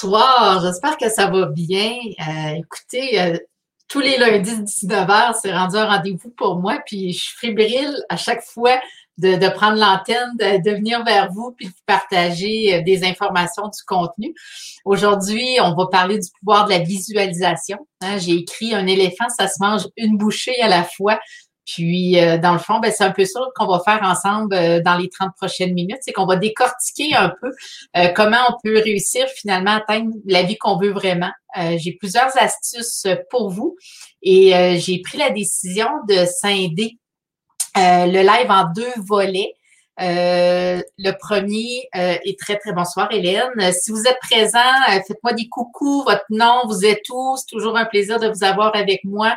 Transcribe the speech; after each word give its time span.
Bonsoir, 0.00 0.62
j'espère 0.62 0.96
que 0.96 1.08
ça 1.08 1.26
va 1.26 1.46
bien. 1.46 1.90
Euh, 2.20 2.50
écoutez, 2.58 3.20
euh, 3.20 3.36
tous 3.88 3.98
les 3.98 4.16
lundis 4.16 4.62
19h, 4.62 5.34
c'est 5.42 5.52
rendu 5.52 5.76
un 5.76 5.86
rendez-vous 5.86 6.30
pour 6.36 6.60
moi, 6.60 6.78
puis 6.86 7.12
je 7.12 7.18
suis 7.18 7.36
fébrile 7.36 7.96
à 8.08 8.16
chaque 8.16 8.44
fois 8.44 8.78
de, 9.16 9.48
prendre 9.48 9.76
l'antenne, 9.76 10.36
de, 10.38 10.70
venir 10.70 11.02
vers 11.02 11.32
vous, 11.32 11.52
puis 11.56 11.66
de 11.66 11.72
partager 11.84 12.76
euh, 12.76 12.82
des 12.82 13.04
informations, 13.04 13.64
du 13.64 13.82
contenu. 13.88 14.32
Aujourd'hui, 14.84 15.58
on 15.60 15.74
va 15.74 15.86
parler 15.88 16.18
du 16.20 16.28
pouvoir 16.38 16.66
de 16.66 16.70
la 16.70 16.78
visualisation. 16.78 17.78
Hein. 18.00 18.18
J'ai 18.18 18.34
écrit 18.34 18.76
Un 18.76 18.86
éléphant, 18.86 19.28
ça 19.36 19.48
se 19.48 19.56
mange 19.58 19.88
une 19.96 20.16
bouchée 20.16 20.60
à 20.62 20.68
la 20.68 20.84
fois. 20.84 21.18
Puis, 21.68 22.18
euh, 22.18 22.38
dans 22.38 22.54
le 22.54 22.58
fond, 22.58 22.80
ben, 22.80 22.90
c'est 22.90 23.04
un 23.04 23.10
peu 23.10 23.26
ça 23.26 23.40
qu'on 23.54 23.66
va 23.66 23.80
faire 23.84 24.00
ensemble 24.02 24.54
euh, 24.54 24.80
dans 24.80 24.96
les 24.96 25.10
30 25.10 25.34
prochaines 25.36 25.74
minutes. 25.74 25.98
C'est 26.00 26.12
qu'on 26.12 26.24
va 26.24 26.36
décortiquer 26.36 27.14
un 27.14 27.28
peu 27.28 27.50
euh, 27.96 28.08
comment 28.16 28.38
on 28.48 28.54
peut 28.64 28.80
réussir 28.82 29.26
finalement 29.36 29.72
à 29.72 29.76
atteindre 29.76 30.10
la 30.24 30.42
vie 30.42 30.56
qu'on 30.56 30.78
veut 30.78 30.92
vraiment. 30.92 31.30
j'ai 31.76 31.92
plusieurs 31.92 32.36
astuces 32.38 33.06
pour 33.30 33.50
vous 33.50 33.76
et 34.22 34.78
j'ai 34.78 35.00
pris 35.00 35.18
la 35.18 35.30
décision 35.30 35.88
de 36.08 36.24
scinder 36.24 36.98
le 37.74 38.22
live 38.22 38.50
en 38.50 38.64
deux 38.72 38.92
volets. 39.06 39.54
le 39.98 41.10
premier 41.18 41.88
est 41.92 42.38
très, 42.38 42.58
très 42.58 42.72
bonsoir, 42.72 43.08
Hélène. 43.10 43.72
Si 43.72 43.90
vous 43.90 44.04
êtes 44.06 44.18
présent, 44.20 44.72
faites-moi 45.06 45.32
des 45.32 45.48
coucous, 45.48 46.04
votre 46.04 46.26
nom, 46.30 46.62
vous 46.66 46.84
êtes 46.84 47.02
tous. 47.04 47.46
toujours 47.46 47.76
un 47.76 47.86
plaisir 47.86 48.20
de 48.20 48.28
vous 48.28 48.44
avoir 48.44 48.76
avec 48.76 49.02
moi. 49.04 49.34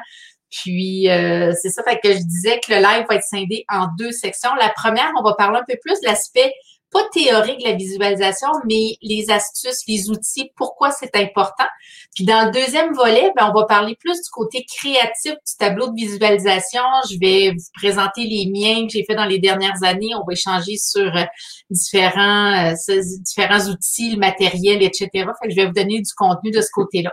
Puis 0.51 1.09
euh, 1.09 1.53
c'est 1.61 1.69
ça, 1.69 1.81
fait 1.83 1.99
que 2.03 2.13
je 2.13 2.19
disais 2.19 2.59
que 2.59 2.73
le 2.73 2.79
live 2.79 3.05
va 3.09 3.15
être 3.15 3.23
scindé 3.23 3.65
en 3.69 3.87
deux 3.97 4.11
sections. 4.11 4.53
La 4.59 4.69
première, 4.69 5.11
on 5.17 5.23
va 5.23 5.33
parler 5.33 5.59
un 5.59 5.65
peu 5.67 5.77
plus 5.81 5.99
de 6.01 6.07
l'aspect 6.07 6.53
pas 6.91 7.07
théorique 7.13 7.59
de 7.59 7.69
la 7.69 7.75
visualisation, 7.75 8.49
mais 8.65 8.97
les 9.01 9.31
astuces, 9.31 9.81
les 9.87 10.09
outils, 10.09 10.51
pourquoi 10.55 10.91
c'est 10.91 11.15
important. 11.15 11.65
Puis 12.13 12.25
dans 12.25 12.45
le 12.45 12.51
deuxième 12.51 12.93
volet, 12.93 13.31
ben, 13.37 13.49
on 13.49 13.57
va 13.57 13.65
parler 13.65 13.95
plus 13.95 14.21
du 14.21 14.29
côté 14.29 14.65
créatif 14.65 15.31
du 15.31 15.55
tableau 15.57 15.87
de 15.87 15.95
visualisation. 15.95 16.81
Je 17.09 17.17
vais 17.17 17.51
vous 17.51 17.63
présenter 17.75 18.25
les 18.25 18.51
miens 18.51 18.85
que 18.85 18.91
j'ai 18.91 19.05
fait 19.05 19.15
dans 19.15 19.25
les 19.25 19.39
dernières 19.39 19.81
années. 19.83 20.13
On 20.15 20.25
va 20.25 20.33
échanger 20.33 20.75
sur 20.75 21.15
euh, 21.15 21.23
différents, 21.69 22.71
euh, 22.71 23.01
différents 23.19 23.69
outils, 23.69 24.11
le 24.11 24.17
matériel, 24.17 24.83
etc. 24.83 25.09
Fait 25.13 25.47
que 25.47 25.51
je 25.51 25.55
vais 25.55 25.67
vous 25.67 25.73
donner 25.73 26.01
du 26.01 26.11
contenu 26.17 26.51
de 26.51 26.61
ce 26.61 26.69
côté-là. 26.73 27.11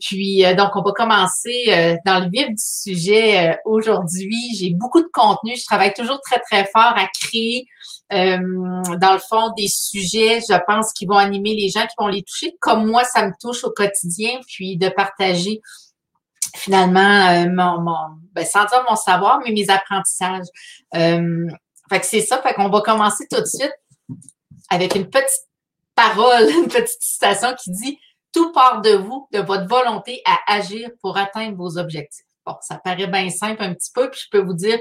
Puis 0.00 0.44
euh, 0.44 0.54
donc, 0.54 0.70
on 0.74 0.82
va 0.82 0.92
commencer 0.92 1.64
euh, 1.68 1.96
dans 2.06 2.20
le 2.20 2.30
vif 2.30 2.48
du 2.48 2.54
sujet 2.56 3.50
euh, 3.50 3.56
aujourd'hui. 3.64 4.54
J'ai 4.58 4.70
beaucoup 4.70 5.02
de 5.02 5.08
contenu. 5.12 5.54
Je 5.56 5.64
travaille 5.64 5.92
toujours 5.92 6.20
très, 6.20 6.40
très 6.40 6.64
fort 6.72 6.94
à 6.96 7.06
créer, 7.08 7.66
dans 8.10 9.14
le 9.14 9.18
fond, 9.18 9.52
des 9.56 9.68
sujets, 9.68 10.40
je 10.40 10.58
pense, 10.66 10.92
qui 10.92 11.06
vont 11.06 11.16
animer 11.16 11.54
les 11.54 11.70
gens, 11.70 11.80
qui 11.86 11.94
vont 11.98 12.08
les 12.08 12.22
toucher, 12.22 12.54
comme 12.60 12.86
moi, 12.86 13.04
ça 13.04 13.26
me 13.26 13.32
touche 13.40 13.64
au 13.64 13.70
quotidien, 13.70 14.38
puis 14.46 14.76
de 14.76 14.90
partager 14.90 15.62
finalement 16.54 17.46
mon, 17.46 17.80
mon 17.80 17.96
ben, 18.34 18.44
sans 18.44 18.66
dire 18.66 18.84
mon 18.86 18.96
savoir, 18.96 19.40
mais 19.42 19.52
mes 19.52 19.70
apprentissages. 19.70 20.44
fait 20.92 22.00
que 22.00 22.06
c'est 22.06 22.20
ça. 22.20 22.42
Fait 22.42 22.52
qu'on 22.52 22.68
va 22.68 22.82
commencer 22.82 23.24
tout 23.30 23.40
de 23.40 23.46
suite 23.46 23.72
avec 24.68 24.94
une 24.94 25.08
petite 25.08 25.48
parole, 25.94 26.50
une 26.62 26.68
petite 26.68 27.00
citation 27.00 27.54
qui 27.62 27.70
dit 27.70 27.98
tout 28.32 28.52
part 28.52 28.80
de 28.80 28.90
vous, 28.90 29.28
de 29.32 29.40
votre 29.40 29.68
volonté 29.68 30.22
à 30.24 30.54
agir 30.54 30.90
pour 31.00 31.16
atteindre 31.16 31.56
vos 31.56 31.78
objectifs. 31.78 32.24
Bon, 32.44 32.54
ça 32.60 32.76
paraît 32.76 33.06
bien 33.06 33.30
simple 33.30 33.62
un 33.62 33.72
petit 33.72 33.90
peu, 33.94 34.10
puis 34.10 34.20
je 34.24 34.28
peux 34.30 34.44
vous 34.44 34.54
dire 34.54 34.78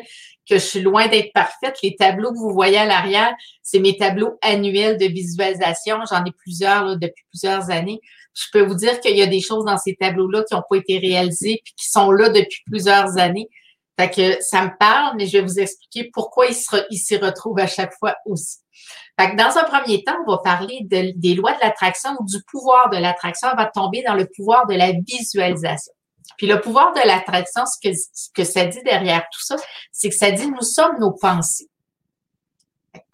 que 0.49 0.55
je 0.55 0.65
suis 0.65 0.81
loin 0.81 1.07
d'être 1.07 1.31
parfaite. 1.31 1.77
Les 1.83 1.95
tableaux 1.95 2.31
que 2.31 2.37
vous 2.37 2.53
voyez 2.53 2.77
à 2.77 2.85
l'arrière, 2.85 3.33
c'est 3.61 3.79
mes 3.79 3.95
tableaux 3.97 4.37
annuels 4.41 4.97
de 4.97 5.05
visualisation. 5.05 5.99
J'en 6.09 6.25
ai 6.25 6.31
plusieurs 6.31 6.97
depuis 6.97 7.23
plusieurs 7.29 7.69
années. 7.69 7.99
Je 8.33 8.45
peux 8.51 8.65
vous 8.65 8.73
dire 8.73 8.99
qu'il 8.99 9.15
y 9.15 9.21
a 9.21 9.27
des 9.27 9.41
choses 9.41 9.65
dans 9.65 9.77
ces 9.77 9.95
tableaux-là 9.95 10.43
qui 10.43 10.55
n'ont 10.55 10.63
pas 10.67 10.77
été 10.77 10.97
réalisées 10.97 11.61
puis 11.63 11.73
qui 11.77 11.89
sont 11.89 12.11
là 12.11 12.29
depuis 12.29 12.63
plusieurs 12.65 13.17
années. 13.19 13.47
Fait 13.99 14.09
que 14.09 14.41
ça 14.41 14.63
me 14.63 14.71
parle, 14.79 15.15
mais 15.17 15.27
je 15.27 15.33
vais 15.33 15.43
vous 15.43 15.59
expliquer 15.59 16.09
pourquoi 16.11 16.47
ils 16.47 16.97
s'y 16.97 17.17
retrouvent 17.17 17.59
à 17.59 17.67
chaque 17.67 17.93
fois 17.99 18.15
aussi 18.25 18.59
dans 19.35 19.57
un 19.57 19.63
premier 19.63 20.03
temps, 20.03 20.15
on 20.25 20.31
va 20.31 20.37
parler 20.39 20.79
des 20.81 21.35
lois 21.35 21.53
de 21.53 21.59
l'attraction 21.61 22.11
ou 22.19 22.25
du 22.25 22.41
pouvoir 22.43 22.89
de 22.89 22.97
l'attraction. 22.97 23.49
On 23.51 23.55
va 23.55 23.65
tomber 23.65 24.03
dans 24.07 24.15
le 24.15 24.27
pouvoir 24.27 24.67
de 24.67 24.75
la 24.75 24.91
visualisation. 24.91 25.93
Puis 26.37 26.47
le 26.47 26.59
pouvoir 26.59 26.93
de 26.93 27.05
l'attraction, 27.05 27.63
ce 27.65 28.29
que, 28.33 28.43
ça 28.43 28.65
dit 28.65 28.81
derrière 28.83 29.21
tout 29.31 29.43
ça, 29.43 29.55
c'est 29.91 30.09
que 30.09 30.15
ça 30.15 30.31
dit 30.31 30.47
nous 30.47 30.61
sommes 30.61 30.97
nos 30.99 31.11
pensées. 31.11 31.69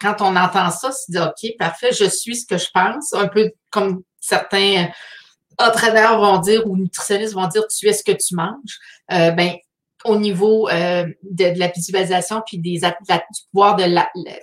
Quand 0.00 0.20
on 0.20 0.34
entend 0.36 0.70
ça, 0.70 0.92
c'est 0.92 1.12
dit 1.12 1.18
OK, 1.18 1.56
parfait, 1.58 1.92
je 1.92 2.04
suis 2.04 2.36
ce 2.36 2.46
que 2.46 2.58
je 2.58 2.68
pense, 2.72 3.12
un 3.14 3.28
peu 3.28 3.50
comme 3.70 4.02
certains 4.20 4.88
entraîneurs 5.58 6.20
vont 6.20 6.38
dire 6.38 6.66
ou 6.66 6.76
nutritionnistes 6.76 7.34
vont 7.34 7.48
dire 7.48 7.66
tu 7.66 7.88
es 7.88 7.92
ce 7.92 8.02
que 8.02 8.12
tu 8.12 8.34
manges. 8.34 8.78
Euh, 9.12 9.30
ben, 9.32 9.56
au 10.04 10.16
niveau 10.16 10.68
euh, 10.68 11.06
de, 11.22 11.58
la 11.58 11.68
visualisation 11.68 12.42
puis 12.46 12.58
du 12.58 12.80
pouvoir 13.52 13.76
de 13.76 13.84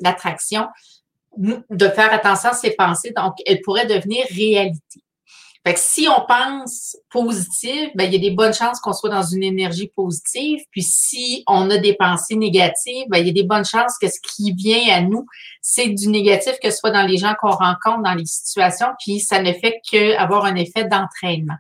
l'attraction, 0.02 0.68
de 1.38 1.88
faire 1.90 2.14
attention 2.14 2.50
à 2.50 2.54
ses 2.54 2.72
pensées, 2.72 3.12
donc 3.16 3.34
elles 3.46 3.62
pourraient 3.62 3.86
devenir 3.86 4.26
réalité. 4.36 5.02
Fait 5.66 5.74
que 5.74 5.80
si 5.80 6.08
on 6.08 6.24
pense 6.28 6.96
positif, 7.10 7.90
ben, 7.96 8.04
il 8.04 8.14
y 8.14 8.16
a 8.18 8.30
des 8.30 8.36
bonnes 8.36 8.54
chances 8.54 8.80
qu'on 8.80 8.94
soit 8.94 9.10
dans 9.10 9.24
une 9.24 9.42
énergie 9.42 9.92
positive. 9.96 10.60
Puis 10.70 10.84
si 10.84 11.44
on 11.48 11.72
a 11.72 11.78
des 11.78 11.96
pensées 11.96 12.36
négatives, 12.36 13.06
ben, 13.10 13.18
il 13.18 13.26
y 13.26 13.30
a 13.32 13.34
des 13.34 13.48
bonnes 13.48 13.66
chances 13.66 13.98
que 14.00 14.08
ce 14.08 14.20
qui 14.22 14.54
vient 14.54 14.96
à 14.96 15.02
nous, 15.02 15.26
c'est 15.62 15.88
du 15.88 16.10
négatif, 16.10 16.54
que 16.62 16.70
ce 16.70 16.78
soit 16.78 16.92
dans 16.92 17.08
les 17.08 17.18
gens 17.18 17.34
qu'on 17.42 17.50
rencontre, 17.50 18.04
dans 18.04 18.14
les 18.14 18.28
situations. 18.28 18.90
Puis 19.04 19.20
ça 19.20 19.42
ne 19.42 19.52
fait 19.54 19.80
qu'avoir 19.90 20.46
un 20.46 20.54
effet 20.54 20.84
d'entraînement. 20.84 21.58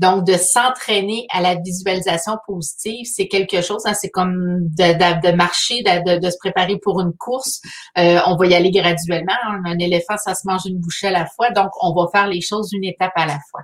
Donc, 0.00 0.26
de 0.26 0.34
s'entraîner 0.34 1.26
à 1.30 1.40
la 1.40 1.54
visualisation 1.54 2.32
positive, 2.46 3.06
c'est 3.06 3.28
quelque 3.28 3.62
chose, 3.62 3.82
hein, 3.86 3.94
c'est 3.94 4.10
comme 4.10 4.60
de, 4.60 5.32
marcher, 5.36 5.82
de, 5.82 6.30
se 6.30 6.36
préparer 6.38 6.78
pour 6.78 7.00
une 7.00 7.12
course. 7.12 7.60
Euh, 7.96 8.18
on 8.26 8.36
va 8.36 8.46
y 8.46 8.54
aller 8.54 8.72
graduellement. 8.72 9.36
Hein. 9.46 9.62
Un 9.64 9.78
éléphant, 9.78 10.16
ça 10.16 10.34
se 10.34 10.42
mange 10.46 10.62
une 10.66 10.78
bouchée 10.78 11.08
à 11.08 11.12
la 11.12 11.26
fois. 11.26 11.50
Donc, 11.50 11.70
on 11.80 11.94
va 11.94 12.08
faire 12.10 12.26
les 12.26 12.40
choses 12.40 12.72
une 12.72 12.84
étape 12.84 13.12
à 13.14 13.26
la 13.26 13.38
fois. 13.50 13.62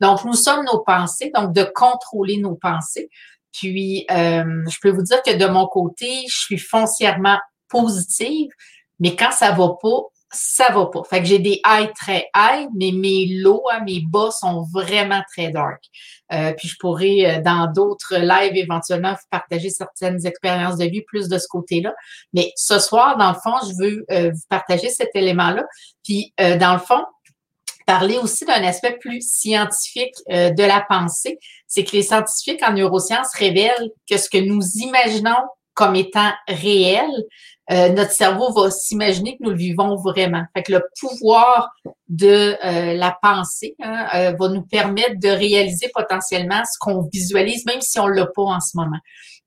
Donc, 0.00 0.24
nous 0.24 0.34
sommes 0.34 0.64
nos 0.66 0.80
pensées, 0.80 1.30
donc 1.34 1.54
de 1.54 1.64
contrôler 1.74 2.36
nos 2.36 2.54
pensées. 2.54 3.08
Puis, 3.52 4.04
euh, 4.10 4.44
je 4.68 4.76
peux 4.82 4.90
vous 4.90 5.02
dire 5.02 5.22
que 5.22 5.36
de 5.36 5.46
mon 5.46 5.66
côté, 5.66 6.24
je 6.28 6.38
suis 6.38 6.58
foncièrement 6.58 7.38
positive, 7.68 8.50
mais 9.00 9.16
quand 9.16 9.30
ça 9.32 9.52
va 9.52 9.70
pas, 9.80 10.00
ça 10.32 10.72
va 10.72 10.86
pas. 10.86 11.02
Fait 11.04 11.20
que 11.20 11.26
j'ai 11.26 11.38
des 11.38 11.60
highs 11.64 11.92
très 11.94 12.28
high, 12.34 12.68
mais 12.74 12.90
mes 12.92 13.26
lows, 13.26 13.62
hein, 13.70 13.80
mes 13.84 14.00
bas 14.00 14.30
sont 14.30 14.64
vraiment 14.72 15.22
très 15.30 15.50
dark. 15.50 15.82
Euh, 16.32 16.52
puis 16.54 16.68
je 16.68 16.76
pourrais, 16.80 17.24
euh, 17.26 17.42
dans 17.42 17.70
d'autres 17.70 18.16
lives, 18.16 18.56
éventuellement, 18.56 19.12
vous 19.12 19.28
partager 19.30 19.68
certaines 19.68 20.24
expériences 20.26 20.78
de 20.78 20.86
vie 20.86 21.02
plus 21.02 21.28
de 21.28 21.38
ce 21.38 21.46
côté-là. 21.48 21.94
Mais 22.32 22.52
ce 22.56 22.78
soir, 22.78 23.18
dans 23.18 23.28
le 23.28 23.36
fond, 23.42 23.54
je 23.62 23.84
veux 23.84 24.04
euh, 24.10 24.30
vous 24.32 24.46
partager 24.48 24.88
cet 24.88 25.10
élément-là. 25.14 25.64
Puis, 26.02 26.32
dans 26.38 26.72
le 26.72 26.80
fond, 26.80 27.04
parler 27.86 28.16
aussi 28.18 28.44
d'un 28.44 28.64
aspect 28.64 28.96
plus 28.98 29.20
scientifique 29.20 30.14
de 30.28 30.62
la 30.62 30.84
pensée. 30.88 31.38
C'est 31.66 31.84
que 31.84 31.92
les 31.92 32.02
scientifiques 32.02 32.62
en 32.66 32.72
neurosciences 32.72 33.34
révèlent 33.34 33.90
que 34.10 34.16
ce 34.16 34.28
que 34.28 34.38
nous 34.38 34.62
imaginons 34.76 35.36
comme 35.74 35.96
étant 35.96 36.32
réel, 36.48 37.10
euh, 37.72 37.88
notre 37.88 38.12
cerveau 38.12 38.52
va 38.52 38.70
s'imaginer 38.70 39.36
que 39.36 39.44
nous 39.44 39.50
le 39.50 39.56
vivons 39.56 39.96
vraiment. 39.96 40.44
Fait 40.54 40.68
le 40.68 40.82
pouvoir 41.00 41.70
de 42.08 42.56
euh, 42.64 42.94
la 42.94 43.16
pensée 43.22 43.76
hein, 43.82 44.06
euh, 44.14 44.32
va 44.38 44.48
nous 44.48 44.62
permettre 44.62 45.18
de 45.18 45.28
réaliser 45.28 45.90
potentiellement 45.94 46.62
ce 46.64 46.78
qu'on 46.78 47.08
visualise, 47.10 47.64
même 47.64 47.80
si 47.80 47.98
on 47.98 48.06
l'a 48.06 48.26
pas 48.26 48.42
en 48.42 48.60
ce 48.60 48.76
moment. 48.76 48.98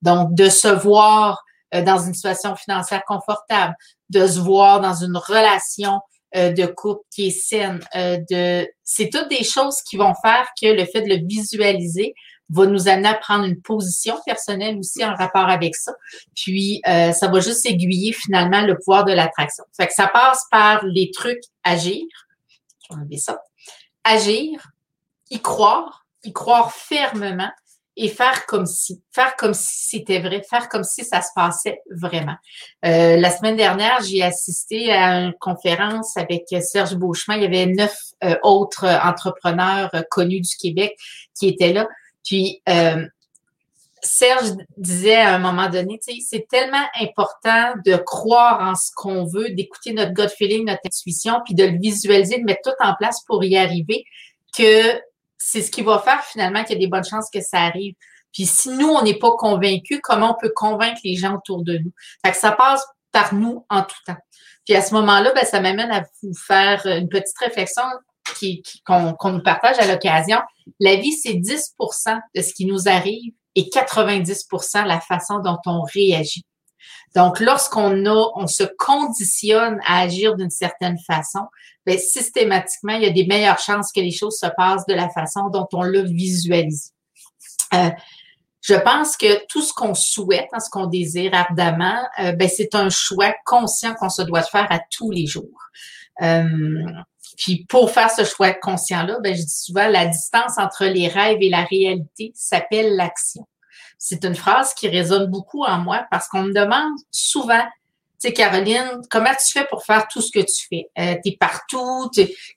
Donc, 0.02 0.34
de 0.34 0.50
se 0.50 0.68
voir 0.68 1.44
dans 1.74 1.98
une 1.98 2.14
situation 2.14 2.56
financière 2.56 3.04
confortable, 3.06 3.74
de 4.10 4.26
se 4.26 4.40
voir 4.40 4.80
dans 4.80 4.94
une 4.94 5.18
relation 5.18 6.00
de 6.34 6.66
couple 6.68 7.02
qui 7.12 7.28
est 7.28 7.32
saine, 7.32 7.80
de 7.94 8.68
c'est 8.84 9.10
toutes 9.10 9.30
des 9.30 9.44
choses 9.44 9.82
qui 9.82 9.98
vont 9.98 10.14
faire 10.22 10.48
que 10.62 10.68
le 10.68 10.86
fait 10.86 11.02
de 11.02 11.10
le 11.10 11.26
visualiser 11.26 12.14
va 12.50 12.66
nous 12.66 12.88
amener 12.88 13.10
à 13.10 13.16
prendre 13.16 13.46
une 13.46 13.62
position 13.62 14.16
personnelle 14.26 14.78
aussi 14.78 15.04
en 15.04 15.16
rapport 15.16 15.50
avec 15.50 15.76
ça. 15.76 15.94
Puis, 16.36 16.82
euh, 16.88 17.12
ça 17.12 17.28
va 17.28 17.40
juste 17.40 17.66
aiguiller 17.66 18.14
finalement 18.14 18.62
le 18.62 18.78
pouvoir 18.78 19.06
de 19.06 19.14
l'attraction. 19.14 19.64
Fait 19.76 19.88
que 19.88 19.94
ça 19.94 20.08
passe 20.08 20.44
par 20.52 20.86
les 20.86 21.12
trucs 21.12 21.42
agir. 21.64 22.04
Je 22.90 22.98
vais 23.10 23.18
ça. 23.18 23.40
Agir, 24.04 24.68
y 25.32 25.42
croire, 25.42 26.06
y 26.24 26.32
croire 26.34 26.72
fermement 26.72 27.52
et 27.98 28.10
faire 28.10 28.46
comme 28.46 28.66
si, 28.66 29.02
faire 29.12 29.36
comme 29.38 29.54
si 29.54 29.98
c'était 29.98 30.20
vrai, 30.20 30.44
faire 30.48 30.68
comme 30.68 30.84
si 30.84 31.06
ça 31.06 31.22
se 31.22 31.30
passait 31.34 31.82
vraiment. 31.90 32.36
Euh, 32.86 33.16
la 33.16 33.32
semaine 33.32 33.56
dernière, 33.56 34.02
j'ai 34.04 34.22
assisté 34.22 34.92
à 34.92 35.22
une 35.22 35.34
conférence 35.40 36.18
avec 36.18 36.44
Serge 36.62 36.96
Beauchemin. 36.96 37.38
Il 37.38 37.44
y 37.44 37.46
avait 37.46 37.68
neuf 37.68 37.98
euh, 38.24 38.36
autres 38.44 38.86
entrepreneurs 38.86 39.90
connus 40.12 40.42
du 40.42 40.56
Québec 40.58 40.98
qui 41.34 41.48
étaient 41.48 41.74
là. 41.74 41.88
Puis, 42.26 42.62
euh, 42.68 43.06
Serge 44.02 44.52
disait 44.78 45.16
à 45.16 45.36
un 45.36 45.40
moment 45.40 45.70
donné, 45.70 46.00
c'est 46.02 46.48
tellement 46.48 46.86
important 47.00 47.74
de 47.86 47.96
croire 47.96 48.62
en 48.62 48.76
ce 48.76 48.92
qu'on 48.96 49.26
veut, 49.26 49.50
d'écouter 49.52 49.94
notre 49.94 50.14
gut 50.14 50.30
feeling, 50.38 50.66
notre 50.66 50.82
intuition, 50.86 51.42
puis 51.44 51.56
de 51.56 51.64
le 51.64 51.78
visualiser, 51.80 52.38
de 52.38 52.44
mettre 52.44 52.62
tout 52.64 52.84
en 52.84 52.94
place 52.96 53.24
pour 53.26 53.44
y 53.44 53.58
arriver, 53.58 54.06
que 54.56 55.00
c'est 55.38 55.62
ce 55.62 55.72
qui 55.72 55.82
va 55.82 56.00
faire 56.00 56.24
finalement 56.24 56.64
qu'il 56.64 56.74
y 56.74 56.78
a 56.78 56.80
des 56.80 56.88
bonnes 56.88 57.06
chances 57.06 57.30
que 57.34 57.42
ça 57.42 57.60
arrive. 57.60 57.96
Puis 58.34 58.46
si 58.46 58.70
nous, 58.70 58.88
on 58.88 59.02
n'est 59.02 59.18
pas 59.18 59.32
convaincus, 59.38 60.00
comment 60.04 60.36
on 60.36 60.42
peut 60.42 60.54
convaincre 60.56 61.00
les 61.04 61.16
gens 61.16 61.36
autour 61.36 61.64
de 61.64 61.78
nous? 61.78 61.92
Fait 62.24 62.32
que 62.32 62.38
ça 62.38 62.52
passe 62.52 62.86
par 63.12 63.34
nous 63.34 63.66
en 63.70 63.82
tout 63.82 63.96
temps. 64.06 64.18
Puis 64.66 64.76
à 64.76 64.82
ce 64.82 64.94
moment-là, 64.94 65.32
ben, 65.34 65.46
ça 65.46 65.62
m'amène 65.62 65.92
à 65.92 66.04
vous 66.22 66.34
faire 66.46 66.86
une 66.86 67.08
petite 67.08 67.38
réflexion 67.38 67.84
qu'on 68.86 69.32
nous 69.32 69.44
partage 69.44 69.80
à 69.80 69.88
l'occasion. 69.88 70.40
La 70.80 70.96
vie, 70.96 71.14
c'est 71.14 71.36
10 71.36 71.76
de 72.36 72.42
ce 72.42 72.54
qui 72.54 72.66
nous 72.66 72.88
arrive 72.88 73.34
et 73.56 73.70
90 73.70 74.48
la 74.86 75.00
façon 75.00 75.40
dont 75.40 75.60
on 75.66 75.82
réagit. 75.82 76.46
Donc, 77.16 77.40
lorsqu'on 77.40 78.06
a, 78.06 78.32
on 78.36 78.48
se 78.48 78.64
conditionne 78.78 79.80
à 79.88 80.02
agir 80.02 80.36
d'une 80.36 80.50
certaine 80.50 80.98
façon, 81.00 81.40
bien, 81.86 81.98
systématiquement, 81.98 82.96
il 82.96 83.04
y 83.04 83.08
a 83.08 83.12
des 83.12 83.26
meilleures 83.26 83.60
chances 83.60 83.92
que 83.92 84.02
les 84.02 84.12
choses 84.12 84.38
se 84.38 84.48
passent 84.58 84.86
de 84.86 84.94
la 84.94 85.10
façon 85.10 85.50
dont 85.50 85.68
on 85.74 85.84
l'a 85.84 86.02
visualisé. 86.02 86.92
Euh, 87.74 87.90
je 88.62 88.76
pense 88.76 89.16
que 89.16 89.46
tout 89.48 89.62
ce 89.62 89.74
qu'on 89.74 89.94
souhaite, 89.94 90.50
hein, 90.52 90.60
ce 90.60 90.70
qu'on 90.70 90.88
désire 90.88 91.34
ardemment, 91.34 92.04
euh, 92.20 92.34
ben, 92.34 92.50
c'est 92.50 92.76
un 92.76 92.90
choix 92.90 93.34
conscient 93.46 93.94
qu'on 93.94 94.10
se 94.10 94.24
doit 94.24 94.42
faire 94.42 94.68
à 94.72 94.80
tous 94.92 95.12
les 95.12 95.28
jours. 95.28 95.70
Euh, 96.22 96.86
puis 97.38 97.66
pour 97.68 97.92
faire 97.92 98.12
ce 98.12 98.24
choix 98.24 98.54
conscient-là, 98.54 99.20
ben, 99.22 99.36
je 99.36 99.42
dis 99.42 99.58
souvent 99.58 99.88
la 99.88 100.06
distance 100.06 100.58
entre 100.58 100.86
les 100.86 101.08
rêves 101.08 101.38
et 101.42 101.50
la 101.50 101.64
réalité 101.64 102.32
s'appelle 102.36 102.96
l'action. 102.96 103.48
C'est 103.98 104.24
une 104.26 104.36
phrase 104.36 104.74
qui 104.74 104.88
résonne 104.88 105.28
beaucoup 105.28 105.64
en 105.64 105.80
moi 105.80 106.06
parce 106.12 106.28
qu'on 106.28 106.44
me 106.44 106.54
demande 106.54 106.94
souvent, 107.12 107.64
tu 108.22 108.28
sais, 108.28 108.34
Caroline, 108.34 109.02
comment 109.10 109.32
tu 109.32 109.52
fais 109.52 109.66
pour 109.66 109.84
faire 109.84 110.08
tout 110.08 110.22
ce 110.22 110.32
que 110.32 110.40
tu 110.40 110.68
fais? 110.70 110.90
Euh, 110.98 111.16
tu 111.24 111.32
es 111.32 111.38
partout, 111.38 112.10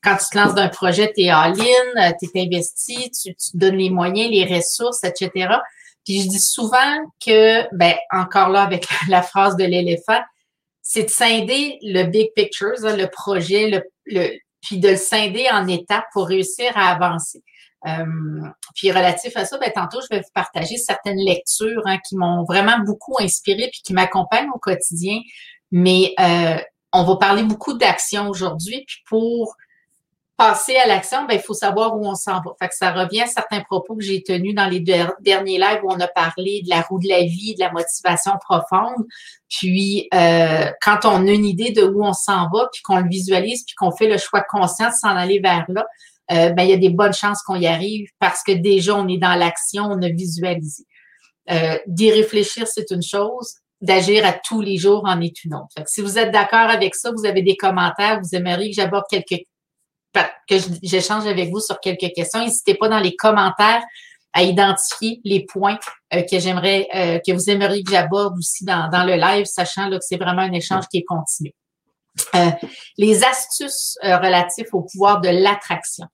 quand 0.02 0.16
tu 0.16 0.24
te 0.30 0.38
lances 0.38 0.54
d'un 0.54 0.68
projet, 0.68 1.12
tu 1.14 1.22
es 1.22 1.30
all-in, 1.30 1.62
euh, 1.62 2.12
tu 2.20 2.28
es 2.34 2.42
investi, 2.42 3.10
tu, 3.10 3.34
tu 3.34 3.50
donnes 3.54 3.76
les 3.76 3.90
moyens, 3.90 4.30
les 4.30 4.44
ressources, 4.44 5.04
etc. 5.04 5.48
Puis 6.04 6.22
je 6.22 6.28
dis 6.28 6.40
souvent 6.40 6.96
que, 7.24 7.74
ben, 7.74 7.94
encore 8.10 8.48
là, 8.48 8.62
avec 8.62 8.86
la 9.08 9.22
phrase 9.22 9.56
de 9.56 9.64
l'éléphant, 9.64 10.20
c'est 10.82 11.04
de 11.04 11.10
scinder 11.10 11.78
le 11.82 12.04
big 12.04 12.32
picture, 12.34 12.72
le 12.80 13.06
projet, 13.08 13.82
le, 14.06 14.38
puis 14.60 14.78
de 14.78 14.88
le 14.88 14.96
scinder 14.96 15.46
en 15.52 15.66
étapes 15.66 16.06
pour 16.12 16.26
réussir 16.26 16.72
à 16.76 16.90
avancer. 16.90 17.42
Euh, 17.86 18.04
puis 18.74 18.90
relatif 18.90 19.36
à 19.36 19.44
ça, 19.44 19.56
ben, 19.58 19.70
tantôt, 19.72 20.00
je 20.00 20.14
vais 20.14 20.20
vous 20.20 20.32
partager 20.34 20.76
certaines 20.76 21.18
lectures 21.18 21.82
hein, 21.84 21.98
qui 22.08 22.16
m'ont 22.16 22.44
vraiment 22.44 22.78
beaucoup 22.84 23.16
inspiré 23.20 23.68
puis 23.70 23.82
qui 23.84 23.92
m'accompagnent 23.92 24.50
au 24.54 24.58
quotidien. 24.58 25.20
Mais 25.70 26.14
euh, 26.18 26.58
on 26.92 27.04
va 27.04 27.16
parler 27.16 27.42
beaucoup 27.42 27.74
d'action 27.74 28.28
aujourd'hui. 28.28 28.84
Puis 28.86 29.02
pour 29.06 29.54
passer 30.38 30.76
à 30.76 30.86
l'action, 30.86 31.26
ben, 31.26 31.34
il 31.34 31.40
faut 31.40 31.52
savoir 31.52 31.96
où 31.96 32.06
on 32.06 32.14
s'en 32.14 32.40
va. 32.40 32.52
Fait 32.60 32.68
que 32.68 32.74
ça 32.76 32.92
revient 32.92 33.22
à 33.22 33.26
certains 33.26 33.60
propos 33.60 33.96
que 33.96 34.04
j'ai 34.04 34.22
tenus 34.22 34.54
dans 34.54 34.68
les 34.68 34.78
derniers 34.78 35.58
lives 35.58 35.80
où 35.82 35.90
on 35.90 35.98
a 35.98 36.06
parlé 36.06 36.62
de 36.62 36.70
la 36.70 36.80
roue 36.82 37.00
de 37.00 37.08
la 37.08 37.22
vie, 37.22 37.56
de 37.56 37.60
la 37.60 37.72
motivation 37.72 38.30
profonde. 38.40 39.04
Puis, 39.48 40.08
euh, 40.14 40.70
quand 40.80 41.00
on 41.04 41.26
a 41.26 41.30
une 41.32 41.44
idée 41.44 41.72
de 41.72 41.82
où 41.82 42.04
on 42.04 42.12
s'en 42.12 42.48
va, 42.50 42.68
puis 42.72 42.82
qu'on 42.82 43.00
le 43.00 43.08
visualise, 43.08 43.64
puis 43.64 43.74
qu'on 43.74 43.90
fait 43.90 44.08
le 44.08 44.16
choix 44.16 44.42
conscient 44.42 44.90
de 44.90 44.94
s'en 44.94 45.08
aller 45.08 45.40
vers 45.40 45.64
là, 45.68 45.84
euh, 46.30 46.50
ben, 46.50 46.62
il 46.62 46.70
y 46.70 46.74
a 46.74 46.76
des 46.76 46.90
bonnes 46.90 47.12
chances 47.12 47.42
qu'on 47.42 47.56
y 47.56 47.66
arrive 47.66 48.08
parce 48.20 48.44
que 48.44 48.52
déjà, 48.52 48.94
on 48.94 49.08
est 49.08 49.18
dans 49.18 49.34
l'action, 49.34 49.86
on 49.86 50.00
a 50.02 50.08
visualisé. 50.08 50.84
Euh, 51.50 51.78
D'y 51.88 52.12
réfléchir, 52.12 52.68
c'est 52.68 52.92
une 52.92 53.02
chose. 53.02 53.54
D'agir 53.80 54.24
à 54.24 54.32
tous 54.32 54.60
les 54.60 54.76
jours 54.76 55.02
en 55.04 55.20
est 55.20 55.44
une 55.44 55.54
autre. 55.54 55.82
Si 55.86 56.00
vous 56.00 56.16
êtes 56.16 56.30
d'accord 56.30 56.70
avec 56.70 56.94
ça, 56.94 57.10
vous 57.10 57.26
avez 57.26 57.42
des 57.42 57.56
commentaires, 57.56 58.20
vous 58.20 58.36
aimeriez 58.36 58.70
que 58.70 58.76
j'aborde 58.76 59.04
quelques 59.10 59.42
que 60.12 60.56
j'échange 60.82 61.26
avec 61.26 61.50
vous 61.50 61.60
sur 61.60 61.80
quelques 61.80 62.12
questions. 62.14 62.40
N'hésitez 62.40 62.74
pas 62.74 62.88
dans 62.88 63.00
les 63.00 63.14
commentaires 63.14 63.82
à 64.32 64.42
identifier 64.42 65.20
les 65.24 65.44
points 65.44 65.78
euh, 66.14 66.22
que 66.22 66.38
j'aimerais, 66.38 66.86
euh, 66.94 67.18
que 67.26 67.32
vous 67.32 67.50
aimeriez 67.50 67.82
que 67.82 67.90
j'aborde 67.90 68.36
aussi 68.38 68.64
dans, 68.64 69.04
le 69.06 69.16
live, 69.16 69.46
sachant 69.46 69.90
que 69.90 69.96
c'est 70.00 70.16
vraiment 70.16 70.42
un 70.42 70.52
échange 70.52 70.84
qui 70.90 70.98
est 70.98 71.04
continu. 71.04 71.52
Euh, 72.34 72.50
les 72.96 73.24
astuces 73.24 73.96
relatives 74.02 74.66
au 74.72 74.82
pouvoir 74.82 75.20
de 75.20 75.28
l'attraction. 75.28 76.06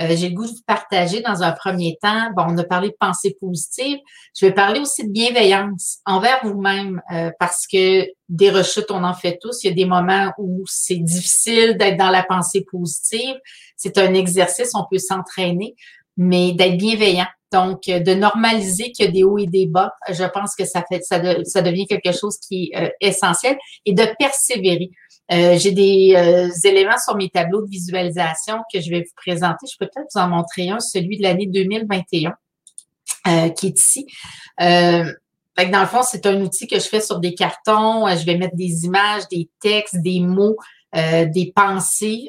Euh, 0.00 0.14
j'ai 0.16 0.28
le 0.28 0.34
goût 0.34 0.44
de 0.44 0.50
vous 0.50 0.62
partager 0.66 1.20
dans 1.22 1.42
un 1.42 1.52
premier 1.52 1.98
temps. 2.00 2.30
Bon, 2.36 2.44
on 2.48 2.58
a 2.58 2.64
parlé 2.64 2.88
de 2.88 2.96
pensée 2.98 3.36
positive. 3.40 3.98
Je 4.38 4.46
vais 4.46 4.52
parler 4.52 4.80
aussi 4.80 5.06
de 5.06 5.12
bienveillance 5.12 5.98
envers 6.06 6.38
vous-même 6.44 7.02
euh, 7.12 7.30
parce 7.38 7.66
que 7.66 8.06
des 8.28 8.50
rechutes, 8.50 8.90
on 8.90 9.02
en 9.04 9.14
fait 9.14 9.38
tous. 9.40 9.64
Il 9.64 9.68
y 9.68 9.70
a 9.70 9.74
des 9.74 9.86
moments 9.86 10.32
où 10.38 10.62
c'est 10.66 10.98
difficile 10.98 11.76
d'être 11.76 11.96
dans 11.96 12.10
la 12.10 12.22
pensée 12.22 12.64
positive. 12.70 13.36
C'est 13.76 13.98
un 13.98 14.14
exercice, 14.14 14.70
on 14.74 14.84
peut 14.90 14.98
s'entraîner, 14.98 15.74
mais 16.16 16.52
d'être 16.52 16.76
bienveillant. 16.76 17.26
Donc, 17.50 17.88
euh, 17.88 17.98
de 17.98 18.12
normaliser 18.12 18.92
qu'il 18.92 19.06
y 19.06 19.08
a 19.08 19.10
des 19.10 19.24
hauts 19.24 19.38
et 19.38 19.46
des 19.46 19.66
bas, 19.66 19.92
je 20.10 20.24
pense 20.24 20.54
que 20.54 20.66
ça 20.66 20.84
fait 20.88 21.00
ça, 21.02 21.20
ça 21.44 21.62
devient 21.62 21.86
quelque 21.86 22.12
chose 22.12 22.38
qui 22.38 22.70
est 22.74 22.92
essentiel 23.00 23.56
et 23.86 23.94
de 23.94 24.04
persévérer. 24.18 24.90
Euh, 25.30 25.58
j'ai 25.58 25.72
des 25.72 26.14
euh, 26.16 26.48
éléments 26.64 26.98
sur 26.98 27.14
mes 27.14 27.28
tableaux 27.28 27.62
de 27.62 27.70
visualisation 27.70 28.62
que 28.72 28.80
je 28.80 28.90
vais 28.90 29.00
vous 29.00 29.14
présenter. 29.14 29.66
Je 29.70 29.76
peux 29.78 29.86
peut-être 29.92 30.08
vous 30.14 30.20
en 30.20 30.28
montrer 30.28 30.70
un, 30.70 30.80
celui 30.80 31.18
de 31.18 31.22
l'année 31.22 31.46
2021, 31.46 32.34
euh, 33.26 33.48
qui 33.50 33.66
est 33.66 33.78
ici. 33.78 34.06
dans 34.58 35.80
le 35.80 35.86
fond, 35.86 36.02
c'est 36.02 36.24
un 36.24 36.40
outil 36.40 36.66
que 36.66 36.76
je 36.76 36.88
fais 36.88 37.00
sur 37.00 37.18
des 37.18 37.34
cartons. 37.34 38.06
Je 38.08 38.24
vais 38.24 38.38
mettre 38.38 38.56
des 38.56 38.84
images, 38.84 39.24
des 39.30 39.50
textes, 39.60 40.00
des 40.00 40.20
mots, 40.20 40.56
des 40.94 41.52
pensées. 41.54 42.28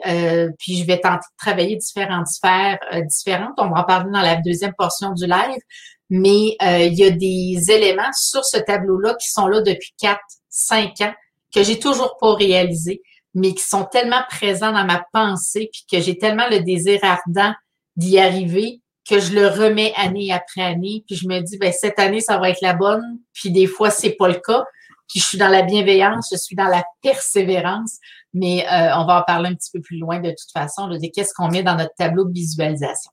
puis 0.58 0.78
je 0.78 0.86
vais 0.86 1.00
tenter 1.00 1.26
de 1.32 1.38
travailler 1.38 1.78
différentes 1.78 2.28
sphères 2.28 2.80
différentes. 3.06 3.54
On 3.58 3.70
va 3.70 3.82
en 3.82 3.84
parler 3.84 4.12
dans 4.12 4.22
la 4.22 4.36
deuxième 4.36 4.74
portion 4.78 5.14
du 5.14 5.26
live. 5.26 5.62
Mais 6.10 6.58
il 6.60 6.94
y 6.96 7.06
a 7.06 7.12
des 7.12 7.72
éléments 7.72 8.12
sur 8.14 8.44
ce 8.44 8.58
tableau-là 8.58 9.14
qui 9.14 9.30
sont 9.30 9.48
là 9.48 9.62
depuis 9.62 9.94
quatre, 9.98 10.20
cinq 10.50 11.00
ans 11.02 11.14
que 11.54 11.64
j'ai 11.64 11.80
toujours 11.80 12.18
pas 12.20 12.34
réalisé, 12.34 13.02
mais 13.34 13.54
qui 13.54 13.64
sont 13.64 13.86
tellement 13.86 14.24
présents 14.30 14.72
dans 14.72 14.86
ma 14.86 15.06
pensée, 15.14 15.70
puis 15.72 15.86
que 15.92 16.04
j'ai 16.04 16.18
tellement 16.18 16.48
le 16.50 16.60
désir 16.60 17.00
ardent 17.04 17.54
d'y 17.96 18.20
arriver 18.20 18.82
que 19.10 19.20
je 19.20 19.34
le 19.34 19.48
remets 19.48 19.92
année 19.96 20.32
après 20.32 20.62
année, 20.62 21.04
puis 21.08 21.16
je 21.16 21.28
me 21.28 21.40
dis 21.40 21.58
ben 21.58 21.74
cette 21.74 21.98
année 21.98 22.22
ça 22.22 22.38
va 22.38 22.52
être 22.52 22.62
la 22.62 22.74
bonne, 22.74 23.20
puis 23.34 23.50
des 23.50 23.66
fois 23.66 23.90
c'est 23.90 24.12
pas 24.12 24.28
le 24.28 24.36
cas, 24.36 24.64
puis 25.08 25.20
je 25.20 25.26
suis 25.26 25.38
dans 25.38 25.48
la 25.48 25.64
bienveillance, 25.64 26.30
je 26.32 26.38
suis 26.38 26.56
dans 26.56 26.68
la 26.68 26.84
persévérance, 27.02 27.98
mais 28.34 28.68
euh, 28.68 28.96
on 28.98 29.06
va 29.06 29.22
en 29.22 29.24
parler 29.24 29.50
un 29.50 29.56
petit 29.56 29.72
peu 29.74 29.82
plus 29.82 29.98
loin 29.98 30.20
de 30.20 30.30
toute 30.30 30.52
façon 30.54 30.88
de 30.88 31.00
qu'est-ce 31.12 31.34
qu'on 31.34 31.50
met 31.50 31.64
dans 31.64 31.76
notre 31.76 31.96
tableau 31.98 32.26
de 32.26 32.32
visualisation. 32.32 33.12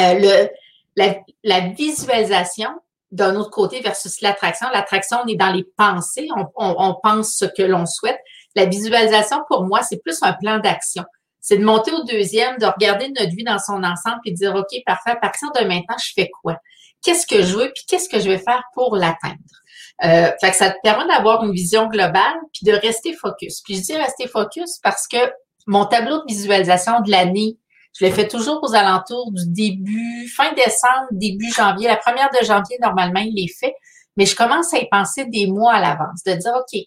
Euh, 0.00 0.48
la 0.96 1.60
visualisation, 1.68 2.70
d'un 3.10 3.36
autre 3.36 3.50
côté 3.50 3.80
versus 3.80 4.20
l'attraction. 4.20 4.68
L'attraction, 4.72 5.18
on 5.24 5.28
est 5.28 5.36
dans 5.36 5.52
les 5.52 5.64
pensées, 5.76 6.28
on, 6.56 6.94
pense 7.02 7.36
ce 7.36 7.44
que 7.44 7.62
l'on 7.62 7.86
souhaite. 7.86 8.18
La 8.54 8.66
visualisation, 8.66 9.38
pour 9.48 9.64
moi, 9.64 9.82
c'est 9.82 10.02
plus 10.02 10.18
un 10.22 10.32
plan 10.32 10.58
d'action. 10.58 11.04
C'est 11.40 11.56
de 11.56 11.64
monter 11.64 11.92
au 11.92 12.04
deuxième, 12.04 12.58
de 12.58 12.66
regarder 12.66 13.08
notre 13.08 13.34
vie 13.34 13.44
dans 13.44 13.58
son 13.58 13.82
ensemble 13.82 14.20
et 14.26 14.32
de 14.32 14.36
dire, 14.36 14.54
OK, 14.54 14.68
parfait, 14.84 15.10
à 15.10 15.16
partir 15.16 15.48
de 15.52 15.60
maintenant, 15.60 15.96
je 15.98 16.12
fais 16.14 16.28
quoi? 16.42 16.56
Qu'est-ce 17.02 17.26
que 17.26 17.42
je 17.42 17.56
veux, 17.56 17.70
puis 17.74 17.84
qu'est-ce 17.88 18.08
que 18.08 18.20
je 18.20 18.28
vais 18.28 18.38
faire 18.38 18.62
pour 18.74 18.96
l'atteindre? 18.96 19.38
Euh, 20.04 20.30
fait 20.40 20.50
que 20.50 20.56
ça 20.56 20.70
te 20.70 20.76
permet 20.82 21.06
d'avoir 21.06 21.44
une 21.44 21.52
vision 21.52 21.86
globale, 21.86 22.36
puis 22.52 22.66
de 22.70 22.72
rester 22.72 23.14
focus. 23.14 23.62
Puis 23.62 23.76
je 23.76 23.82
dis 23.82 23.96
rester 23.96 24.26
focus 24.28 24.78
parce 24.82 25.06
que 25.06 25.18
mon 25.66 25.86
tableau 25.86 26.18
de 26.18 26.24
visualisation 26.26 27.00
de 27.00 27.10
l'année 27.10 27.56
je 27.98 28.06
le 28.06 28.12
fais 28.12 28.28
toujours 28.28 28.60
aux 28.62 28.74
alentours 28.74 29.32
du 29.32 29.48
début, 29.48 30.28
fin 30.28 30.52
décembre, 30.52 31.08
début 31.10 31.52
janvier. 31.52 31.88
La 31.88 31.96
première 31.96 32.30
de 32.30 32.44
janvier, 32.44 32.78
normalement, 32.80 33.20
il 33.20 33.42
est 33.42 33.52
fait. 33.58 33.74
Mais 34.16 34.24
je 34.24 34.36
commence 34.36 34.72
à 34.72 34.78
y 34.78 34.88
penser 34.88 35.24
des 35.26 35.46
mois 35.46 35.74
à 35.74 35.80
l'avance, 35.80 36.22
de 36.24 36.32
dire, 36.32 36.52
OK, 36.56 36.80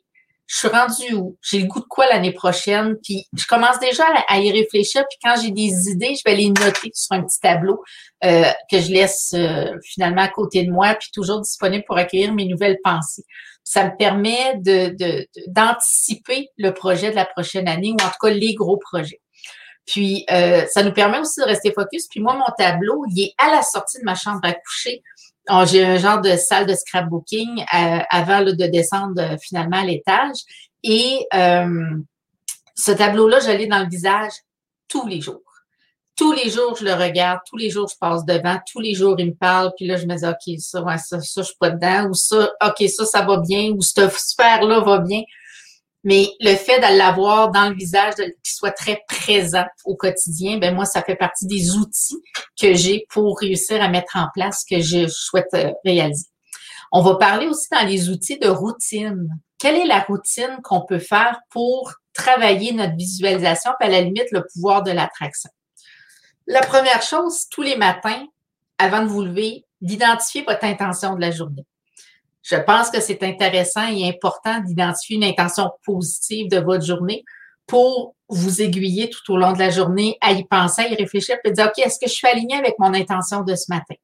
je 0.48 0.58
suis 0.58 0.68
rendu 0.68 1.14
où? 1.14 1.38
J'ai 1.42 1.60
le 1.60 1.68
goût 1.68 1.80
de 1.80 1.86
quoi 1.86 2.08
l'année 2.08 2.34
prochaine? 2.34 2.96
Puis 3.04 3.26
je 3.38 3.46
commence 3.46 3.80
déjà 3.80 4.04
à 4.28 4.40
y 4.40 4.52
réfléchir. 4.52 5.04
Puis 5.10 5.18
quand 5.24 5.42
j'ai 5.42 5.52
des 5.52 5.90
idées, 5.90 6.14
je 6.16 6.30
vais 6.30 6.36
les 6.36 6.50
noter 6.50 6.92
sur 6.94 7.16
un 7.16 7.24
petit 7.24 7.40
tableau 7.40 7.82
euh, 8.26 8.44
que 8.70 8.80
je 8.80 8.92
laisse 8.92 9.32
euh, 9.34 9.72
finalement 9.84 10.22
à 10.22 10.28
côté 10.28 10.64
de 10.64 10.72
moi, 10.72 10.94
puis 10.96 11.10
toujours 11.14 11.40
disponible 11.40 11.86
pour 11.88 11.98
accueillir 11.98 12.34
mes 12.34 12.46
nouvelles 12.46 12.80
pensées. 12.84 13.24
Ça 13.64 13.86
me 13.86 13.96
permet 13.96 14.58
de, 14.58 15.26
d'anticiper 15.48 16.50
le 16.58 16.74
projet 16.74 17.12
de 17.12 17.16
la 17.16 17.26
prochaine 17.26 17.70
année, 17.70 17.92
ou 17.92 18.04
en 18.04 18.10
tout 18.10 18.20
cas 18.28 18.30
les 18.30 18.54
gros 18.54 18.78
projets. 18.78 19.22
Puis, 19.86 20.26
euh, 20.32 20.66
ça 20.70 20.84
nous 20.84 20.94
permet 20.94 21.20
aussi 21.20 21.40
de 21.40 21.46
rester 21.46 21.72
focus. 21.74 22.08
Puis 22.08 22.20
moi, 22.20 22.36
mon 22.36 22.54
tableau, 22.58 23.04
il 23.10 23.24
est 23.24 23.34
à 23.38 23.52
la 23.52 23.62
sortie 23.62 24.00
de 24.00 24.06
ma 24.06 24.16
chambre 24.16 24.40
à 24.44 24.54
coucher. 24.54 25.04
J'ai 25.66 25.84
un 25.84 25.98
genre 25.98 26.22
de 26.22 26.36
salle 26.36 26.66
de 26.66 26.74
scrapbooking 26.74 27.62
euh, 27.62 28.00
avant 28.10 28.42
de 28.44 28.68
descendre 28.68 29.22
euh, 29.22 29.38
finalement 29.42 29.82
à 29.82 29.86
l'étage. 29.86 30.38
Et 30.84 31.28
ce 31.32 32.92
tableau-là, 32.92 33.40
je 33.40 33.52
l'ai 33.52 33.68
dans 33.68 33.80
le 33.80 33.90
visage 33.90 34.32
tous 34.88 35.08
les 35.08 35.22
jours 35.22 35.42
tous 36.22 36.34
les 36.34 36.52
jours, 36.52 36.76
je 36.76 36.86
le 36.86 36.94
regarde, 36.94 37.40
tous 37.50 37.58
les 37.58 37.72
jours, 37.72 37.88
je 37.92 37.98
passe 38.00 38.24
devant, 38.26 38.60
tous 38.72 38.80
les 38.80 38.94
jours, 38.94 39.16
il 39.18 39.28
me 39.28 39.34
parle, 39.34 39.72
puis 39.76 39.88
là, 39.88 39.98
je 39.98 40.06
me 40.06 40.16
dis, 40.16 40.26
OK, 40.26 40.60
ça, 40.60 40.80
ouais, 40.84 41.00
ça, 41.00 41.20
ça, 41.20 41.42
je 41.42 41.48
suis 41.48 41.56
pas 41.60 41.72
dedans, 41.72 42.10
ou 42.10 42.14
ça, 42.14 42.52
OK, 42.64 42.88
ça, 42.90 43.06
ça 43.06 43.22
va 43.24 43.38
bien, 43.38 43.72
ou 43.72 43.82
cette 43.82 44.12
sphère-là 44.12 44.82
va 44.82 45.00
bien. 45.00 45.22
Mais 46.04 46.30
le 46.40 46.56
fait 46.56 46.78
de 46.78 46.98
l'avoir 46.98 47.52
dans 47.52 47.70
le 47.70 47.76
visage, 47.76 48.16
qu'il 48.16 48.34
soit 48.44 48.72
très 48.72 49.04
présent 49.08 49.66
au 49.86 49.96
quotidien, 49.96 50.58
ben 50.58 50.74
moi, 50.74 50.86
ça 50.86 51.04
fait 51.04 51.16
partie 51.16 51.46
des 51.46 51.76
outils 51.76 52.22
que 52.60 52.74
j'ai 52.74 53.06
pour 53.10 53.38
réussir 53.40 53.82
à 53.82 53.88
mettre 53.88 54.16
en 54.16 54.28
place 54.34 54.64
ce 54.68 54.76
que 54.76 54.82
je 54.82 55.08
souhaite 55.08 55.54
euh, 55.54 55.72
réaliser. 55.86 56.26
On 56.92 57.02
va 57.02 57.16
parler 57.16 57.48
aussi 57.48 57.68
dans 57.72 57.86
les 57.86 58.10
outils 58.10 58.40
de 58.40 58.50
routine. 58.50 59.30
Quelle 59.60 59.76
est 59.76 59.86
la 59.86 60.00
routine 60.02 60.58
qu'on 60.64 60.82
peut 60.82 61.00
faire 61.00 61.40
pour 61.50 61.94
travailler 62.14 62.74
notre 62.74 62.96
visualisation, 62.96 63.72
puis 63.80 63.88
à 63.88 63.92
la 63.92 64.02
limite, 64.02 64.32
le 64.32 64.46
pouvoir 64.54 64.84
de 64.84 64.92
l'attraction? 64.92 65.52
La 66.48 66.62
première 66.62 67.04
chose, 67.04 67.48
tous 67.50 67.62
les 67.62 67.78
matins, 67.78 68.26
avant 68.78 69.04
de 69.04 69.08
vous 69.08 69.22
lever, 69.22 69.66
d'identifier 69.80 70.44
votre 70.44 70.66
intention 70.66 71.16
de 71.16 71.22
la 71.22 71.32
journée. 71.32 71.66
Je 72.44 72.56
pense 72.56 72.90
que 72.90 73.00
c'est 73.00 73.24
intéressant 73.24 73.88
et 73.88 74.08
important 74.08 74.60
d'identifier 74.62 75.18
une 75.18 75.24
intention 75.24 75.70
positive 75.86 76.50
de 76.50 76.58
votre 76.58 76.86
journée 76.86 77.24
pour 77.68 78.16
vous 78.28 78.62
aiguiller 78.62 79.10
tout 79.10 79.34
au 79.34 79.38
long 79.38 79.54
de 79.54 79.60
la 79.60 79.70
journée 79.70 80.18
à 80.22 80.32
y 80.32 80.44
penser, 80.46 80.82
à 80.82 80.88
y 80.88 80.96
réfléchir, 80.96 81.38
puis 81.44 81.54
dire, 81.54 81.68
OK, 81.68 81.80
est-ce 81.86 82.00
que 82.00 82.08
je 82.08 82.14
suis 82.14 82.28
aligné 82.28 82.56
avec 82.56 82.76
mon 82.80 82.94
intention 82.94 83.42
de 83.42 83.56
ce 83.56 83.66
matin? 83.70 83.96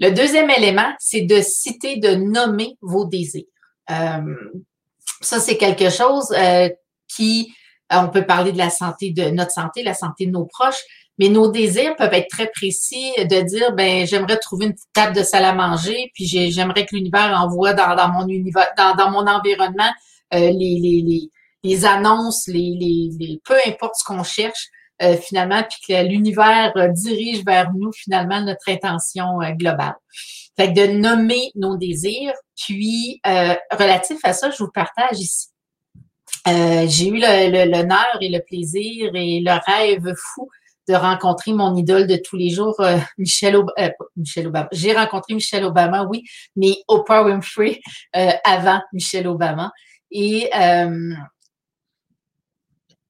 Le 0.00 0.10
deuxième 0.10 0.50
élément, 0.50 0.92
c'est 0.98 1.22
de 1.22 1.40
citer, 1.40 1.96
de 1.96 2.14
nommer 2.14 2.76
vos 2.80 3.04
désirs. 3.04 3.44
Euh, 3.90 4.34
ça, 5.20 5.38
c'est 5.38 5.56
quelque 5.56 5.88
chose 5.90 6.32
euh, 6.36 6.68
qui, 7.08 7.54
on 7.90 8.08
peut 8.08 8.26
parler 8.26 8.52
de 8.52 8.58
la 8.58 8.70
santé 8.70 9.12
de 9.12 9.30
notre 9.30 9.52
santé, 9.52 9.82
la 9.82 9.94
santé 9.94 10.26
de 10.26 10.32
nos 10.32 10.46
proches, 10.46 10.82
mais 11.18 11.28
nos 11.28 11.50
désirs 11.50 11.94
peuvent 11.96 12.12
être 12.12 12.28
très 12.28 12.50
précis 12.50 13.12
de 13.18 13.40
dire, 13.42 13.72
ben, 13.72 14.06
j'aimerais 14.06 14.36
trouver 14.38 14.66
une 14.66 14.72
petite 14.72 14.92
table 14.92 15.14
de 15.14 15.22
salle 15.22 15.44
à 15.44 15.54
manger, 15.54 16.10
puis 16.14 16.26
j'aimerais 16.26 16.86
que 16.86 16.96
l'univers 16.96 17.32
envoie 17.40 17.72
dans, 17.72 17.94
dans 17.94 18.08
mon 18.08 18.26
univers, 18.26 18.68
dans, 18.76 18.94
dans 18.96 19.10
mon 19.10 19.26
environnement 19.26 19.90
euh, 20.34 20.38
les, 20.38 20.78
les, 20.80 21.02
les, 21.06 21.30
les, 21.62 21.84
annonces, 21.84 22.48
les, 22.48 22.76
les, 23.18 23.40
peu 23.44 23.56
importe 23.66 23.94
ce 23.96 24.04
qu'on 24.04 24.24
cherche. 24.24 24.68
Euh, 25.02 25.16
finalement, 25.16 25.60
puis 25.64 25.78
que 25.88 26.04
l'univers 26.04 26.72
euh, 26.76 26.86
dirige 26.86 27.44
vers 27.44 27.72
nous 27.74 27.90
finalement 27.92 28.40
notre 28.40 28.68
intention 28.68 29.38
globale. 29.58 29.96
Fait 30.56 30.72
que 30.72 30.86
de 30.86 30.92
nommer 30.92 31.50
nos 31.56 31.76
désirs, 31.76 32.32
puis 32.56 33.20
relatif 33.72 34.18
à 34.22 34.32
ça, 34.32 34.50
je 34.50 34.62
vous 34.62 34.70
partage 34.72 35.18
ici. 35.18 35.48
J'ai 36.46 37.08
eu 37.08 37.18
l'honneur 37.18 38.18
et 38.20 38.28
le 38.28 38.38
plaisir 38.38 39.10
et 39.16 39.40
le 39.40 39.58
rêve 39.66 40.14
fou 40.16 40.48
de 40.88 40.94
rencontrer 40.94 41.52
mon 41.52 41.74
idole 41.76 42.06
de 42.06 42.16
tous 42.16 42.36
les 42.36 42.50
jours, 42.50 42.78
euh, 42.80 42.98
Michelle, 43.18 43.56
euh, 43.56 43.88
Michelle 44.16 44.48
Obama. 44.48 44.68
J'ai 44.72 44.92
rencontré 44.92 45.34
Michelle 45.34 45.64
Obama, 45.64 46.04
oui, 46.04 46.24
mais 46.56 46.76
Oprah 46.88 47.24
Winfrey 47.24 47.80
euh, 48.16 48.30
avant 48.44 48.80
Michelle 48.92 49.26
Obama. 49.26 49.72
Et 50.10 50.48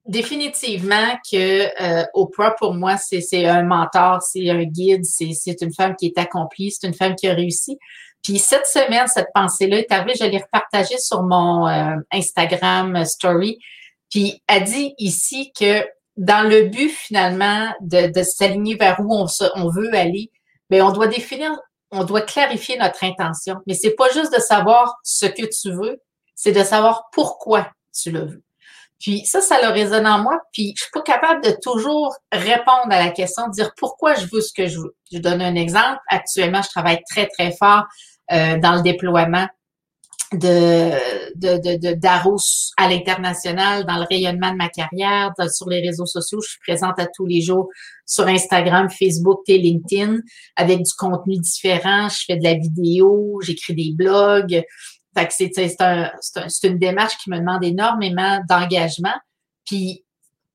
définitivement 0.07 1.19
que 1.31 2.09
Oprah, 2.15 2.53
pour 2.53 2.73
moi, 2.73 2.97
c'est 2.97 3.47
un 3.47 3.63
mentor, 3.63 4.23
c'est 4.23 4.49
un 4.49 4.63
guide, 4.63 5.05
c'est 5.05 5.61
une 5.61 5.75
femme 5.75 5.97
qui 5.97 6.07
est 6.07 6.19
accomplie, 6.19 6.71
c'est 6.71 6.87
une 6.87 6.95
femme 6.95 7.15
qui 7.15 7.27
a 7.27 7.35
réussi. 7.35 7.79
Puis 8.23 8.39
cette 8.39 8.67
semaine, 8.67 9.07
cette 9.07 9.29
pensée-là 9.35 9.81
est 9.81 9.93
arrivée, 9.93 10.15
je 10.19 10.25
l'ai 10.25 10.39
repartagée 10.39 10.97
sur 10.97 11.25
mon 11.25 11.67
Instagram 12.11 13.05
story. 13.05 13.59
Puis 14.11 14.43
elle 14.47 14.65
dit 14.65 14.95
ici 14.97 15.53
que 15.59 15.85
dans 16.17 16.49
le 16.49 16.65
but 16.65 16.91
finalement 16.91 17.73
de, 17.81 18.23
s'aligner 18.23 18.77
vers 18.77 19.01
où 19.01 19.15
on, 19.15 19.27
se, 19.27 19.45
on 19.57 19.69
veut 19.69 19.93
aller, 19.95 20.31
mais 20.71 20.81
on 20.81 20.93
doit 20.93 21.09
définir, 21.09 21.51
on 21.91 22.05
doit 22.05 22.23
clarifier 22.23 22.79
notre 22.79 23.05
intention. 23.05 23.57
Mais 23.67 23.75
c'est 23.75 23.95
pas 23.95 24.09
juste 24.13 24.35
de 24.35 24.41
savoir 24.41 24.97
ce 25.03 25.27
que 25.27 25.45
tu 25.47 25.73
veux, 25.73 26.01
c'est 26.35 26.53
de 26.53 26.63
savoir 26.63 27.09
pourquoi 27.13 27.69
tu 27.93 28.11
le 28.11 28.21
veux. 28.21 28.43
Puis 29.01 29.27
ça, 29.27 29.41
ça 29.41 29.61
le 29.61 29.69
résonne 29.69 30.07
en 30.07 30.21
moi. 30.21 30.41
Puis 30.53 30.73
je 30.77 30.83
suis 30.83 30.91
pas 30.93 31.03
capable 31.03 31.45
de 31.45 31.51
toujours 31.63 32.17
répondre 32.33 32.89
à 32.91 33.05
la 33.05 33.11
question, 33.11 33.49
de 33.49 33.53
dire 33.53 33.73
pourquoi 33.77 34.15
je 34.15 34.27
veux 34.33 34.41
ce 34.41 34.53
que 34.53 34.67
je 34.67 34.79
veux. 34.79 34.97
Je 35.13 35.19
donne 35.19 35.43
un 35.43 35.57
exemple. 35.57 35.99
Actuellement, 36.09 36.63
je 36.63 36.71
travaille 36.71 37.03
très 37.11 37.27
très 37.27 37.53
fort 37.53 37.85
euh, 38.33 38.59
dans 38.59 38.77
le 38.77 38.83
déploiement 38.83 39.47
de, 40.39 40.91
de, 41.37 42.73
à 42.77 42.89
l'international, 42.89 43.85
dans 43.87 43.97
le 43.97 44.07
rayonnement 44.09 44.53
de 44.53 44.57
ma 44.57 44.69
carrière, 44.69 45.33
sur 45.53 45.69
les 45.69 45.81
réseaux 45.81 46.07
sociaux. 46.07 46.41
Je 46.43 46.51
suis 46.51 46.61
présente 46.61 46.99
à 46.99 47.07
tous 47.07 47.27
les 47.27 47.41
jours 47.41 47.69
sur 48.07 48.27
Instagram, 48.27 48.89
Facebook 48.91 49.41
et 49.49 49.59
LinkedIn 49.59 50.19
avec 50.57 50.83
du 50.83 50.93
contenu 50.99 51.39
différent. 51.39 52.09
Je 52.09 52.25
fais 52.27 52.37
de 52.37 52.45
la 52.45 52.55
vidéo, 52.55 53.41
j'écris 53.43 53.75
des 53.75 53.93
blogs. 53.93 54.63
Fait 55.17 55.27
que 55.27 55.33
c'est, 55.33 55.51
c'est, 55.55 55.81
un, 55.81 56.11
c'est, 56.21 56.69
une 56.69 56.79
démarche 56.79 57.17
qui 57.23 57.31
me 57.31 57.39
demande 57.39 57.63
énormément 57.65 58.41
d'engagement. 58.49 59.15
Puis, 59.65 60.05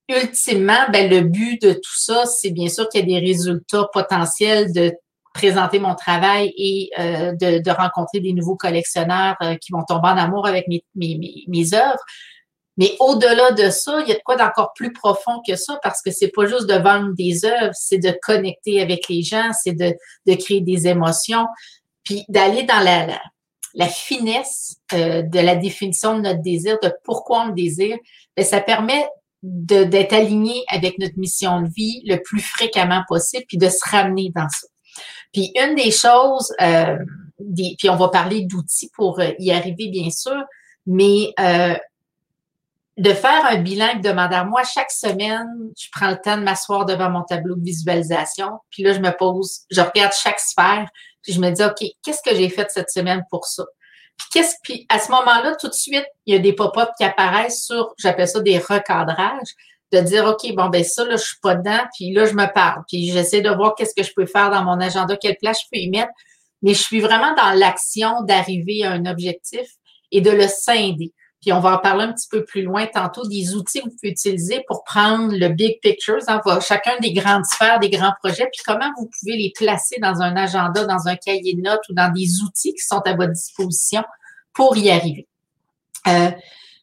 ultimement, 0.09 0.89
ben, 0.91 1.09
le 1.09 1.21
but 1.21 1.61
de 1.61 1.73
tout 1.73 1.97
ça, 1.97 2.25
c'est 2.25 2.51
bien 2.51 2.67
sûr 2.67 2.89
qu'il 2.89 3.01
y 3.09 3.15
a 3.15 3.19
des 3.19 3.25
résultats 3.25 3.87
potentiels 3.93 4.73
de 4.73 4.91
présenter 5.39 5.79
mon 5.79 5.95
travail 5.95 6.53
et 6.57 6.89
euh, 6.99 7.31
de, 7.33 7.71
rencontrer 7.71 8.19
des 8.19 8.33
nouveaux 8.33 8.57
collectionneurs 8.57 9.37
euh, 9.41 9.55
qui 9.55 9.71
vont 9.71 9.83
tomber 9.87 10.09
en 10.09 10.17
amour 10.17 10.45
avec 10.45 10.67
mes, 10.67 10.83
mes, 10.95 11.45
mes, 11.47 11.73
œuvres. 11.73 12.03
Mais 12.77 12.95
au-delà 12.99 13.51
de 13.51 13.69
ça, 13.69 14.01
il 14.01 14.09
y 14.09 14.11
a 14.11 14.15
de 14.15 14.21
quoi 14.23 14.35
d'encore 14.35 14.73
plus 14.73 14.91
profond 14.91 15.41
que 15.47 15.55
ça 15.55 15.79
parce 15.81 16.01
que 16.01 16.11
c'est 16.11 16.27
pas 16.29 16.45
juste 16.45 16.67
de 16.67 16.75
vendre 16.75 17.13
des 17.13 17.45
œuvres, 17.45 17.73
c'est 17.73 17.99
de 17.99 18.13
connecter 18.21 18.81
avec 18.81 19.07
les 19.07 19.21
gens, 19.21 19.51
c'est 19.53 19.73
de, 19.73 19.93
de 20.27 20.35
créer 20.35 20.61
des 20.61 20.87
émotions, 20.87 21.47
puis 22.03 22.25
d'aller 22.27 22.63
dans 22.63 22.79
la, 22.79 23.07
la, 23.75 23.87
finesse 23.87 24.77
euh, 24.93 25.21
de 25.21 25.39
la 25.39 25.55
définition 25.55 26.17
de 26.17 26.21
notre 26.21 26.41
désir, 26.41 26.77
de 26.83 26.91
pourquoi 27.05 27.43
on 27.43 27.47
le 27.47 27.53
désire. 27.53 27.97
Bien, 28.35 28.45
ça 28.45 28.59
permet 28.59 29.07
d'être 29.41 30.11
aligné 30.11 30.63
avec 30.67 30.97
notre 30.99 31.17
mission 31.17 31.61
de 31.61 31.69
vie 31.69 32.01
le 32.05 32.17
plus 32.17 32.41
fréquemment 32.41 33.03
possible, 33.07 33.45
puis 33.47 33.57
de 33.57 33.69
se 33.69 33.89
ramener 33.89 34.31
dans 34.35 34.49
ça. 34.49 34.67
Puis 35.33 35.51
une 35.55 35.75
des 35.75 35.91
choses, 35.91 36.53
euh, 36.61 36.97
puis 37.77 37.89
on 37.89 37.95
va 37.95 38.09
parler 38.09 38.45
d'outils 38.45 38.91
pour 38.95 39.19
euh, 39.19 39.31
y 39.39 39.51
arriver, 39.51 39.87
bien 39.89 40.09
sûr, 40.09 40.43
mais 40.85 41.33
euh, 41.39 41.75
de 42.97 43.13
faire 43.13 43.45
un 43.45 43.57
bilan 43.57 43.89
hebdomadaire. 43.89 44.45
Moi, 44.45 44.63
chaque 44.63 44.91
semaine, 44.91 45.47
je 45.77 45.87
prends 45.91 46.09
le 46.09 46.17
temps 46.17 46.37
de 46.37 46.43
m'asseoir 46.43 46.85
devant 46.85 47.09
mon 47.09 47.23
tableau 47.23 47.55
de 47.55 47.63
visualisation, 47.63 48.59
puis 48.69 48.83
là, 48.83 48.93
je 48.93 48.99
me 48.99 49.11
pose, 49.11 49.61
je 49.71 49.81
regarde 49.81 50.13
chaque 50.13 50.39
sphère, 50.39 50.89
puis 51.21 51.33
je 51.33 51.39
me 51.39 51.49
dis, 51.51 51.63
OK, 51.63 51.83
qu'est-ce 52.03 52.21
que 52.21 52.35
j'ai 52.35 52.49
fait 52.49 52.69
cette 52.69 52.89
semaine 52.89 53.23
pour 53.29 53.45
ça? 53.45 53.65
Puis, 54.17 54.27
qu'est-ce, 54.33 54.55
puis 54.63 54.85
à 54.89 54.99
ce 54.99 55.11
moment-là, 55.11 55.55
tout 55.55 55.69
de 55.69 55.73
suite, 55.73 56.05
il 56.25 56.33
y 56.33 56.37
a 56.37 56.39
des 56.39 56.53
pop-ups 56.53 56.91
qui 56.97 57.05
apparaissent 57.05 57.63
sur, 57.63 57.93
j'appelle 57.97 58.27
ça 58.27 58.41
des 58.41 58.57
recadrages 58.57 59.53
de 59.91 59.99
dire, 60.01 60.25
OK, 60.25 60.53
bon, 60.55 60.69
ben 60.69 60.83
ça, 60.83 61.03
là, 61.03 61.15
je 61.15 61.23
suis 61.23 61.39
pas 61.41 61.55
dedans, 61.55 61.79
puis 61.95 62.11
là, 62.13 62.25
je 62.25 62.33
me 62.33 62.51
parle, 62.53 62.83
puis 62.87 63.11
j'essaie 63.11 63.41
de 63.41 63.49
voir 63.49 63.75
qu'est-ce 63.75 63.95
que 63.95 64.03
je 64.03 64.13
peux 64.15 64.25
faire 64.25 64.51
dans 64.51 64.63
mon 64.63 64.79
agenda, 64.79 65.17
quelle 65.17 65.37
place 65.37 65.61
je 65.61 65.67
peux 65.71 65.79
y 65.79 65.89
mettre, 65.89 66.11
mais 66.61 66.73
je 66.73 66.81
suis 66.81 66.99
vraiment 66.99 67.33
dans 67.35 67.57
l'action 67.57 68.21
d'arriver 68.23 68.83
à 68.83 68.91
un 68.91 69.05
objectif 69.05 69.67
et 70.11 70.21
de 70.21 70.31
le 70.31 70.47
scinder. 70.47 71.13
Puis 71.41 71.53
on 71.53 71.61
va 71.61 71.75
en 71.75 71.77
parler 71.77 72.03
un 72.03 72.11
petit 72.11 72.27
peu 72.29 72.43
plus 72.43 72.63
loin 72.63 72.85
tantôt 72.85 73.25
des 73.25 73.55
outils 73.55 73.79
que 73.79 73.85
vous 73.85 73.91
pouvez 73.91 74.11
utiliser 74.11 74.61
pour 74.67 74.83
prendre 74.83 75.33
le 75.33 75.47
big 75.47 75.79
picture, 75.79 76.19
hein, 76.27 76.41
chacun 76.59 76.97
des 76.99 77.13
grandes 77.13 77.45
sphères, 77.45 77.79
des 77.79 77.89
grands 77.89 78.13
projets, 78.21 78.49
puis 78.51 78.61
comment 78.65 78.89
vous 78.97 79.09
pouvez 79.19 79.37
les 79.37 79.53
placer 79.55 79.95
dans 80.01 80.21
un 80.21 80.35
agenda, 80.35 80.85
dans 80.85 81.07
un 81.07 81.15
cahier 81.15 81.53
de 81.53 81.61
notes 81.61 81.87
ou 81.89 81.93
dans 81.93 82.11
des 82.11 82.41
outils 82.41 82.73
qui 82.73 82.85
sont 82.85 83.01
à 83.05 83.15
votre 83.15 83.31
disposition 83.31 84.03
pour 84.53 84.75
y 84.77 84.89
arriver. 84.89 85.27
Euh, 86.07 86.31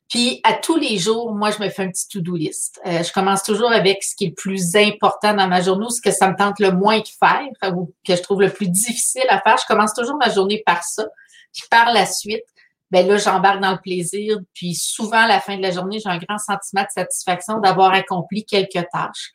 puis 0.08 0.40
à 0.44 0.52
tous 0.52 0.76
les 0.76 0.98
jours, 0.98 1.34
moi, 1.34 1.50
je 1.50 1.60
me 1.60 1.68
fais 1.68 1.82
un 1.82 1.90
petit 1.90 2.08
to-do 2.08 2.36
list. 2.36 2.80
Euh, 2.86 3.02
je 3.02 3.12
commence 3.12 3.42
toujours 3.42 3.72
avec 3.72 4.04
ce 4.04 4.14
qui 4.14 4.26
est 4.26 4.28
le 4.28 4.34
plus 4.34 4.76
important 4.76 5.34
dans 5.34 5.48
ma 5.48 5.60
journée 5.60 5.86
ou 5.86 5.90
ce 5.90 6.00
que 6.00 6.12
ça 6.12 6.30
me 6.30 6.36
tente 6.36 6.60
le 6.60 6.70
moins 6.70 7.00
de 7.00 7.08
faire 7.08 7.76
ou 7.76 7.92
que 8.06 8.14
je 8.14 8.22
trouve 8.22 8.40
le 8.40 8.50
plus 8.50 8.68
difficile 8.68 9.26
à 9.28 9.40
faire. 9.40 9.56
Je 9.58 9.66
commence 9.66 9.94
toujours 9.94 10.16
ma 10.16 10.30
journée 10.30 10.62
par 10.64 10.84
ça. 10.84 11.06
Puis 11.52 11.64
par 11.70 11.92
la 11.92 12.06
suite, 12.06 12.44
ben 12.92 13.06
là, 13.08 13.16
j'embarque 13.16 13.60
dans 13.60 13.72
le 13.72 13.80
plaisir. 13.80 14.38
Puis 14.54 14.74
souvent, 14.76 15.24
à 15.24 15.26
la 15.26 15.40
fin 15.40 15.56
de 15.56 15.62
la 15.62 15.72
journée, 15.72 15.98
j'ai 15.98 16.08
un 16.08 16.18
grand 16.18 16.38
sentiment 16.38 16.82
de 16.82 16.90
satisfaction 16.94 17.58
d'avoir 17.58 17.92
accompli 17.92 18.44
quelques 18.44 18.86
tâches. 18.92 19.32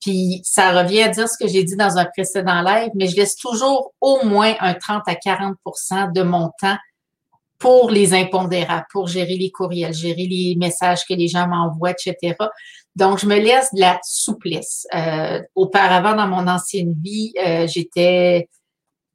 Puis 0.00 0.42
ça 0.44 0.70
revient 0.80 1.02
à 1.02 1.08
dire 1.08 1.28
ce 1.28 1.36
que 1.36 1.48
j'ai 1.48 1.64
dit 1.64 1.76
dans 1.76 1.96
un 1.98 2.04
précédent 2.04 2.62
live, 2.62 2.90
mais 2.94 3.08
je 3.08 3.16
laisse 3.16 3.36
toujours 3.36 3.92
au 4.00 4.24
moins 4.24 4.54
un 4.60 4.74
30 4.74 5.02
à 5.06 5.14
40% 5.14 6.12
de 6.12 6.22
mon 6.22 6.50
temps 6.60 6.76
pour 7.64 7.90
les 7.90 8.12
impondérables, 8.12 8.84
pour 8.92 9.08
gérer 9.08 9.38
les 9.38 9.50
courriels, 9.50 9.94
gérer 9.94 10.26
les 10.26 10.54
messages 10.58 11.06
que 11.06 11.14
les 11.14 11.28
gens 11.28 11.48
m'envoient, 11.48 11.92
etc. 11.92 12.34
Donc, 12.94 13.20
je 13.20 13.26
me 13.26 13.36
laisse 13.36 13.72
de 13.72 13.80
la 13.80 13.98
souplesse. 14.02 14.86
Euh, 14.94 15.40
auparavant, 15.54 16.14
dans 16.14 16.28
mon 16.28 16.46
ancienne 16.46 16.92
vie, 17.02 17.32
euh, 17.42 17.66
j'étais 17.66 18.50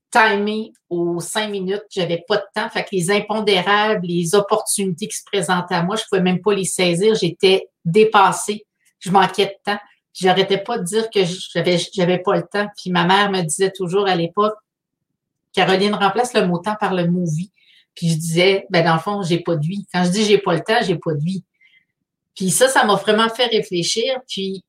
timée 0.10 0.72
aux 0.90 1.20
cinq 1.20 1.52
minutes, 1.52 1.84
j'avais 1.92 2.26
pas 2.28 2.38
de 2.38 2.46
temps. 2.56 2.68
Fait 2.72 2.82
que 2.82 2.90
les 2.94 3.12
impondérables, 3.12 4.08
les 4.08 4.34
opportunités 4.34 5.08
qui 5.08 5.18
se 5.18 5.26
présentaient 5.32 5.76
à 5.76 5.84
moi, 5.84 5.96
je 5.96 6.06
pouvais 6.10 6.24
même 6.24 6.42
pas 6.42 6.56
les 6.56 6.66
saisir. 6.66 7.14
J'étais 7.14 7.68
dépassée. 7.86 8.66
Je 8.98 9.12
manquais 9.12 9.46
de 9.46 9.72
temps. 9.72 9.80
j'arrêtais 10.12 10.58
pas 10.58 10.80
de 10.80 10.86
dire 10.86 11.08
que 11.12 11.20
j'avais, 11.54 11.78
j'avais 11.94 12.18
pas 12.18 12.36
le 12.36 12.48
temps. 12.52 12.66
Puis 12.76 12.90
ma 12.90 13.06
mère 13.06 13.30
me 13.30 13.44
disait 13.44 13.72
toujours 13.72 14.08
à 14.08 14.16
l'époque, 14.16 14.56
Caroline 15.54 15.94
remplace 15.94 16.34
le 16.34 16.48
mot 16.48 16.58
temps 16.58 16.78
par 16.80 16.96
le 16.96 17.06
mot 17.06 17.26
vie. 17.26 17.52
Puis 18.00 18.12
je 18.12 18.16
disais, 18.16 18.66
ben 18.70 18.86
dans 18.86 18.94
le 18.94 19.00
fond, 19.02 19.24
j'ai 19.24 19.42
pas 19.42 19.58
de 19.58 19.66
vie. 19.66 19.86
Quand 19.94 20.06
je 20.06 20.10
dis 20.10 20.24
j'ai 20.24 20.38
pas 20.38 20.54
le 20.54 20.62
temps, 20.62 20.80
j'ai 20.82 20.96
pas 20.96 21.14
de 21.14 21.20
vie. 21.20 21.44
Puis 22.34 22.50
ça, 22.50 22.70
ça 22.70 22.86
m'a 22.86 22.96
vraiment 22.96 23.28
fait 23.28 23.48
réfléchir. 23.48 24.22
Puis 24.26 24.64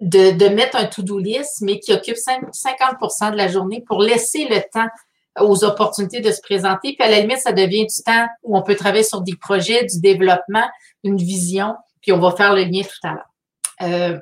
de, 0.00 0.30
de 0.30 0.48
mettre 0.48 0.78
un 0.78 0.86
to-do 0.86 1.18
list, 1.18 1.60
mais 1.60 1.78
qui 1.78 1.92
occupe 1.92 2.16
50% 2.16 3.32
de 3.32 3.36
la 3.36 3.48
journée 3.48 3.82
pour 3.86 4.00
laisser 4.00 4.48
le 4.48 4.62
temps 4.72 4.88
aux 5.38 5.62
opportunités 5.62 6.22
de 6.22 6.32
se 6.32 6.40
présenter. 6.40 6.94
Puis 6.94 7.06
à 7.06 7.10
la 7.10 7.20
limite, 7.20 7.40
ça 7.40 7.52
devient 7.52 7.84
du 7.84 8.02
temps 8.02 8.26
où 8.42 8.56
on 8.56 8.62
peut 8.62 8.76
travailler 8.76 9.04
sur 9.04 9.20
des 9.20 9.36
projets, 9.36 9.84
du 9.84 10.00
développement, 10.00 10.66
une 11.04 11.18
vision, 11.18 11.74
puis 12.00 12.12
on 12.12 12.18
va 12.18 12.34
faire 12.34 12.54
le 12.54 12.62
lien 12.62 12.80
tout 12.80 13.06
à 13.06 13.12
l'heure. 13.12 13.30
Euh, 13.82 14.18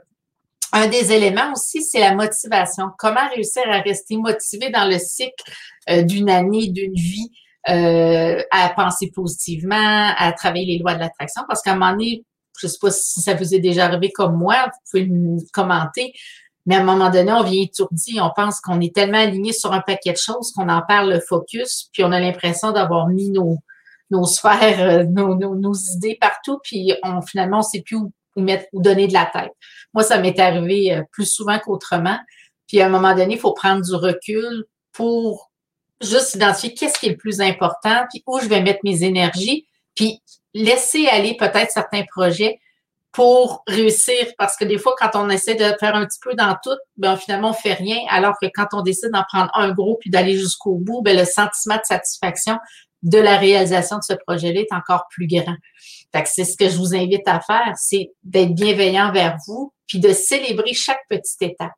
un 0.73 0.89
des 0.89 1.13
éléments 1.13 1.53
aussi, 1.53 1.81
c'est 1.81 2.01
la 2.01 2.13
motivation. 2.13 2.87
Comment 2.99 3.29
réussir 3.33 3.63
à 3.67 3.79
rester 3.79 4.17
motivé 4.17 4.71
dans 4.71 4.85
le 4.85 4.99
cycle 4.99 5.45
euh, 5.91 6.03
d'une 6.03 6.29
année, 6.29 6.69
d'une 6.69 6.95
vie, 6.95 7.31
euh, 7.69 8.43
à 8.51 8.69
penser 8.71 9.11
positivement, 9.15 10.13
à 10.17 10.33
travailler 10.33 10.67
les 10.67 10.79
lois 10.79 10.95
de 10.95 11.01
l'attraction. 11.01 11.43
Parce 11.49 11.63
qu'à 11.63 11.73
un 11.73 11.75
moment 11.75 11.93
donné, 11.93 12.25
je 12.59 12.67
sais 12.67 12.79
pas 12.81 12.91
si 12.91 13.21
ça 13.21 13.35
vous 13.35 13.55
est 13.55 13.59
déjà 13.59 13.87
arrivé 13.87 14.11
comme 14.11 14.37
moi, 14.37 14.67
vous 14.67 14.81
pouvez 14.91 15.07
me 15.07 15.39
commenter, 15.53 16.13
mais 16.65 16.77
à 16.77 16.81
un 16.81 16.85
moment 16.85 17.11
donné, 17.11 17.33
on 17.33 17.43
vient 17.43 17.63
étourdi, 17.63 18.19
on 18.21 18.31
pense 18.35 18.61
qu'on 18.61 18.81
est 18.81 18.95
tellement 18.95 19.19
aligné 19.19 19.53
sur 19.53 19.73
un 19.73 19.81
paquet 19.81 20.13
de 20.13 20.19
choses 20.19 20.53
qu'on 20.53 20.69
en 20.69 20.83
perd 20.83 21.09
le 21.09 21.21
focus, 21.21 21.89
puis 21.93 22.03
on 22.03 22.13
a 22.13 22.21
l'impression 22.21 22.73
d'avoir 22.73 23.09
mis 23.09 23.31
nos, 23.31 23.59
nos 24.11 24.25
sphères, 24.25 24.81
euh, 24.81 25.05
nos, 25.05 25.35
nos, 25.35 25.75
idées 25.75 26.19
partout, 26.21 26.59
puis 26.63 26.93
on, 27.03 27.23
finalement, 27.23 27.59
on 27.59 27.63
sait 27.63 27.83
plus 27.83 27.97
où, 27.97 28.13
mettre, 28.37 28.67
où 28.73 28.83
donner 28.83 29.07
de 29.07 29.13
la 29.13 29.27
tête. 29.27 29.53
Moi, 29.95 30.03
ça 30.03 30.19
m'est 30.19 30.39
arrivé 30.39 30.93
euh, 30.93 31.03
plus 31.13 31.27
souvent 31.27 31.59
qu'autrement. 31.59 32.19
Puis 32.67 32.81
à 32.81 32.87
un 32.87 32.89
moment 32.89 33.15
donné, 33.15 33.35
il 33.35 33.41
faut 33.41 33.53
prendre 33.53 33.83
du 33.83 33.95
recul 33.95 34.65
pour 34.93 35.53
juste 36.01 36.35
identifier 36.35 36.75
qu'est-ce 36.75 36.99
qui 36.99 37.07
est 37.07 37.11
le 37.11 37.17
plus 37.17 37.41
important, 37.41 38.05
puis 38.11 38.23
où 38.27 38.39
je 38.41 38.47
vais 38.47 38.61
mettre 38.61 38.81
mes 38.85 39.03
énergies, 39.03 39.67
puis 39.95 40.23
laisser 40.55 41.07
aller 41.09 41.37
peut-être 41.37 41.71
certains 41.71 42.05
projets 42.05 42.61
pour 43.13 43.63
réussir. 43.67 44.15
Parce 44.37 44.57
que 44.57 44.65
des 44.65 44.79
fois, 44.79 44.95
quand 44.99 45.11
on 45.15 45.31
essaie 45.31 45.55
de 45.55 45.75
faire 45.81 45.95
un 45.95 46.05
petit 46.05 46.19
peu 46.21 46.35
dans 46.35 46.55
tout, 46.63 46.77
ben 46.97 47.17
finalement, 47.17 47.51
on 47.51 47.55
fait 47.55 47.73
rien. 47.73 47.99
Alors 48.11 48.35
que 48.41 48.47
quand 48.55 48.67
on 48.75 48.83
décide 48.83 49.11
d'en 49.11 49.25
prendre 49.25 49.51
un 49.55 49.73
gros 49.73 49.97
puis 49.99 50.11
d'aller 50.11 50.37
jusqu'au 50.37 50.75
bout, 50.75 51.01
ben, 51.03 51.17
le 51.17 51.25
sentiment 51.25 51.77
de 51.77 51.85
satisfaction 51.85 52.59
de 53.03 53.19
la 53.19 53.37
réalisation 53.37 53.99
de 53.99 54.03
ce 54.03 54.15
projet-là 54.27 54.61
est 54.61 54.73
encore 54.73 55.07
plus 55.11 55.27
grand. 55.27 55.57
Fait 56.13 56.25
c'est 56.27 56.45
ce 56.45 56.57
que 56.57 56.69
je 56.69 56.77
vous 56.77 56.95
invite 56.95 57.27
à 57.27 57.41
faire, 57.41 57.73
c'est 57.77 58.11
d'être 58.25 58.55
bienveillant 58.55 59.13
vers 59.13 59.37
vous, 59.47 59.73
puis 59.87 59.99
de 59.99 60.13
célébrer 60.13 60.75
chaque 60.75 61.01
petite 61.09 61.41
étape. 61.41 61.73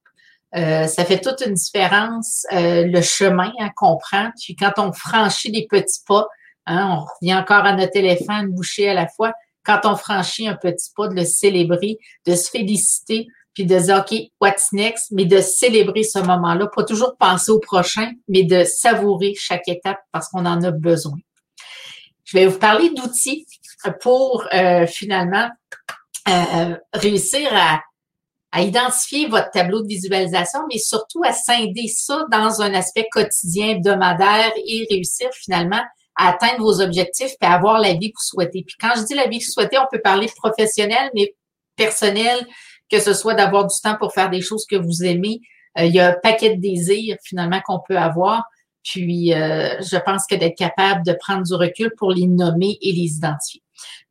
Euh, 0.56 0.86
ça 0.86 1.04
fait 1.04 1.20
toute 1.20 1.42
une 1.46 1.54
différence, 1.54 2.46
euh, 2.52 2.86
le 2.86 3.02
chemin 3.02 3.52
à 3.60 3.70
comprendre. 3.70 4.32
Puis 4.42 4.56
quand 4.56 4.72
on 4.78 4.92
franchit 4.92 5.50
des 5.50 5.66
petits 5.66 6.00
pas, 6.06 6.26
hein, 6.66 6.88
on 6.90 7.00
revient 7.00 7.34
encore 7.34 7.64
à 7.66 7.74
notre 7.74 7.96
éléphant, 7.96 8.40
une 8.40 8.54
bouchée 8.54 8.88
à 8.88 8.94
la 8.94 9.06
fois. 9.08 9.32
Quand 9.64 9.80
on 9.84 9.96
franchit 9.96 10.48
un 10.48 10.54
petit 10.54 10.90
pas, 10.96 11.08
de 11.08 11.14
le 11.14 11.24
célébrer, 11.24 11.98
de 12.26 12.34
se 12.34 12.48
féliciter, 12.50 13.26
puis 13.52 13.66
de 13.66 13.78
dire, 13.78 14.04
OK, 14.08 14.18
what's 14.40 14.72
next? 14.72 15.08
Mais 15.10 15.26
de 15.26 15.40
célébrer 15.40 16.04
ce 16.04 16.20
moment-là, 16.20 16.68
pas 16.68 16.84
toujours 16.84 17.16
penser 17.18 17.50
au 17.50 17.58
prochain, 17.58 18.12
mais 18.28 18.44
de 18.44 18.64
savourer 18.64 19.34
chaque 19.36 19.68
étape 19.68 19.98
parce 20.12 20.28
qu'on 20.28 20.46
en 20.46 20.62
a 20.62 20.70
besoin. 20.70 21.18
Je 22.24 22.38
vais 22.38 22.46
vous 22.46 22.58
parler 22.58 22.90
d'outils 22.90 23.46
pour 24.00 24.44
euh, 24.54 24.86
finalement 24.86 25.48
réussir 26.92 27.48
à 27.52 27.80
à 28.50 28.62
identifier 28.62 29.26
votre 29.26 29.50
tableau 29.50 29.82
de 29.82 29.88
visualisation, 29.88 30.60
mais 30.72 30.78
surtout 30.78 31.22
à 31.24 31.32
scinder 31.32 31.88
ça 31.88 32.24
dans 32.30 32.62
un 32.62 32.72
aspect 32.74 33.06
quotidien, 33.10 33.70
hebdomadaire 33.70 34.52
et 34.66 34.86
réussir 34.90 35.28
finalement 35.34 35.82
à 36.16 36.30
atteindre 36.30 36.60
vos 36.60 36.80
objectifs 36.80 37.32
et 37.40 37.46
avoir 37.46 37.78
la 37.78 37.92
vie 37.92 38.10
que 38.10 38.18
vous 38.18 38.26
souhaitez. 38.26 38.64
Puis 38.66 38.76
quand 38.80 38.92
je 38.96 39.02
dis 39.02 39.14
la 39.14 39.28
vie 39.28 39.38
que 39.38 39.44
vous 39.44 39.52
souhaitez, 39.52 39.78
on 39.78 39.86
peut 39.90 40.00
parler 40.00 40.28
professionnel, 40.36 41.10
mais 41.14 41.34
personnel, 41.76 42.46
que 42.90 43.00
ce 43.00 43.12
soit 43.12 43.34
d'avoir 43.34 43.66
du 43.66 43.80
temps 43.80 43.96
pour 43.96 44.12
faire 44.12 44.30
des 44.30 44.40
choses 44.40 44.66
que 44.66 44.76
vous 44.76 45.04
aimez. 45.04 45.40
Euh, 45.78 45.84
il 45.84 45.94
y 45.94 46.00
a 46.00 46.08
un 46.08 46.16
paquet 46.22 46.56
de 46.56 46.60
désirs 46.60 47.16
finalement 47.22 47.60
qu'on 47.64 47.80
peut 47.86 47.98
avoir. 47.98 48.44
Puis 48.82 49.34
euh, 49.34 49.80
je 49.80 49.96
pense 49.98 50.26
que 50.26 50.34
d'être 50.34 50.56
capable 50.56 51.04
de 51.04 51.12
prendre 51.12 51.42
du 51.42 51.54
recul 51.54 51.92
pour 51.96 52.10
les 52.10 52.26
nommer 52.26 52.78
et 52.80 52.92
les 52.92 53.16
identifier. 53.16 53.62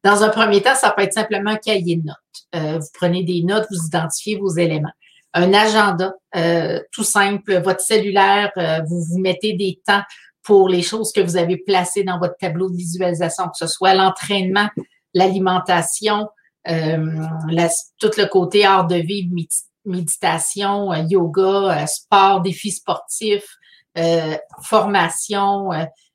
Dans 0.04 0.24
un 0.24 0.30
premier 0.30 0.62
temps, 0.62 0.76
ça 0.76 0.92
peut 0.92 1.02
être 1.02 1.14
simplement 1.14 1.52
un 1.52 1.58
cahier 1.58 1.96
de 1.98 2.06
notes. 2.06 2.18
Euh, 2.56 2.80
vous 2.80 2.88
prenez 2.94 3.24
des 3.24 3.44
notes, 3.44 3.68
vous 3.70 3.86
identifiez 3.86 4.38
vos 4.38 4.50
éléments. 4.50 4.92
Un 5.34 5.54
agenda, 5.54 6.14
euh, 6.36 6.82
tout 6.92 7.04
simple, 7.04 7.62
votre 7.62 7.82
cellulaire, 7.82 8.52
euh, 8.58 8.80
vous 8.88 9.04
vous 9.04 9.20
mettez 9.20 9.54
des 9.54 9.82
temps 9.86 10.02
pour 10.44 10.70
les 10.70 10.82
choses 10.82 11.12
que 11.12 11.22
vous 11.22 11.36
avez 11.36 11.58
placées 11.58 12.04
dans 12.04 12.20
votre 12.20 12.38
tableau 12.38 12.70
de 12.70 12.78
visualisation, 12.78 13.46
que 13.46 13.58
ce 13.58 13.68
soit 13.68 13.94
l'entraînement, 13.94 14.70
l'alimentation, 15.14 16.30
tout 16.66 18.12
le 18.18 18.26
côté 18.26 18.66
art 18.66 18.88
de 18.88 18.96
vivre, 18.96 19.34
méditation, 19.86 20.94
yoga, 20.94 21.86
sport, 21.86 22.42
défis 22.42 22.72
sportifs, 22.72 23.58
formation, 24.64 25.70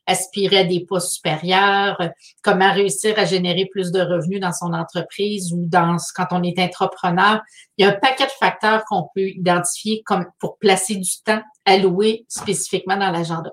aspirer 0.06 0.58
à 0.58 0.64
des 0.64 0.84
postes 0.84 1.12
supérieurs, 1.12 2.00
euh, 2.00 2.08
comment 2.42 2.72
réussir 2.72 3.18
à 3.18 3.24
générer 3.24 3.66
plus 3.70 3.92
de 3.92 4.00
revenus 4.00 4.40
dans 4.40 4.52
son 4.52 4.72
entreprise 4.72 5.52
ou 5.52 5.64
dans 5.66 5.96
quand 6.14 6.26
on 6.30 6.42
est 6.42 6.58
entrepreneur. 6.58 7.40
Il 7.76 7.84
y 7.84 7.88
a 7.88 7.90
un 7.90 7.98
paquet 7.98 8.26
de 8.26 8.32
facteurs 8.38 8.84
qu'on 8.88 9.08
peut 9.14 9.28
identifier 9.28 10.02
comme 10.04 10.26
pour 10.38 10.58
placer 10.58 10.96
du 10.96 11.10
temps 11.24 11.42
alloué 11.64 12.24
spécifiquement 12.28 12.96
dans 12.96 13.10
l'agenda. 13.10 13.50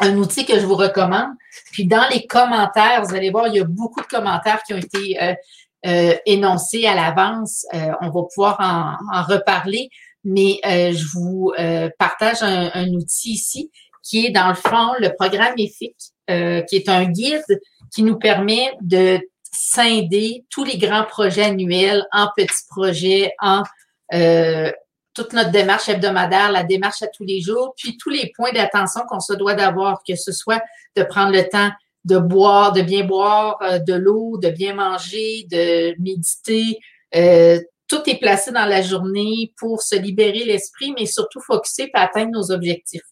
Un 0.00 0.16
outil 0.16 0.44
que 0.44 0.58
je 0.58 0.64
vous 0.66 0.76
recommande. 0.76 1.30
Puis 1.72 1.86
dans 1.86 2.06
les 2.10 2.26
commentaires, 2.26 3.02
vous 3.02 3.14
allez 3.14 3.30
voir, 3.30 3.48
il 3.48 3.54
y 3.54 3.60
a 3.60 3.64
beaucoup 3.64 4.00
de 4.00 4.06
commentaires 4.06 4.62
qui 4.64 4.74
ont 4.74 4.78
été 4.78 5.20
euh, 5.20 5.34
euh, 5.86 6.14
énoncés 6.26 6.86
à 6.86 6.94
l'avance. 6.94 7.66
on 7.72 8.10
va 8.10 8.22
pouvoir 8.34 8.58
en, 8.60 9.22
reparler, 9.22 9.88
mais 10.24 10.60
je 10.64 11.04
vous 11.14 11.52
partage 11.98 12.42
un 12.42 12.88
outil 12.92 13.32
ici 13.32 13.70
qui 14.08 14.26
est 14.26 14.30
dans 14.30 14.48
le 14.48 14.54
fond 14.54 14.94
le 14.98 15.14
programme 15.14 15.54
EFIC, 15.58 15.94
euh, 16.30 16.62
qui 16.62 16.76
est 16.76 16.88
un 16.88 17.04
guide 17.04 17.44
qui 17.94 18.02
nous 18.02 18.18
permet 18.18 18.72
de 18.80 19.20
scinder 19.52 20.44
tous 20.50 20.64
les 20.64 20.78
grands 20.78 21.04
projets 21.04 21.44
annuels 21.44 22.04
en 22.12 22.28
petits 22.34 22.66
projets, 22.68 23.32
en 23.40 23.62
euh, 24.14 24.72
toute 25.12 25.32
notre 25.32 25.50
démarche 25.50 25.88
hebdomadaire, 25.88 26.52
la 26.52 26.64
démarche 26.64 27.02
à 27.02 27.08
tous 27.08 27.24
les 27.24 27.40
jours, 27.40 27.74
puis 27.76 27.98
tous 27.98 28.08
les 28.08 28.32
points 28.34 28.52
d'attention 28.52 29.02
qu'on 29.08 29.20
se 29.20 29.34
doit 29.34 29.54
d'avoir, 29.54 30.02
que 30.06 30.16
ce 30.16 30.32
soit 30.32 30.62
de 30.96 31.02
prendre 31.02 31.32
le 31.32 31.46
temps 31.46 31.70
de 32.04 32.18
boire, 32.18 32.72
de 32.72 32.80
bien 32.80 33.04
boire 33.04 33.58
euh, 33.62 33.78
de 33.78 33.94
l'eau, 33.94 34.38
de 34.38 34.48
bien 34.48 34.74
manger, 34.74 35.46
de 35.50 35.94
méditer. 36.00 36.78
tout 37.88 38.02
est 38.06 38.18
placé 38.18 38.52
dans 38.52 38.66
la 38.66 38.80
journée 38.80 39.52
pour 39.58 39.82
se 39.82 39.96
libérer 39.96 40.44
l'esprit, 40.44 40.94
mais 40.98 41.06
surtout 41.06 41.40
focuser 41.40 41.88
pour 41.92 42.02
atteindre 42.02 42.30
nos 42.32 42.50
objectifs. 42.50 43.02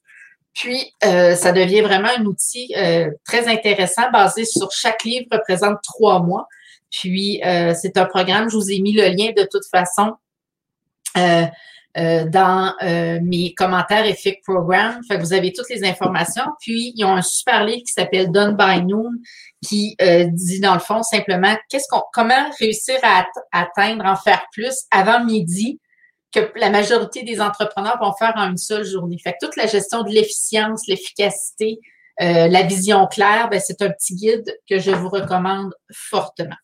Puis, 0.56 0.94
euh, 1.04 1.34
ça 1.34 1.52
devient 1.52 1.82
vraiment 1.82 2.08
un 2.16 2.24
outil 2.24 2.72
euh, 2.78 3.10
très 3.26 3.46
intéressant 3.46 4.10
basé 4.10 4.46
sur 4.46 4.72
chaque 4.72 5.04
livre 5.04 5.26
représente 5.30 5.76
trois 5.84 6.22
mois. 6.22 6.48
Puis, 6.90 7.42
euh, 7.44 7.74
c'est 7.80 7.98
un 7.98 8.06
programme, 8.06 8.48
je 8.48 8.56
vous 8.56 8.70
ai 8.72 8.80
mis 8.80 8.94
le 8.94 9.06
lien 9.08 9.32
de 9.36 9.46
toute 9.48 9.66
façon 9.70 10.14
dans 11.94 12.74
mes 13.22 13.54
commentaires 13.54 14.04
EFIC 14.04 14.42
Programme. 14.44 15.00
Fait 15.08 15.16
que 15.16 15.22
vous 15.22 15.32
avez 15.32 15.54
toutes 15.54 15.70
les 15.70 15.82
informations. 15.82 16.44
Puis, 16.60 16.92
ils 16.94 17.04
ont 17.06 17.14
un 17.14 17.22
super 17.22 17.64
livre 17.64 17.80
qui 17.86 17.92
s'appelle 17.92 18.30
Done 18.30 18.54
by 18.54 18.82
Noon 18.82 19.12
qui 19.66 19.96
dit 20.32 20.60
dans 20.60 20.74
le 20.74 20.80
fond 20.80 21.02
simplement 21.02 21.56
qu'est-ce 21.70 21.86
qu'on, 21.88 22.02
comment 22.12 22.50
réussir 22.60 22.96
à 23.02 23.24
atteindre, 23.50 24.04
en 24.04 24.14
faire 24.14 24.44
plus 24.52 24.74
avant 24.90 25.24
midi 25.24 25.80
que 26.36 26.58
la 26.58 26.70
majorité 26.70 27.22
des 27.22 27.40
entrepreneurs 27.40 27.98
vont 28.00 28.12
faire 28.12 28.34
en 28.36 28.50
une 28.50 28.58
seule 28.58 28.84
journée. 28.84 29.18
Fait 29.22 29.32
que 29.32 29.46
toute 29.46 29.56
la 29.56 29.66
gestion 29.66 30.02
de 30.02 30.10
l'efficience, 30.10 30.86
l'efficacité, 30.86 31.80
euh, 32.20 32.48
la 32.48 32.62
vision 32.62 33.06
claire, 33.06 33.48
ben, 33.50 33.60
c'est 33.60 33.80
un 33.82 33.90
petit 33.90 34.14
guide 34.14 34.58
que 34.68 34.78
je 34.78 34.90
vous 34.90 35.08
recommande 35.08 35.72
fortement. 35.92 36.56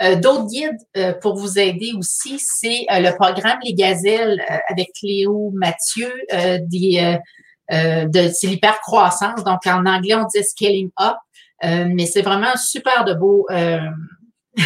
Euh, 0.00 0.16
d'autres 0.16 0.46
guides 0.46 0.78
euh, 0.96 1.12
pour 1.12 1.36
vous 1.36 1.58
aider 1.58 1.92
aussi, 1.98 2.38
c'est 2.38 2.86
le 2.90 3.10
programme 3.16 3.58
Les 3.64 3.74
Gazelles 3.74 4.40
avec 4.68 4.92
Cléo 4.98 5.50
Mathieu 5.54 6.12
des, 6.32 7.18
de 7.70 8.28
c'est 8.28 8.46
l'hypercroissance. 8.46 9.42
Donc 9.44 9.66
en 9.66 9.84
anglais, 9.86 10.14
on 10.14 10.24
dit 10.24 10.44
scaling 10.44 10.90
up, 11.00 11.16
mais 11.62 12.06
c'est 12.06 12.22
vraiment 12.22 12.56
super 12.56 13.04
de 13.04 13.14
beau 13.14 13.46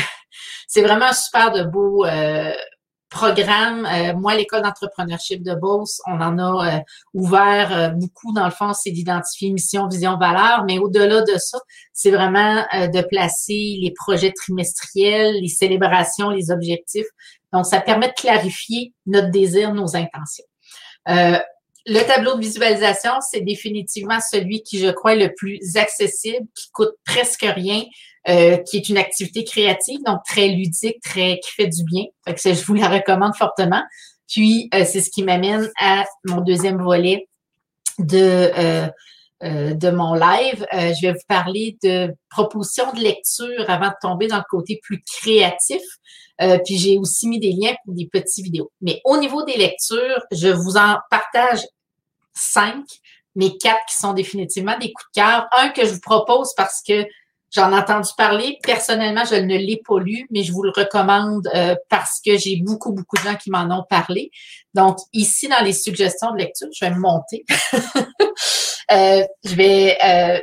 c'est 0.68 0.82
vraiment 0.82 1.12
super 1.12 1.50
de 1.52 1.64
beau 1.64 2.04
programme. 3.12 3.86
Euh, 3.86 4.14
moi, 4.14 4.34
l'école 4.34 4.62
d'entrepreneurship 4.62 5.42
de 5.42 5.54
Beauce, 5.54 6.00
on 6.06 6.20
en 6.20 6.38
a 6.38 6.76
euh, 6.76 6.80
ouvert 7.14 7.76
euh, 7.76 7.88
beaucoup. 7.88 8.32
Dans 8.32 8.44
le 8.44 8.50
fond, 8.50 8.72
c'est 8.72 8.90
d'identifier 8.90 9.50
mission, 9.50 9.86
vision, 9.86 10.18
valeur. 10.18 10.64
Mais 10.66 10.78
au-delà 10.78 11.20
de 11.20 11.38
ça, 11.38 11.58
c'est 11.92 12.10
vraiment 12.10 12.64
de 12.72 13.02
placer 13.02 13.78
les 13.80 13.92
projets 13.94 14.32
trimestriels, 14.32 15.36
les 15.40 15.48
célébrations, 15.48 16.30
les 16.30 16.50
objectifs 16.50 17.06
Donc, 17.52 17.66
ça 17.66 17.80
permet 17.80 18.08
de 18.08 18.14
clarifier 18.14 18.92
notre 19.06 19.30
désir, 19.30 19.74
nos 19.74 19.94
intentions. 19.94 20.44
Euh, 21.08 21.38
le 21.86 22.00
tableau 22.06 22.36
de 22.36 22.40
visualisation, 22.40 23.12
c'est 23.28 23.40
définitivement 23.40 24.18
celui 24.20 24.62
qui, 24.62 24.78
je 24.78 24.90
crois, 24.90 25.14
est 25.14 25.26
le 25.26 25.34
plus 25.34 25.58
accessible, 25.76 26.46
qui 26.54 26.70
coûte 26.70 26.94
presque 27.04 27.42
rien, 27.42 27.82
euh, 28.28 28.56
qui 28.58 28.76
est 28.76 28.88
une 28.88 28.98
activité 28.98 29.44
créative, 29.44 29.98
donc 30.06 30.20
très 30.24 30.48
ludique, 30.48 31.00
très 31.02 31.40
qui 31.40 31.50
fait 31.56 31.68
du 31.68 31.82
bien. 31.84 32.04
Fait 32.24 32.34
que 32.34 32.54
je 32.54 32.64
vous 32.64 32.74
la 32.74 32.88
recommande 32.88 33.34
fortement. 33.34 33.82
Puis, 34.32 34.70
euh, 34.74 34.84
c'est 34.86 35.02
ce 35.02 35.10
qui 35.10 35.22
m'amène 35.22 35.70
à 35.78 36.04
mon 36.24 36.40
deuxième 36.40 36.82
volet 36.82 37.28
de, 37.98 38.50
euh, 38.56 38.88
euh, 39.42 39.74
de 39.74 39.90
mon 39.90 40.14
live. 40.14 40.66
je 40.72 41.06
vais 41.06 41.12
vous 41.12 41.26
parler 41.28 41.76
de 41.82 42.14
propositions 42.30 42.90
de 42.92 43.00
lecture 43.00 43.68
avant 43.68 43.88
de 43.88 43.94
tomber 44.00 44.28
dans 44.28 44.38
le 44.38 44.44
côté 44.48 44.80
plus 44.82 45.02
créatif. 45.02 45.82
puis 46.38 46.78
j'ai 46.78 46.96
aussi 46.98 47.28
mis 47.28 47.38
des 47.38 47.52
liens 47.52 47.74
pour 47.84 47.94
des 47.94 48.08
petites 48.10 48.44
vidéos. 48.44 48.70
Mais 48.80 49.00
au 49.04 49.18
niveau 49.18 49.44
des 49.44 49.56
lectures, 49.56 50.22
je 50.32 50.48
vous 50.48 50.76
en 50.76 50.96
partage 51.10 51.60
cinq, 52.32 52.84
mais 53.34 53.58
quatre 53.58 53.84
qui 53.86 53.96
sont 53.96 54.14
définitivement 54.14 54.78
des 54.78 54.92
coups 54.92 55.08
de 55.14 55.20
cœur. 55.20 55.46
Un 55.58 55.68
que 55.68 55.84
je 55.84 55.92
vous 55.92 56.00
propose 56.00 56.54
parce 56.56 56.82
que 56.86 57.04
J'en 57.54 57.70
ai 57.70 57.76
entendu 57.76 58.08
parler. 58.16 58.58
Personnellement, 58.62 59.24
je 59.26 59.34
ne 59.34 59.56
l'ai 59.56 59.82
pas 59.86 60.00
lu, 60.00 60.26
mais 60.30 60.42
je 60.42 60.52
vous 60.52 60.62
le 60.62 60.72
recommande 60.74 61.46
euh, 61.54 61.76
parce 61.90 62.20
que 62.24 62.38
j'ai 62.38 62.56
beaucoup, 62.62 62.92
beaucoup 62.92 63.16
de 63.16 63.22
gens 63.22 63.36
qui 63.36 63.50
m'en 63.50 63.68
ont 63.70 63.84
parlé. 63.88 64.30
Donc, 64.72 64.96
ici, 65.12 65.48
dans 65.48 65.62
les 65.62 65.74
suggestions 65.74 66.32
de 66.32 66.38
lecture, 66.38 66.68
je 66.74 66.84
vais 66.84 66.90
me 66.90 66.98
monter. 66.98 67.44
euh, 68.90 69.22
je 69.44 69.54
vais 69.54 69.98
euh, 70.02 70.40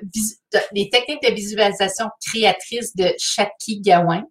les 0.71 0.89
techniques 0.89 1.23
de 1.23 1.33
visualisation 1.33 2.05
créatrice 2.27 2.95
de 2.95 3.11
Chatki 3.17 3.81
Gawain. 3.81 4.25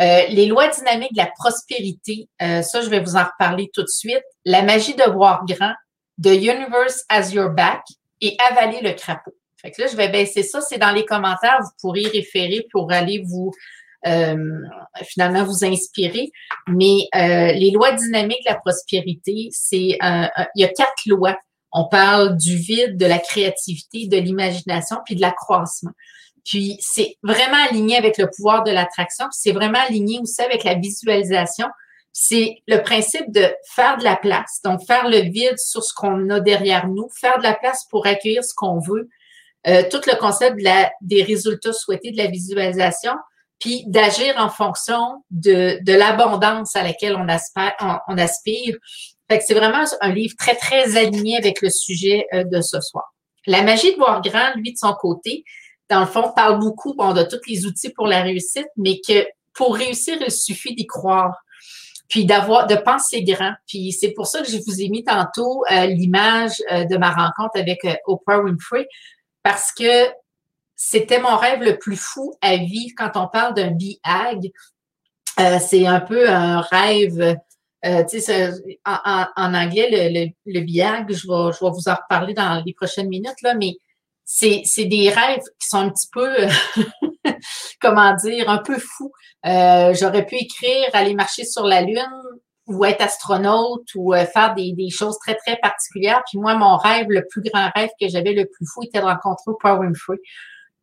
Euh, 0.00 0.22
les 0.28 0.46
lois 0.46 0.68
dynamiques 0.68 1.12
de 1.12 1.18
la 1.18 1.30
prospérité, 1.36 2.28
ça, 2.38 2.82
je 2.82 2.88
vais 2.88 3.00
vous 3.00 3.16
en 3.16 3.24
reparler 3.24 3.68
tout 3.74 3.82
de 3.82 3.88
suite. 3.88 4.22
La 4.44 4.62
magie 4.62 4.94
de 4.94 5.10
voir 5.10 5.44
grand, 5.44 5.74
The 6.22 6.28
Universe 6.28 7.04
as 7.08 7.32
Your 7.32 7.50
Back 7.50 7.82
et 8.20 8.36
Avaler 8.48 8.80
le 8.80 8.92
crapaud. 8.92 9.34
Fait 9.62 9.70
que 9.70 9.82
là, 9.82 9.88
je 9.88 9.96
vais 9.96 10.08
baisser 10.08 10.42
ça. 10.42 10.60
C'est 10.60 10.78
dans 10.78 10.92
les 10.92 11.04
commentaires. 11.04 11.58
Vous 11.62 11.70
pourrez 11.80 12.02
référer 12.02 12.66
pour 12.72 12.92
aller 12.92 13.22
vous 13.24 13.52
euh, 14.06 14.36
finalement 15.04 15.44
vous 15.44 15.64
inspirer. 15.64 16.30
Mais 16.68 17.06
euh, 17.14 17.52
les 17.52 17.70
lois 17.70 17.92
dynamiques 17.92 18.44
de 18.44 18.50
la 18.50 18.58
prospérité, 18.58 19.48
c'est 19.52 19.98
il 20.00 20.48
y 20.56 20.64
a 20.64 20.68
quatre 20.68 21.06
lois. 21.06 21.36
On 21.72 21.88
parle 21.88 22.36
du 22.36 22.56
vide, 22.56 22.98
de 22.98 23.06
la 23.06 23.18
créativité, 23.18 24.06
de 24.06 24.18
l'imagination, 24.18 24.98
puis 25.06 25.16
de 25.16 25.22
l'accroissement. 25.22 25.92
Puis 26.44 26.76
c'est 26.80 27.16
vraiment 27.22 27.64
aligné 27.70 27.96
avec 27.96 28.18
le 28.18 28.28
pouvoir 28.28 28.64
de 28.64 28.70
l'attraction. 28.70 29.26
C'est 29.30 29.52
vraiment 29.52 29.78
aligné 29.88 30.18
aussi 30.20 30.42
avec 30.42 30.64
la 30.64 30.74
visualisation. 30.74 31.68
C'est 32.12 32.56
le 32.66 32.82
principe 32.82 33.32
de 33.32 33.54
faire 33.70 33.96
de 33.96 34.04
la 34.04 34.16
place, 34.16 34.60
donc 34.62 34.84
faire 34.86 35.08
le 35.08 35.20
vide 35.20 35.58
sur 35.58 35.82
ce 35.82 35.94
qu'on 35.94 36.28
a 36.28 36.40
derrière 36.40 36.88
nous, 36.88 37.08
faire 37.18 37.38
de 37.38 37.42
la 37.42 37.54
place 37.54 37.86
pour 37.88 38.06
accueillir 38.06 38.44
ce 38.44 38.52
qu'on 38.54 38.80
veut, 38.80 39.08
euh, 39.68 39.84
tout 39.90 40.00
le 40.06 40.18
concept 40.18 40.58
de 40.58 40.64
la, 40.64 40.90
des 41.00 41.22
résultats 41.22 41.72
souhaités 41.72 42.10
de 42.10 42.16
la 42.16 42.26
visualisation, 42.26 43.12
puis 43.60 43.84
d'agir 43.86 44.34
en 44.38 44.48
fonction 44.48 45.22
de, 45.30 45.78
de 45.84 45.92
l'abondance 45.92 46.74
à 46.74 46.82
laquelle 46.82 47.16
on 47.16 47.28
aspire. 47.28 48.76
Fait 49.30 49.38
que 49.38 49.44
c'est 49.46 49.54
vraiment 49.54 49.84
un 50.00 50.12
livre 50.12 50.34
très, 50.36 50.56
très 50.56 50.96
aligné 50.96 51.36
avec 51.36 51.62
le 51.62 51.70
sujet 51.70 52.26
euh, 52.34 52.42
de 52.42 52.60
ce 52.60 52.80
soir. 52.80 53.04
La 53.46 53.62
magie 53.62 53.92
de 53.92 53.98
voir 53.98 54.20
grand, 54.20 54.52
lui, 54.56 54.72
de 54.72 54.78
son 54.78 54.92
côté, 54.94 55.44
dans 55.88 56.00
le 56.00 56.06
fond, 56.06 56.32
parle 56.34 56.58
beaucoup 56.58 56.94
bon, 56.94 57.12
de 57.12 57.22
tous 57.22 57.40
les 57.46 57.64
outils 57.64 57.90
pour 57.90 58.08
la 58.08 58.22
réussite, 58.22 58.68
mais 58.76 59.00
que 59.06 59.26
pour 59.54 59.76
réussir, 59.76 60.16
il 60.20 60.32
suffit 60.32 60.74
d'y 60.74 60.86
croire 60.86 61.36
puis 62.08 62.26
d'avoir 62.26 62.66
de 62.66 62.74
penser 62.74 63.22
grand. 63.22 63.52
Puis 63.66 63.92
c'est 63.92 64.10
pour 64.10 64.26
ça 64.26 64.42
que 64.42 64.48
je 64.50 64.58
vous 64.66 64.82
ai 64.82 64.88
mis 64.90 65.02
tantôt 65.02 65.64
euh, 65.70 65.86
l'image 65.86 66.58
de 66.70 66.96
ma 66.98 67.10
rencontre 67.10 67.58
avec 67.58 67.78
Oprah 68.06 68.40
Winfrey 68.40 68.86
parce 69.42 69.72
que 69.72 70.08
c'était 70.76 71.20
mon 71.20 71.36
rêve 71.36 71.62
le 71.62 71.78
plus 71.78 71.96
fou 71.96 72.34
à 72.40 72.56
vivre 72.56 72.94
quand 72.96 73.12
on 73.16 73.28
parle 73.28 73.54
d'un 73.54 73.70
BIAG. 73.70 74.52
Euh, 75.40 75.58
c'est 75.60 75.86
un 75.86 76.00
peu 76.00 76.28
un 76.28 76.60
rêve, 76.60 77.36
euh, 77.84 78.04
sais, 78.08 78.50
en, 78.84 79.54
anglais, 79.54 79.88
le, 80.10 80.52
le, 80.52 80.60
BIAG, 80.60 81.12
je 81.12 81.26
vais, 81.26 81.52
je 81.52 81.64
vais 81.64 81.70
vous 81.70 81.88
en 81.88 81.94
reparler 81.94 82.34
dans 82.34 82.62
les 82.64 82.74
prochaines 82.74 83.08
minutes, 83.08 83.40
là, 83.42 83.54
mais 83.54 83.76
c'est, 84.24 84.62
c'est 84.64 84.84
des 84.84 85.10
rêves 85.10 85.42
qui 85.58 85.68
sont 85.68 85.78
un 85.78 85.90
petit 85.90 86.08
peu, 86.12 86.34
comment 87.80 88.14
dire, 88.16 88.48
un 88.48 88.58
peu 88.58 88.78
fous. 88.78 89.12
Euh, 89.46 89.94
j'aurais 89.94 90.24
pu 90.24 90.36
écrire 90.36 90.88
aller 90.92 91.14
marcher 91.14 91.44
sur 91.44 91.66
la 91.66 91.82
Lune, 91.82 92.22
ou 92.72 92.84
être 92.84 93.02
astronaute 93.02 93.86
ou 93.94 94.14
euh, 94.14 94.24
faire 94.26 94.54
des, 94.54 94.72
des, 94.72 94.90
choses 94.90 95.18
très, 95.18 95.34
très 95.36 95.56
particulières. 95.56 96.22
Puis 96.28 96.38
moi, 96.38 96.54
mon 96.54 96.76
rêve, 96.76 97.06
le 97.08 97.26
plus 97.28 97.42
grand 97.42 97.70
rêve 97.74 97.90
que 98.00 98.08
j'avais 98.08 98.32
le 98.32 98.46
plus 98.46 98.66
fou 98.66 98.82
était 98.82 99.00
de 99.00 99.04
rencontrer 99.04 99.44
Oprah 99.46 99.78
Winfrey. 99.78 100.18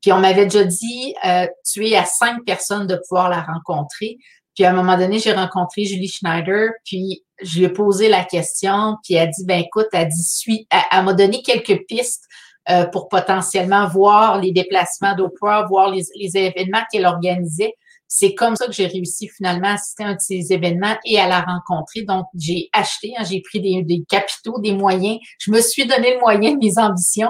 Puis 0.02 0.12
on 0.12 0.20
m'avait 0.20 0.46
déjà 0.46 0.64
dit, 0.64 1.16
euh, 1.26 1.48
tu 1.66 1.88
es 1.88 1.96
à 1.96 2.06
cinq 2.06 2.46
personnes 2.46 2.88
de 2.88 2.96
pouvoir 3.08 3.30
la 3.30 3.42
rencontrer. 3.42 4.18
Puis 4.56 4.66
à 4.66 4.72
un 4.72 4.74
moment 4.74 4.98
donné, 4.98 5.20
j'ai 5.20 5.34
rencontré 5.34 5.86
Julie 5.86 6.08
Schneider, 6.08 6.72
puis 6.86 7.24
je 7.42 7.60
lui 7.60 7.66
ai 7.66 7.70
posé 7.70 8.10
la 8.10 8.24
question, 8.24 8.98
puis 9.04 9.14
elle 9.14 9.30
a 9.30 9.32
dit, 9.32 9.46
ben 9.46 9.60
écoute, 9.60 9.88
elle 9.94 10.10
dit, 10.10 10.24
suis, 10.24 10.68
elle, 10.70 11.06
m'a 11.06 11.14
donné 11.14 11.42
quelques 11.42 11.86
pistes 11.88 12.26
euh, 12.70 12.86
pour 12.86 13.08
potentiellement 13.08 13.88
voir 13.88 14.40
les 14.40 14.52
déplacements 14.52 15.16
d'Oprah, 15.16 15.66
voir 15.68 15.90
les, 15.90 16.04
les 16.16 16.38
événements 16.38 16.84
qu'elle 16.92 17.06
organisait. 17.06 17.74
C'est 18.12 18.34
comme 18.34 18.56
ça 18.56 18.66
que 18.66 18.74
j'ai 18.74 18.88
réussi 18.88 19.30
finalement 19.30 19.68
à 19.68 19.74
assister 19.74 20.04
à 20.04 20.08
un 20.08 20.16
de 20.16 20.20
ces 20.20 20.52
événements 20.52 20.98
et 21.06 21.20
à 21.20 21.28
la 21.28 21.42
rencontrer. 21.42 22.02
Donc, 22.02 22.26
j'ai 22.36 22.68
acheté, 22.74 23.14
hein, 23.16 23.24
j'ai 23.24 23.40
pris 23.40 23.62
des, 23.62 24.04
capitaux, 24.10 24.60
des 24.60 24.74
moyens. 24.74 25.20
Je 25.38 25.52
me 25.52 25.62
suis 25.62 25.86
donné 25.86 26.16
le 26.16 26.20
moyen 26.20 26.54
de 26.54 26.58
mes 26.58 26.80
ambitions, 26.80 27.30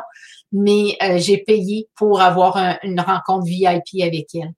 mais 0.53 0.97
euh, 1.03 1.17
j'ai 1.17 1.39
payé 1.39 1.89
pour 1.97 2.21
avoir 2.21 2.79
une 2.83 2.99
rencontre 3.01 3.45
VIP 3.45 4.01
avec 4.01 4.33
elle. 4.33 4.53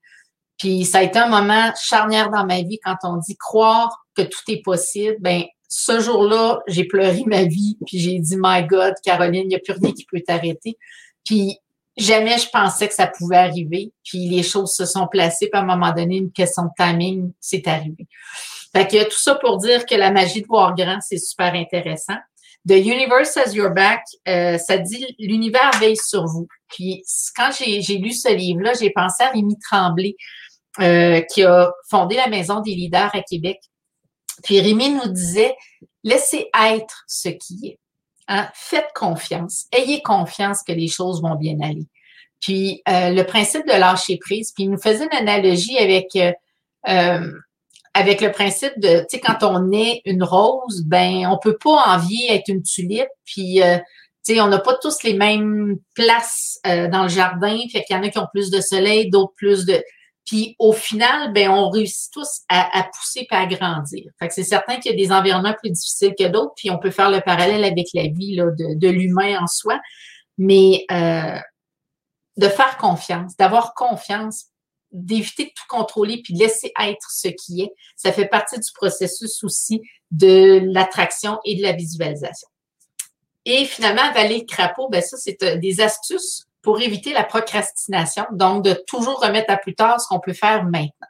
Puis 0.59 0.85
ça 0.85 0.99
a 0.99 1.03
été 1.03 1.17
un 1.17 1.27
moment 1.27 1.71
charnière 1.75 2.29
dans 2.29 2.45
ma 2.45 2.61
vie 2.61 2.77
quand 2.83 2.97
on 3.03 3.17
dit 3.17 3.35
croire 3.35 4.05
que 4.15 4.21
tout 4.21 4.43
est 4.47 4.61
possible. 4.61 5.17
Ben 5.21 5.41
ce 5.67 5.99
jour-là, 5.99 6.59
j'ai 6.67 6.83
pleuré 6.83 7.23
ma 7.25 7.45
vie, 7.45 7.79
puis 7.87 7.97
j'ai 7.97 8.19
dit 8.19 8.35
My 8.37 8.63
God, 8.67 8.93
Caroline, 9.03 9.45
il 9.45 9.47
n'y 9.47 9.55
a 9.55 9.59
plus 9.59 9.73
rien 9.73 9.91
qui 9.91 10.05
peut 10.05 10.21
t'arrêter. 10.21 10.77
Puis 11.25 11.57
jamais 12.01 12.37
je 12.37 12.49
pensais 12.49 12.87
que 12.87 12.93
ça 12.93 13.07
pouvait 13.07 13.37
arriver. 13.37 13.91
Puis 14.03 14.27
les 14.29 14.43
choses 14.43 14.73
se 14.73 14.85
sont 14.85 15.07
placées, 15.07 15.49
puis 15.49 15.59
à 15.59 15.63
un 15.63 15.65
moment 15.65 15.91
donné, 15.91 16.17
une 16.17 16.31
question 16.31 16.63
de 16.63 16.69
timing, 16.77 17.31
c'est 17.39 17.67
arrivé. 17.67 18.07
Fait 18.73 18.87
que 18.87 19.03
tout 19.03 19.19
ça 19.19 19.35
pour 19.35 19.57
dire 19.57 19.85
que 19.85 19.95
la 19.95 20.11
magie 20.11 20.41
de 20.41 20.47
voir 20.47 20.75
grand, 20.75 20.99
c'est 21.01 21.17
super 21.17 21.53
intéressant. 21.53 22.17
The 22.67 22.73
Universe 22.73 23.35
has 23.37 23.53
your 23.53 23.71
back, 23.71 24.03
euh, 24.27 24.57
ça 24.57 24.77
dit 24.77 25.15
l'univers 25.17 25.71
veille 25.79 25.97
sur 25.97 26.25
vous. 26.25 26.47
Puis 26.69 27.03
quand 27.35 27.49
j'ai 27.51 27.97
lu 27.97 28.11
ce 28.11 28.33
livre-là, 28.33 28.73
j'ai 28.79 28.91
pensé 28.91 29.23
à 29.23 29.29
Rémi 29.29 29.57
Tremblay, 29.59 30.15
euh, 30.79 31.21
qui 31.21 31.43
a 31.43 31.71
fondé 31.89 32.15
la 32.15 32.27
Maison 32.27 32.61
des 32.61 32.75
leaders 32.75 33.13
à 33.13 33.21
Québec. 33.21 33.59
Puis 34.43 34.61
Rémi 34.61 34.91
nous 34.91 35.11
disait, 35.11 35.55
laissez 36.03 36.49
être 36.53 37.03
ce 37.07 37.29
qui 37.29 37.67
est. 37.67 37.79
Hein, 38.33 38.47
faites 38.53 38.93
confiance. 38.95 39.65
Ayez 39.73 40.01
confiance 40.01 40.63
que 40.63 40.71
les 40.71 40.87
choses 40.87 41.21
vont 41.21 41.35
bien 41.35 41.59
aller. 41.59 41.85
Puis 42.39 42.81
euh, 42.87 43.09
le 43.09 43.23
principe 43.23 43.67
de 43.67 43.73
lâcher 43.73 44.17
prise, 44.19 44.53
puis 44.53 44.63
il 44.63 44.71
nous 44.71 44.79
faisait 44.79 45.03
une 45.03 45.17
analogie 45.17 45.77
avec 45.77 46.15
euh, 46.15 46.31
euh, 46.87 47.29
avec 47.93 48.21
le 48.21 48.31
principe 48.31 48.71
de, 48.79 48.99
tu 49.01 49.05
sais, 49.09 49.19
quand 49.19 49.43
on 49.43 49.73
est 49.73 50.01
une 50.05 50.23
rose, 50.23 50.83
ben 50.85 51.27
on 51.29 51.37
peut 51.39 51.57
pas 51.61 51.83
envier 51.87 52.33
être 52.33 52.47
une 52.47 52.63
tulipe, 52.63 53.09
puis 53.25 53.59
tu 53.59 54.35
sais, 54.35 54.39
on 54.39 54.47
n'a 54.47 54.59
pas 54.59 54.77
tous 54.81 55.03
les 55.03 55.13
mêmes 55.13 55.77
places 55.93 56.57
dans 56.63 57.03
le 57.03 57.09
jardin, 57.09 57.57
fait 57.69 57.83
qu'il 57.83 57.97
y 57.97 57.99
en 57.99 58.03
a 58.03 58.07
qui 58.07 58.17
ont 58.17 58.29
plus 58.31 58.49
de 58.49 58.61
soleil, 58.61 59.09
d'autres 59.09 59.33
plus 59.35 59.65
de 59.65 59.83
puis 60.25 60.55
au 60.59 60.71
final, 60.71 61.33
ben, 61.33 61.49
on 61.49 61.69
réussit 61.69 62.11
tous 62.13 62.41
à, 62.47 62.87
pousser 62.95 63.27
et 63.29 63.35
à 63.35 63.45
grandir. 63.45 64.11
Fait 64.19 64.27
que 64.27 64.33
c'est 64.33 64.43
certain 64.43 64.77
qu'il 64.77 64.91
y 64.91 64.93
a 64.93 64.97
des 64.97 65.11
environnements 65.11 65.55
plus 65.57 65.71
difficiles 65.71 66.13
que 66.17 66.27
d'autres, 66.27 66.53
puis 66.55 66.69
on 66.69 66.77
peut 66.77 66.91
faire 66.91 67.09
le 67.09 67.21
parallèle 67.21 67.63
avec 67.63 67.87
la 67.93 68.03
vie 68.03 68.35
là, 68.35 68.45
de, 68.45 68.77
de 68.77 68.87
l'humain 68.87 69.41
en 69.41 69.47
soi. 69.47 69.79
Mais 70.37 70.85
euh, 70.91 71.37
de 72.37 72.47
faire 72.47 72.77
confiance, 72.77 73.35
d'avoir 73.35 73.73
confiance, 73.73 74.45
d'éviter 74.91 75.45
de 75.45 75.49
tout 75.49 75.67
contrôler 75.69 76.21
puis 76.21 76.33
de 76.33 76.39
laisser 76.39 76.71
être 76.79 77.09
ce 77.09 77.29
qui 77.29 77.61
est, 77.61 77.71
ça 77.95 78.11
fait 78.11 78.27
partie 78.27 78.59
du 78.59 78.71
processus 78.73 79.43
aussi 79.43 79.81
de 80.11 80.61
l'attraction 80.65 81.39
et 81.45 81.55
de 81.55 81.61
la 81.61 81.73
visualisation. 81.73 82.47
Et 83.45 83.65
finalement, 83.65 84.11
Valer 84.13 84.45
Crapaud, 84.45 84.89
ben 84.89 85.01
ça, 85.01 85.17
c'est 85.17 85.41
euh, 85.43 85.57
des 85.57 85.81
astuces 85.81 86.45
pour 86.61 86.81
éviter 86.81 87.13
la 87.13 87.23
procrastination, 87.23 88.25
donc 88.31 88.63
de 88.63 88.73
toujours 88.87 89.19
remettre 89.19 89.51
à 89.51 89.57
plus 89.57 89.75
tard 89.75 89.99
ce 89.99 90.07
qu'on 90.07 90.19
peut 90.19 90.33
faire 90.33 90.63
maintenant. 90.63 91.07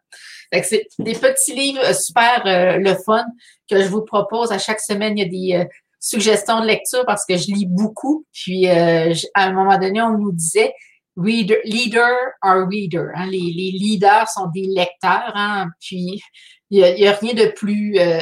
C'est 0.63 0.87
des 0.99 1.13
petits 1.13 1.53
livres 1.53 1.95
super 1.95 2.43
euh, 2.45 2.77
le 2.77 2.95
fun 2.95 3.25
que 3.69 3.81
je 3.81 3.87
vous 3.87 4.01
propose. 4.01 4.51
À 4.51 4.59
chaque 4.59 4.81
semaine, 4.81 5.17
il 5.17 5.21
y 5.21 5.25
a 5.25 5.59
des 5.59 5.63
euh, 5.63 5.69
suggestions 6.01 6.59
de 6.59 6.65
lecture 6.65 7.05
parce 7.05 7.25
que 7.25 7.37
je 7.37 7.47
lis 7.47 7.67
beaucoup. 7.67 8.25
Puis 8.33 8.67
euh, 8.67 9.13
à 9.33 9.45
un 9.45 9.53
moment 9.53 9.77
donné, 9.77 10.01
on 10.01 10.17
nous 10.17 10.33
disait 10.33 10.73
reader, 11.15 11.59
leader 11.63 12.15
are 12.41 12.67
reader. 12.67 13.11
Hein. 13.15 13.27
Les, 13.27 13.39
leaders 13.39 14.27
sont 14.29 14.47
des 14.47 14.67
lecteurs. 14.67 15.31
Hein. 15.35 15.67
Puis, 15.79 16.21
il 16.69 16.81
n'y 16.81 17.07
a, 17.07 17.13
rien 17.13 17.33
de 17.33 17.47
plus 17.47 17.97
euh, 17.99 18.21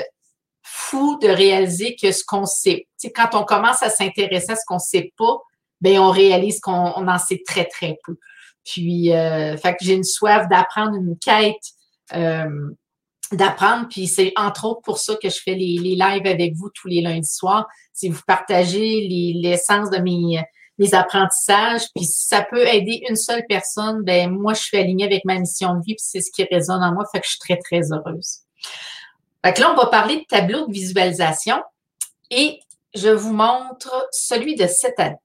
fou 0.63 1.17
de 1.21 1.27
réaliser 1.27 1.95
que 1.95 2.11
ce 2.11 2.23
qu'on 2.25 2.45
sait. 2.45 2.87
Tu 2.99 3.11
quand 3.11 3.35
on 3.35 3.43
commence 3.43 3.83
à 3.83 3.89
s'intéresser 3.89 4.51
à 4.51 4.55
ce 4.55 4.63
qu'on 4.67 4.79
sait 4.79 5.13
pas, 5.17 5.37
ben 5.81 5.99
on 5.99 6.11
réalise 6.11 6.59
qu'on 6.59 7.07
en 7.07 7.17
sait 7.17 7.41
très, 7.45 7.65
très 7.65 7.97
peu. 8.05 8.17
Puis, 8.65 9.13
euh, 9.13 9.57
fait 9.57 9.73
que 9.73 9.83
j'ai 9.83 9.93
une 9.93 10.03
soif 10.03 10.47
d'apprendre, 10.49 10.95
une 10.95 11.17
quête 11.17 11.55
euh, 12.15 12.69
d'apprendre. 13.31 13.87
Puis 13.89 14.07
c'est 14.07 14.33
entre 14.35 14.65
autres 14.65 14.81
pour 14.81 14.97
ça 14.97 15.15
que 15.15 15.29
je 15.29 15.39
fais 15.43 15.55
les, 15.55 15.77
les 15.77 15.95
lives 15.95 16.27
avec 16.27 16.53
vous 16.55 16.69
tous 16.73 16.87
les 16.87 17.01
lundis 17.01 17.31
soirs. 17.31 17.67
C'est 17.93 18.09
vous 18.09 18.21
partager 18.27 19.07
l'essence 19.35 19.89
de 19.89 19.97
mes, 19.97 20.41
mes 20.79 20.93
apprentissages. 20.93 21.83
Puis 21.95 22.05
si 22.05 22.27
ça 22.27 22.41
peut 22.41 22.65
aider 22.65 23.03
une 23.07 23.15
seule 23.15 23.43
personne, 23.47 24.01
ben 24.03 24.31
moi, 24.31 24.53
je 24.53 24.61
suis 24.61 24.77
alignée 24.77 25.05
avec 25.05 25.25
ma 25.25 25.37
mission 25.37 25.75
de 25.75 25.79
vie, 25.79 25.95
puis 25.95 25.97
c'est 25.99 26.21
ce 26.21 26.31
qui 26.31 26.43
résonne 26.43 26.81
en 26.81 26.93
moi. 26.93 27.05
Fait 27.11 27.19
que 27.19 27.25
je 27.25 27.31
suis 27.31 27.39
très, 27.39 27.57
très 27.57 27.91
heureuse. 27.91 28.39
Fait 29.45 29.53
que 29.53 29.61
là, 29.61 29.71
on 29.71 29.75
va 29.75 29.87
parler 29.87 30.17
de 30.17 30.25
tableau 30.27 30.67
de 30.67 30.71
visualisation. 30.71 31.61
Et 32.31 32.59
je 32.95 33.09
vous 33.09 33.33
montre 33.33 34.07
celui 34.11 34.55
de 34.55 34.67
cette 34.67 34.99
année. 34.99 35.15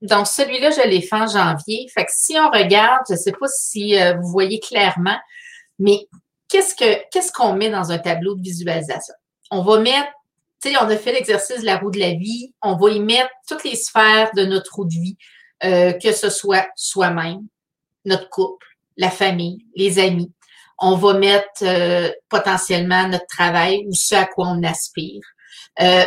Donc, 0.00 0.28
celui-là, 0.28 0.70
je 0.70 0.88
l'ai 0.88 1.02
fait 1.02 1.16
en 1.16 1.26
janvier. 1.26 1.88
Fait 1.92 2.04
que 2.04 2.12
si 2.14 2.36
on 2.38 2.50
regarde, 2.50 3.02
je 3.08 3.14
ne 3.14 3.18
sais 3.18 3.32
pas 3.32 3.48
si 3.48 4.00
euh, 4.00 4.14
vous 4.14 4.28
voyez 4.28 4.60
clairement, 4.60 5.18
mais 5.78 6.06
qu'est-ce 6.48 6.74
que 6.74 7.02
qu'est-ce 7.10 7.32
qu'on 7.32 7.54
met 7.54 7.70
dans 7.70 7.90
un 7.90 7.98
tableau 7.98 8.34
de 8.36 8.42
visualisation? 8.42 9.14
On 9.50 9.62
va 9.62 9.80
mettre, 9.80 10.12
tu 10.62 10.70
sais, 10.70 10.76
on 10.80 10.88
a 10.88 10.96
fait 10.96 11.12
l'exercice 11.12 11.60
de 11.60 11.66
la 11.66 11.78
roue 11.78 11.90
de 11.90 11.98
la 11.98 12.12
vie, 12.12 12.54
on 12.62 12.76
va 12.76 12.90
y 12.90 13.00
mettre 13.00 13.30
toutes 13.48 13.64
les 13.64 13.74
sphères 13.74 14.30
de 14.36 14.44
notre 14.44 14.74
roue 14.76 14.84
de 14.84 14.92
vie, 14.92 15.16
euh, 15.64 15.92
que 15.92 16.12
ce 16.12 16.30
soit 16.30 16.68
soi-même, 16.76 17.46
notre 18.04 18.28
couple, 18.28 18.66
la 18.96 19.10
famille, 19.10 19.64
les 19.74 19.98
amis. 19.98 20.32
On 20.80 20.94
va 20.94 21.14
mettre 21.14 21.62
euh, 21.62 22.12
potentiellement 22.28 23.08
notre 23.08 23.26
travail 23.26 23.84
ou 23.88 23.94
ce 23.94 24.14
à 24.14 24.26
quoi 24.26 24.46
on 24.46 24.62
aspire. 24.62 25.22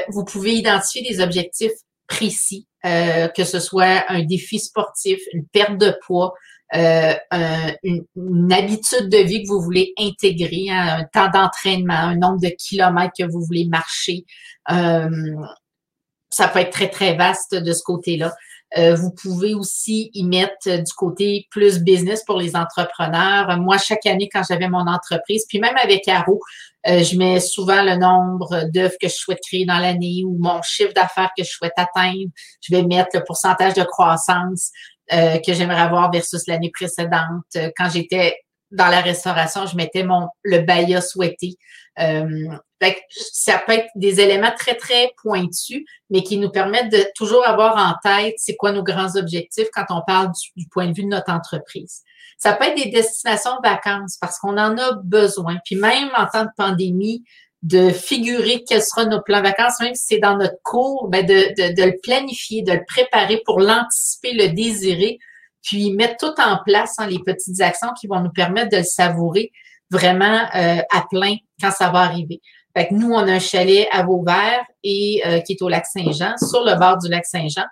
vous 0.10 0.24
pouvez 0.24 0.54
identifier 0.54 1.02
des 1.02 1.20
objectifs 1.20 1.74
précis, 2.12 2.68
euh, 2.86 3.30
que 3.30 3.46
ce 3.46 3.60
soit 3.60 4.04
un 4.10 4.24
défi 4.24 4.60
sportif, 4.60 5.20
une 5.34 5.46
perte 5.48 5.78
de 5.78 5.96
poids, 6.06 6.34
euh, 6.76 7.14
une, 7.84 8.52
habitude 8.52 9.10
de 9.10 9.18
vie 9.18 9.44
que 9.44 9.48
vous 9.48 9.62
voulez 9.62 9.94
intégrer, 9.98 10.70
un 10.70 11.06
temps 11.14 11.30
d'entraînement, 11.30 11.94
un 11.94 12.18
nombre 12.18 12.42
de 12.42 12.50
kilomètres 12.50 13.14
que 13.18 13.24
vous 13.24 13.42
voulez 13.46 13.66
marcher. 13.66 14.26
Euh, 14.72 15.10
ça 16.30 16.48
peut 16.48 16.60
être 16.60 16.72
très, 16.72 16.90
très 16.90 17.16
vaste 17.16 17.56
de 17.56 17.74
ce 17.74 17.82
côté-là. 17.84 18.34
Euh, 18.78 18.96
vous 18.96 19.12
pouvez 19.12 19.54
aussi 19.54 20.12
y 20.14 20.24
mettre 20.24 20.68
du 20.68 20.94
côté 20.94 21.48
plus 21.52 21.80
business 21.80 22.24
pour 22.24 22.38
les 22.38 22.56
entrepreneurs. 22.56 23.58
Moi, 23.58 23.78
chaque 23.78 24.06
année, 24.06 24.30
quand 24.32 24.44
j'avais 24.48 24.70
mon 24.70 24.88
entreprise, 24.88 25.46
puis 25.48 25.60
même 25.60 25.76
avec 25.78 26.08
Arrow, 26.08 26.40
euh, 26.88 27.04
je 27.04 27.18
mets 27.18 27.40
souvent 27.40 27.84
le 27.84 27.96
nombre 27.98 28.70
d'œuvres 28.72 28.96
que 29.00 29.08
je 29.08 29.14
souhaite 29.14 29.40
créer 29.46 29.66
dans 29.66 29.78
l'année 29.78 30.24
ou 30.26 30.38
mon 30.40 30.62
chiffre 30.62 30.94
d'affaires 30.94 31.32
que 31.38 31.44
je 31.44 31.50
souhaite 31.50 31.74
atteindre. 31.76 32.30
Je 32.62 32.76
vais 32.76 32.84
mettre 32.84 33.10
le 33.14 33.24
pourcentage 33.26 33.74
de 33.74 33.84
croissance 33.84 34.72
euh, 35.12 35.38
que 35.46 35.54
j'aimerais 35.54 35.82
avoir 35.82 36.10
versus 36.10 36.48
l'année 36.48 36.72
précédente. 36.74 37.44
Quand 37.78 37.90
j'étais 37.90 38.36
dans 38.72 38.88
la 38.88 39.02
restauration, 39.02 39.66
je 39.66 39.76
mettais 39.76 40.04
mon 40.04 40.28
le 40.44 40.60
BAYA 40.60 41.02
souhaité. 41.02 41.58
Euh, 42.00 42.48
ça 43.10 43.62
peut 43.66 43.74
être 43.74 43.90
des 43.96 44.22
éléments 44.22 44.54
très, 44.58 44.76
très 44.76 45.12
pointus, 45.22 45.84
mais 46.10 46.24
qui 46.24 46.38
nous 46.38 46.50
permettent 46.50 46.92
de 46.92 47.06
toujours 47.16 47.46
avoir 47.46 47.78
en 47.78 47.96
tête 48.02 48.36
c'est 48.38 48.56
quoi 48.56 48.72
nos 48.72 48.84
grands 48.84 49.16
objectifs 49.16 49.68
quand 49.74 49.86
on 49.90 50.02
parle 50.06 50.32
du, 50.56 50.68
point 50.68 50.88
de 50.88 50.94
vue 50.94 51.04
de 51.04 51.10
notre 51.10 51.32
entreprise. 51.32 52.02
Ça 52.38 52.54
peut 52.54 52.66
être 52.66 52.84
des 52.84 52.90
destinations 52.90 53.56
de 53.62 53.70
vacances 53.70 54.18
parce 54.20 54.40
qu'on 54.40 54.58
en 54.58 54.78
a 54.78 54.94
besoin. 55.04 55.58
Puis 55.64 55.76
même 55.76 56.10
en 56.18 56.26
temps 56.26 56.46
de 56.46 56.50
pandémie, 56.58 57.24
de 57.62 57.92
figurer 57.92 58.64
quels 58.68 58.82
seront 58.82 59.08
nos 59.08 59.22
plans 59.22 59.44
vacances, 59.44 59.80
même 59.80 59.94
si 59.94 60.06
c'est 60.08 60.20
dans 60.20 60.36
notre 60.36 60.58
cours, 60.64 61.08
ben 61.10 61.24
de, 61.24 61.34
de, 61.34 61.76
de, 61.76 61.84
le 61.84 62.00
planifier, 62.02 62.64
de 62.64 62.74
le 62.74 62.84
préparer 62.88 63.44
pour 63.46 63.60
l'anticiper, 63.60 64.34
le 64.34 64.48
désirer, 64.48 65.20
puis 65.62 65.94
mettre 65.94 66.18
tout 66.18 66.42
en 66.42 66.60
place, 66.66 66.96
hein, 66.98 67.08
les 67.08 67.20
petites 67.20 67.62
actions 67.62 67.90
qui 68.00 68.08
vont 68.08 68.22
nous 68.22 68.32
permettre 68.32 68.72
de 68.72 68.78
le 68.78 68.84
savourer 68.84 69.52
vraiment 69.90 70.42
euh, 70.56 70.82
à 70.92 71.06
plein 71.10 71.36
quand 71.62 71.72
ça 71.72 71.90
va 71.90 72.00
arriver. 72.00 72.42
Fait 72.76 72.88
que 72.88 72.94
nous, 72.94 73.12
on 73.12 73.20
a 73.20 73.34
un 73.34 73.40
chalet 73.40 73.88
à 73.92 74.04
Vauvert 74.04 74.64
et 74.84 75.22
euh, 75.26 75.40
qui 75.42 75.54
est 75.54 75.62
au 75.62 75.70
lac 75.70 75.86
Saint-Jean, 75.86 76.36
sur 76.38 76.64
le 76.64 76.80
bord 76.80 76.98
du 76.98 77.10
lac 77.10 77.26
Saint-Jean. 77.26 77.66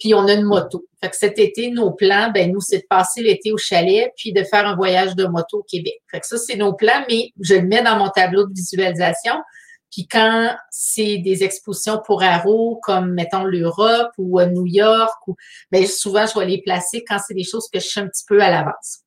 Puis 0.00 0.14
on 0.14 0.26
a 0.26 0.32
une 0.32 0.44
moto. 0.44 0.84
Fait 1.00 1.10
que 1.10 1.16
cet 1.16 1.38
été, 1.38 1.70
nos 1.70 1.92
plans, 1.92 2.30
ben 2.34 2.50
nous, 2.50 2.60
c'est 2.60 2.78
de 2.78 2.86
passer 2.88 3.22
l'été 3.22 3.52
au 3.52 3.58
chalet, 3.58 4.10
puis 4.16 4.32
de 4.32 4.42
faire 4.44 4.66
un 4.66 4.74
voyage 4.74 5.14
de 5.14 5.26
moto 5.26 5.58
au 5.58 5.62
Québec. 5.62 5.94
Fait 6.10 6.20
que 6.20 6.26
ça, 6.26 6.38
c'est 6.38 6.56
nos 6.56 6.74
plans, 6.74 7.04
mais 7.08 7.30
je 7.40 7.54
le 7.54 7.62
mets 7.62 7.82
dans 7.82 7.96
mon 7.96 8.08
tableau 8.08 8.46
de 8.46 8.52
visualisation. 8.54 9.34
Puis 9.90 10.06
quand 10.08 10.54
c'est 10.70 11.18
des 11.18 11.44
expositions 11.44 12.00
pour 12.04 12.22
Arrow, 12.22 12.80
comme 12.82 13.12
mettons 13.12 13.44
l'Europe 13.44 14.10
ou 14.18 14.38
à 14.38 14.46
New 14.46 14.66
York, 14.66 15.16
ou 15.26 15.36
ben 15.70 15.86
souvent 15.86 16.26
je 16.26 16.38
vais 16.38 16.46
les 16.46 16.62
placer 16.62 17.04
quand 17.06 17.18
c'est 17.18 17.34
des 17.34 17.44
choses 17.44 17.68
que 17.72 17.80
je 17.80 17.86
sais 17.86 18.00
un 18.00 18.08
petit 18.08 18.24
peu 18.26 18.40
à 18.42 18.50
l'avance. 18.50 19.00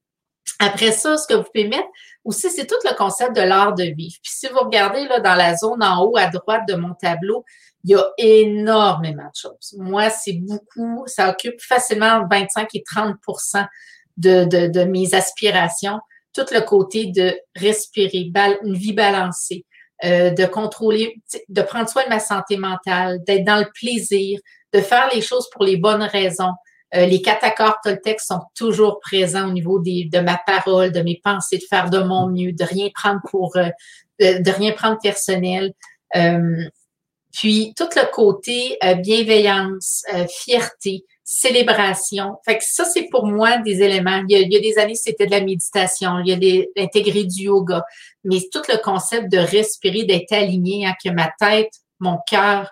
Après 0.59 0.91
ça, 0.91 1.15
ce 1.17 1.27
que 1.27 1.35
vous 1.35 1.43
pouvez 1.43 1.67
mettre 1.67 1.87
aussi, 2.25 2.49
c'est 2.49 2.67
tout 2.67 2.75
le 2.83 2.95
concept 2.95 3.35
de 3.35 3.41
l'art 3.41 3.73
de 3.73 3.83
vivre. 3.83 4.15
Puis 4.21 4.31
si 4.31 4.47
vous 4.47 4.59
regardez 4.59 5.05
là 5.07 5.19
dans 5.19 5.35
la 5.35 5.55
zone 5.55 5.81
en 5.81 6.03
haut 6.03 6.17
à 6.17 6.27
droite 6.27 6.67
de 6.67 6.75
mon 6.75 6.93
tableau, 6.95 7.45
il 7.83 7.91
y 7.91 7.95
a 7.95 8.05
énormément 8.17 9.23
de 9.23 9.35
choses. 9.35 9.75
Moi, 9.77 10.09
c'est 10.09 10.33
beaucoup, 10.33 11.03
ça 11.07 11.29
occupe 11.29 11.61
facilement 11.61 12.27
25 12.29 12.67
et 12.73 12.83
30 12.83 13.15
de, 14.17 14.43
de, 14.45 14.67
de 14.67 14.83
mes 14.83 15.13
aspirations. 15.13 15.99
Tout 16.33 16.45
le 16.51 16.59
côté 16.59 17.07
de 17.07 17.39
respirer, 17.55 18.31
une 18.63 18.75
vie 18.75 18.93
balancée, 18.93 19.65
euh, 20.05 20.29
de 20.29 20.45
contrôler, 20.45 21.21
de 21.49 21.61
prendre 21.61 21.89
soin 21.89 22.05
de 22.05 22.09
ma 22.09 22.19
santé 22.19 22.55
mentale, 22.55 23.21
d'être 23.25 23.43
dans 23.43 23.59
le 23.59 23.67
plaisir, 23.73 24.39
de 24.73 24.79
faire 24.79 25.09
les 25.13 25.21
choses 25.21 25.49
pour 25.51 25.65
les 25.65 25.75
bonnes 25.75 26.03
raisons. 26.03 26.53
Euh, 26.95 27.05
les 27.05 27.21
quatre 27.21 27.43
accords 27.43 27.77
Toltec 27.83 28.21
sont 28.21 28.41
toujours 28.55 28.99
présents 29.01 29.49
au 29.49 29.51
niveau 29.51 29.79
des, 29.79 30.05
de 30.05 30.19
ma 30.19 30.37
parole, 30.37 30.91
de 30.91 31.01
mes 31.01 31.19
pensées, 31.21 31.57
de 31.57 31.65
faire 31.69 31.89
de 31.89 31.99
mon 31.99 32.29
mieux, 32.29 32.53
de 32.53 32.63
rien 32.63 32.87
prendre 32.93 33.19
pour, 33.29 33.57
euh, 33.57 33.69
de, 34.19 34.51
rien 34.51 34.71
prendre 34.71 34.97
personnel. 35.01 35.73
puis 37.33 37.73
tout 37.75 37.89
le 37.95 38.11
côté 38.11 38.77
bienveillance, 39.03 40.03
fierté, 40.29 41.03
célébration. 41.31 42.37
Fait 42.43 42.57
que 42.57 42.63
ça, 42.63 42.85
c'est 42.85 43.07
pour 43.11 43.27
moi 43.27 43.59
des 43.59 43.83
éléments. 43.83 44.23
Il 44.27 44.51
y 44.51 44.57
a, 44.57 44.59
des 44.59 44.79
années, 44.79 44.95
c'était 44.95 45.27
de 45.27 45.31
la 45.31 45.41
méditation, 45.41 46.17
il 46.25 46.29
y 46.29 46.33
a 46.33 46.35
des, 46.35 46.71
intégrer 46.75 47.23
du 47.23 47.43
yoga, 47.43 47.83
mais 48.23 48.39
tout 48.51 48.63
le 48.67 48.81
concept 48.81 49.31
de 49.31 49.37
respirer, 49.37 50.05
d'être 50.05 50.33
aligné, 50.33 50.87
hein, 50.87 50.95
que 51.03 51.11
ma 51.11 51.31
tête, 51.39 51.69
mon 51.99 52.17
cœur, 52.27 52.71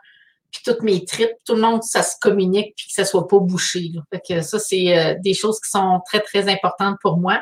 puis 0.52 0.62
toutes 0.66 0.82
mes 0.82 1.06
tripes, 1.06 1.38
tout 1.46 1.54
le 1.54 1.62
monde, 1.62 1.84
ça 1.84 2.02
se 2.02 2.16
communique, 2.20 2.74
puis 2.76 2.88
que 2.88 2.94
ça 2.94 3.06
soit 3.06 3.28
pas 3.28 3.38
bouché. 3.38 3.92
Que 4.28 4.42
ça, 4.42 4.58
c'est 4.58 4.98
euh, 4.98 5.14
des 5.20 5.36
choses 5.36 5.60
qui 5.60 5.70
sont 5.70 6.02
très, 6.08 6.22
très 6.22 6.52
importantes 6.52 6.98
pour 7.04 7.18
moi. 7.18 7.40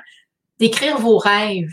D'écrire 0.59 0.99
vos 0.99 1.17
rêves. 1.17 1.71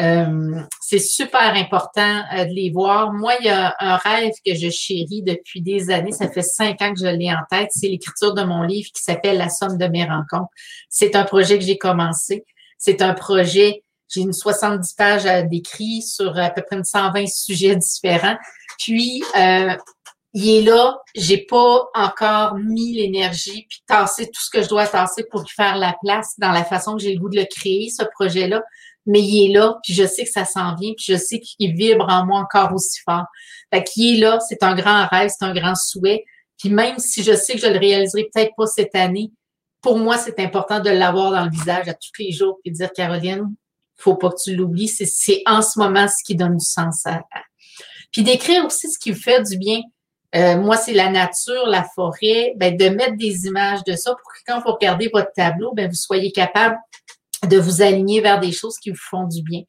Euh, 0.00 0.60
c'est 0.80 0.98
super 0.98 1.54
important 1.54 2.22
euh, 2.34 2.44
de 2.44 2.52
les 2.52 2.70
voir. 2.70 3.12
Moi, 3.12 3.34
il 3.40 3.46
y 3.46 3.48
a 3.48 3.74
un 3.80 3.96
rêve 3.96 4.32
que 4.46 4.54
je 4.54 4.70
chéris 4.70 5.22
depuis 5.22 5.60
des 5.60 5.90
années. 5.90 6.12
Ça 6.12 6.28
fait 6.28 6.42
cinq 6.42 6.80
ans 6.82 6.92
que 6.92 7.00
je 7.00 7.06
l'ai 7.06 7.30
en 7.30 7.42
tête. 7.50 7.70
C'est 7.72 7.88
l'écriture 7.88 8.34
de 8.34 8.42
mon 8.42 8.62
livre 8.62 8.88
qui 8.94 9.02
s'appelle 9.02 9.38
La 9.38 9.48
somme 9.48 9.76
de 9.76 9.86
mes 9.86 10.04
rencontres. 10.04 10.50
C'est 10.88 11.16
un 11.16 11.24
projet 11.24 11.58
que 11.58 11.64
j'ai 11.64 11.78
commencé. 11.78 12.44
C'est 12.78 13.02
un 13.02 13.12
projet, 13.12 13.82
j'ai 14.08 14.20
une 14.20 14.32
70 14.32 14.92
pages 14.92 15.26
à 15.26 15.42
décrire 15.42 16.02
sur 16.02 16.38
à 16.38 16.50
peu 16.50 16.62
près 16.62 16.76
une 16.76 16.84
120 16.84 17.26
sujets 17.26 17.74
différents. 17.74 18.36
Puis, 18.78 19.24
euh, 19.36 19.74
il 20.34 20.48
est 20.58 20.62
là, 20.62 20.98
j'ai 21.16 21.38
pas 21.38 21.88
encore 21.94 22.54
mis 22.54 22.92
l'énergie 22.92 23.66
puis 23.68 23.82
tassé 23.86 24.26
tout 24.26 24.40
ce 24.40 24.50
que 24.50 24.62
je 24.62 24.68
dois 24.68 24.86
tasser 24.86 25.24
pour 25.24 25.40
lui 25.40 25.48
faire 25.48 25.76
la 25.76 25.96
place 26.00 26.34
dans 26.38 26.52
la 26.52 26.64
façon 26.64 26.96
que 26.96 27.02
j'ai 27.02 27.14
le 27.14 27.18
goût 27.18 27.30
de 27.30 27.40
le 27.40 27.46
créer, 27.50 27.88
ce 27.88 28.04
projet-là 28.04 28.62
mais 29.08 29.20
il 29.20 29.50
est 29.50 29.54
là, 29.54 29.78
puis 29.82 29.94
je 29.94 30.06
sais 30.06 30.24
que 30.24 30.30
ça 30.30 30.44
s'en 30.44 30.74
vient, 30.76 30.92
puis 30.92 31.06
je 31.08 31.16
sais 31.16 31.40
qu'il 31.40 31.74
vibre 31.74 32.06
en 32.08 32.26
moi 32.26 32.40
encore 32.40 32.72
aussi 32.74 33.00
fort. 33.04 33.24
Fait 33.72 33.82
qu'il 33.82 34.16
est 34.16 34.20
là, 34.20 34.38
c'est 34.46 34.62
un 34.62 34.74
grand 34.74 35.06
rêve, 35.10 35.30
c'est 35.36 35.44
un 35.44 35.54
grand 35.54 35.74
souhait. 35.74 36.24
Puis 36.58 36.68
même 36.68 36.98
si 36.98 37.22
je 37.22 37.34
sais 37.34 37.54
que 37.54 37.60
je 37.60 37.66
le 37.66 37.78
réaliserai 37.78 38.28
peut-être 38.32 38.52
pas 38.56 38.66
cette 38.66 38.94
année, 38.94 39.32
pour 39.80 39.98
moi, 39.98 40.18
c'est 40.18 40.38
important 40.40 40.80
de 40.80 40.90
l'avoir 40.90 41.30
dans 41.32 41.44
le 41.44 41.50
visage 41.50 41.88
à 41.88 41.94
tous 41.94 42.10
les 42.18 42.32
jours 42.32 42.58
et 42.64 42.70
de 42.70 42.76
dire, 42.76 42.92
Caroline, 42.92 43.54
faut 43.96 44.14
pas 44.14 44.30
que 44.30 44.42
tu 44.44 44.54
l'oublies, 44.54 44.88
c'est 44.88 45.42
en 45.46 45.62
ce 45.62 45.78
moment 45.78 46.06
ce 46.06 46.22
qui 46.24 46.36
donne 46.36 46.56
du 46.56 46.64
sens 46.64 47.06
à. 47.06 47.22
Puis 48.12 48.22
d'écrire 48.22 48.64
aussi 48.66 48.90
ce 48.90 48.98
qui 48.98 49.10
vous 49.10 49.20
fait 49.20 49.42
du 49.42 49.56
bien. 49.56 49.80
Euh, 50.34 50.58
moi, 50.58 50.76
c'est 50.76 50.92
la 50.92 51.10
nature, 51.10 51.66
la 51.66 51.84
forêt, 51.94 52.52
ben, 52.56 52.76
de 52.76 52.88
mettre 52.90 53.16
des 53.16 53.46
images 53.46 53.82
de 53.84 53.96
ça 53.96 54.10
pour 54.10 54.32
que 54.32 54.38
quand 54.46 54.60
vous 54.60 54.72
regardez 54.72 55.08
votre 55.12 55.32
tableau, 55.34 55.72
ben, 55.72 55.88
vous 55.88 55.96
soyez 55.96 56.30
capable 56.30 56.76
de 57.46 57.58
vous 57.58 57.82
aligner 57.82 58.20
vers 58.20 58.40
des 58.40 58.52
choses 58.52 58.78
qui 58.78 58.90
vous 58.90 58.96
font 58.96 59.24
du 59.24 59.42
bien. 59.42 59.62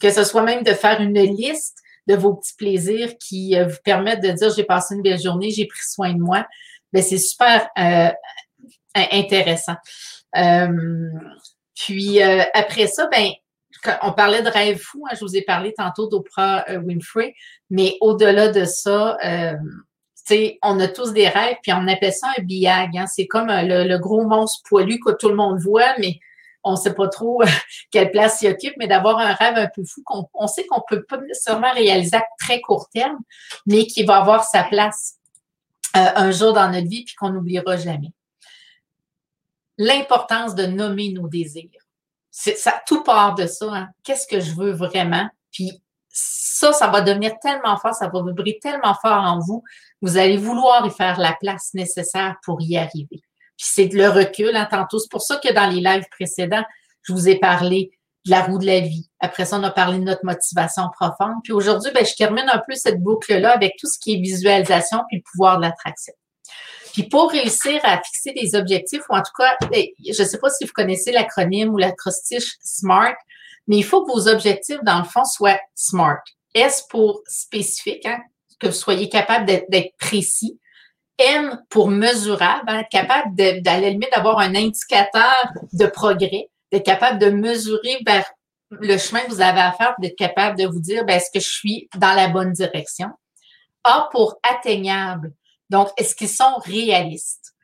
Que 0.00 0.10
ce 0.10 0.24
soit 0.24 0.42
même 0.42 0.62
de 0.62 0.72
faire 0.72 1.00
une 1.00 1.18
liste 1.20 1.78
de 2.08 2.14
vos 2.14 2.34
petits 2.34 2.54
plaisirs 2.56 3.12
qui 3.18 3.56
euh, 3.56 3.66
vous 3.66 3.78
permettent 3.84 4.22
de 4.22 4.30
dire 4.30 4.52
j'ai 4.54 4.64
passé 4.64 4.94
une 4.94 5.02
belle 5.02 5.20
journée, 5.20 5.50
j'ai 5.50 5.66
pris 5.66 5.82
soin 5.86 6.12
de 6.12 6.18
moi. 6.18 6.46
Ben, 6.92 7.02
c'est 7.02 7.18
super 7.18 7.68
euh, 7.78 8.10
intéressant. 8.94 9.76
puis 11.74 12.20
après 12.20 12.86
ça, 12.86 13.08
ben 13.10 13.30
on 14.02 14.12
parlait 14.12 14.42
de 14.42 14.48
rêve 14.48 14.78
fou, 14.78 15.04
hein, 15.08 15.14
je 15.18 15.24
vous 15.24 15.36
ai 15.36 15.42
parlé 15.42 15.72
tantôt 15.72 16.06
d'Oprah 16.06 16.66
Winfrey, 16.84 17.34
mais 17.70 17.96
au-delà 18.00 18.48
de 18.48 18.64
ça, 18.64 19.16
on 20.62 20.80
a 20.80 20.88
tous 20.88 21.12
des 21.12 21.28
rêves, 21.28 21.56
puis 21.62 21.72
on 21.72 21.86
appelle 21.88 22.12
ça 22.12 22.28
un 22.36 22.42
biag. 22.42 22.96
Hein. 22.96 23.06
C'est 23.06 23.26
comme 23.26 23.48
le, 23.48 23.98
gros 23.98 24.24
monstre 24.24 24.62
poilu 24.68 24.98
que 25.00 25.12
tout 25.12 25.28
le 25.28 25.34
monde 25.34 25.60
voit, 25.60 25.94
mais 25.98 26.18
on 26.64 26.72
ne 26.72 26.76
sait 26.76 26.94
pas 26.94 27.08
trop 27.08 27.42
quelle 27.90 28.10
place 28.10 28.42
il 28.42 28.48
occupe, 28.48 28.74
mais 28.78 28.86
d'avoir 28.86 29.18
un 29.18 29.34
rêve 29.34 29.56
un 29.56 29.68
peu 29.74 29.84
fou 29.84 30.02
qu'on 30.04 30.28
on 30.34 30.46
sait 30.46 30.66
qu'on 30.66 30.82
peut 30.86 31.04
pas 31.04 31.18
nécessairement 31.18 31.72
réaliser 31.72 32.16
à 32.16 32.24
très 32.38 32.60
court 32.60 32.88
terme, 32.90 33.18
mais 33.66 33.86
qui 33.86 34.04
va 34.04 34.18
avoir 34.18 34.44
sa 34.44 34.64
place 34.64 35.16
euh, 35.96 36.10
un 36.14 36.30
jour 36.30 36.52
dans 36.52 36.70
notre 36.70 36.88
vie 36.88 37.04
puis 37.04 37.14
qu'on 37.14 37.30
n'oubliera 37.30 37.76
jamais. 37.76 38.12
L'importance 39.78 40.54
de 40.54 40.66
nommer 40.66 41.12
nos 41.12 41.28
désirs. 41.28 41.68
Ça, 42.30 42.82
tout 42.86 43.02
part 43.02 43.34
de 43.34 43.46
ça. 43.46 43.66
Hein. 43.66 43.88
Qu'est-ce 44.02 44.26
que 44.26 44.40
je 44.40 44.54
veux 44.54 44.72
vraiment? 44.72 45.28
Puis 45.50 45.82
ça, 46.08 46.72
ça 46.72 46.88
va 46.88 47.00
devenir 47.00 47.38
tellement 47.40 47.76
fort, 47.76 47.94
ça 47.94 48.08
va 48.08 48.22
vibrer 48.22 48.58
tellement 48.60 48.94
fort 48.94 49.22
en 49.22 49.38
vous, 49.38 49.62
vous 50.00 50.16
allez 50.16 50.36
vouloir 50.36 50.86
y 50.86 50.90
faire 50.90 51.18
la 51.18 51.34
place 51.34 51.70
nécessaire 51.74 52.36
pour 52.44 52.60
y 52.60 52.76
arriver. 52.76 53.22
Puis 53.62 53.70
c'est 53.74 53.94
le 53.94 54.08
recul, 54.08 54.56
hein, 54.56 54.66
tantôt. 54.68 54.98
C'est 54.98 55.08
pour 55.08 55.22
ça 55.22 55.36
que 55.36 55.52
dans 55.52 55.70
les 55.70 55.80
lives 55.80 56.06
précédents, 56.10 56.64
je 57.02 57.12
vous 57.12 57.28
ai 57.28 57.38
parlé 57.38 57.92
de 58.24 58.32
la 58.32 58.42
roue 58.42 58.58
de 58.58 58.66
la 58.66 58.80
vie. 58.80 59.08
Après 59.20 59.44
ça, 59.44 59.56
on 59.56 59.62
a 59.62 59.70
parlé 59.70 60.00
de 60.00 60.02
notre 60.02 60.24
motivation 60.24 60.88
profonde. 60.90 61.36
Puis 61.44 61.52
aujourd'hui, 61.52 61.92
ben, 61.94 62.04
je 62.04 62.12
termine 62.16 62.48
un 62.52 62.58
peu 62.58 62.74
cette 62.74 63.00
boucle-là 63.00 63.52
avec 63.52 63.76
tout 63.78 63.86
ce 63.86 64.00
qui 64.00 64.14
est 64.14 64.20
visualisation 64.20 65.02
puis 65.06 65.18
le 65.18 65.22
pouvoir 65.30 65.58
de 65.58 65.62
l'attraction. 65.62 66.12
Puis 66.92 67.04
pour 67.04 67.30
réussir 67.30 67.80
à 67.84 68.02
fixer 68.02 68.32
des 68.32 68.56
objectifs, 68.56 69.02
ou 69.08 69.14
en 69.14 69.22
tout 69.22 69.32
cas, 69.38 69.56
je 69.62 70.22
ne 70.22 70.28
sais 70.28 70.38
pas 70.38 70.50
si 70.50 70.64
vous 70.64 70.72
connaissez 70.72 71.12
l'acronyme 71.12 71.72
ou 71.72 71.78
l'acrostiche 71.78 72.56
SMART, 72.64 73.14
mais 73.68 73.76
il 73.76 73.84
faut 73.84 74.04
que 74.04 74.10
vos 74.10 74.26
objectifs, 74.26 74.80
dans 74.82 74.98
le 74.98 75.04
fond, 75.04 75.24
soient 75.24 75.60
SMART. 75.76 76.24
S 76.52 76.84
pour 76.90 77.22
spécifique, 77.28 78.06
hein, 78.06 78.18
que 78.58 78.66
vous 78.66 78.72
soyez 78.72 79.08
capable 79.08 79.46
d'être 79.46 79.96
précis. 79.98 80.58
M 81.18 81.62
pour 81.68 81.88
mesurable, 81.88 82.64
hein, 82.68 82.84
capable 82.90 83.34
d'aller 83.34 83.90
limite 83.90 84.10
d'avoir 84.14 84.38
un 84.38 84.54
indicateur 84.54 85.34
de 85.72 85.86
progrès, 85.86 86.50
d'être 86.70 86.84
capable 86.84 87.18
de 87.18 87.30
mesurer 87.30 87.98
vers 88.06 88.24
le 88.70 88.96
chemin 88.96 89.20
que 89.20 89.30
vous 89.30 89.40
avez 89.40 89.60
à 89.60 89.72
faire, 89.72 89.94
d'être 90.00 90.16
capable 90.16 90.58
de 90.58 90.66
vous 90.66 90.80
dire, 90.80 91.04
ben, 91.04 91.16
est-ce 91.16 91.30
que 91.30 91.40
je 91.40 91.50
suis 91.50 91.88
dans 91.96 92.14
la 92.14 92.28
bonne 92.28 92.52
direction? 92.52 93.08
A 93.84 94.08
pour 94.10 94.38
atteignable. 94.42 95.32
Donc, 95.70 95.88
est-ce 95.96 96.14
qu'ils 96.14 96.28
sont 96.28 96.56
réalistes? 96.64 97.54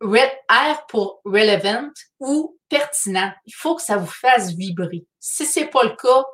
R 0.00 0.86
pour 0.88 1.20
relevant 1.24 1.90
ou 2.20 2.58
pertinent. 2.68 3.32
Il 3.46 3.54
faut 3.54 3.74
que 3.74 3.82
ça 3.82 3.96
vous 3.96 4.06
fasse 4.06 4.52
vibrer. 4.52 5.06
Si 5.18 5.44
c'est 5.44 5.66
pas 5.66 5.82
le 5.82 5.96
cas, 5.96 6.24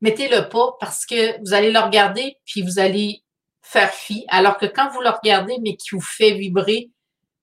mettez-le 0.00 0.48
pas 0.48 0.76
parce 0.80 1.06
que 1.06 1.40
vous 1.40 1.54
allez 1.54 1.70
le 1.70 1.78
regarder 1.78 2.36
puis 2.44 2.62
vous 2.62 2.78
allez 2.78 3.23
faire 3.64 3.90
fi. 3.90 4.24
Alors 4.28 4.58
que 4.58 4.66
quand 4.66 4.90
vous 4.90 5.00
le 5.00 5.10
regardez, 5.10 5.56
mais 5.62 5.74
qui 5.76 5.90
vous 5.92 6.00
fait 6.00 6.34
vibrer, 6.34 6.90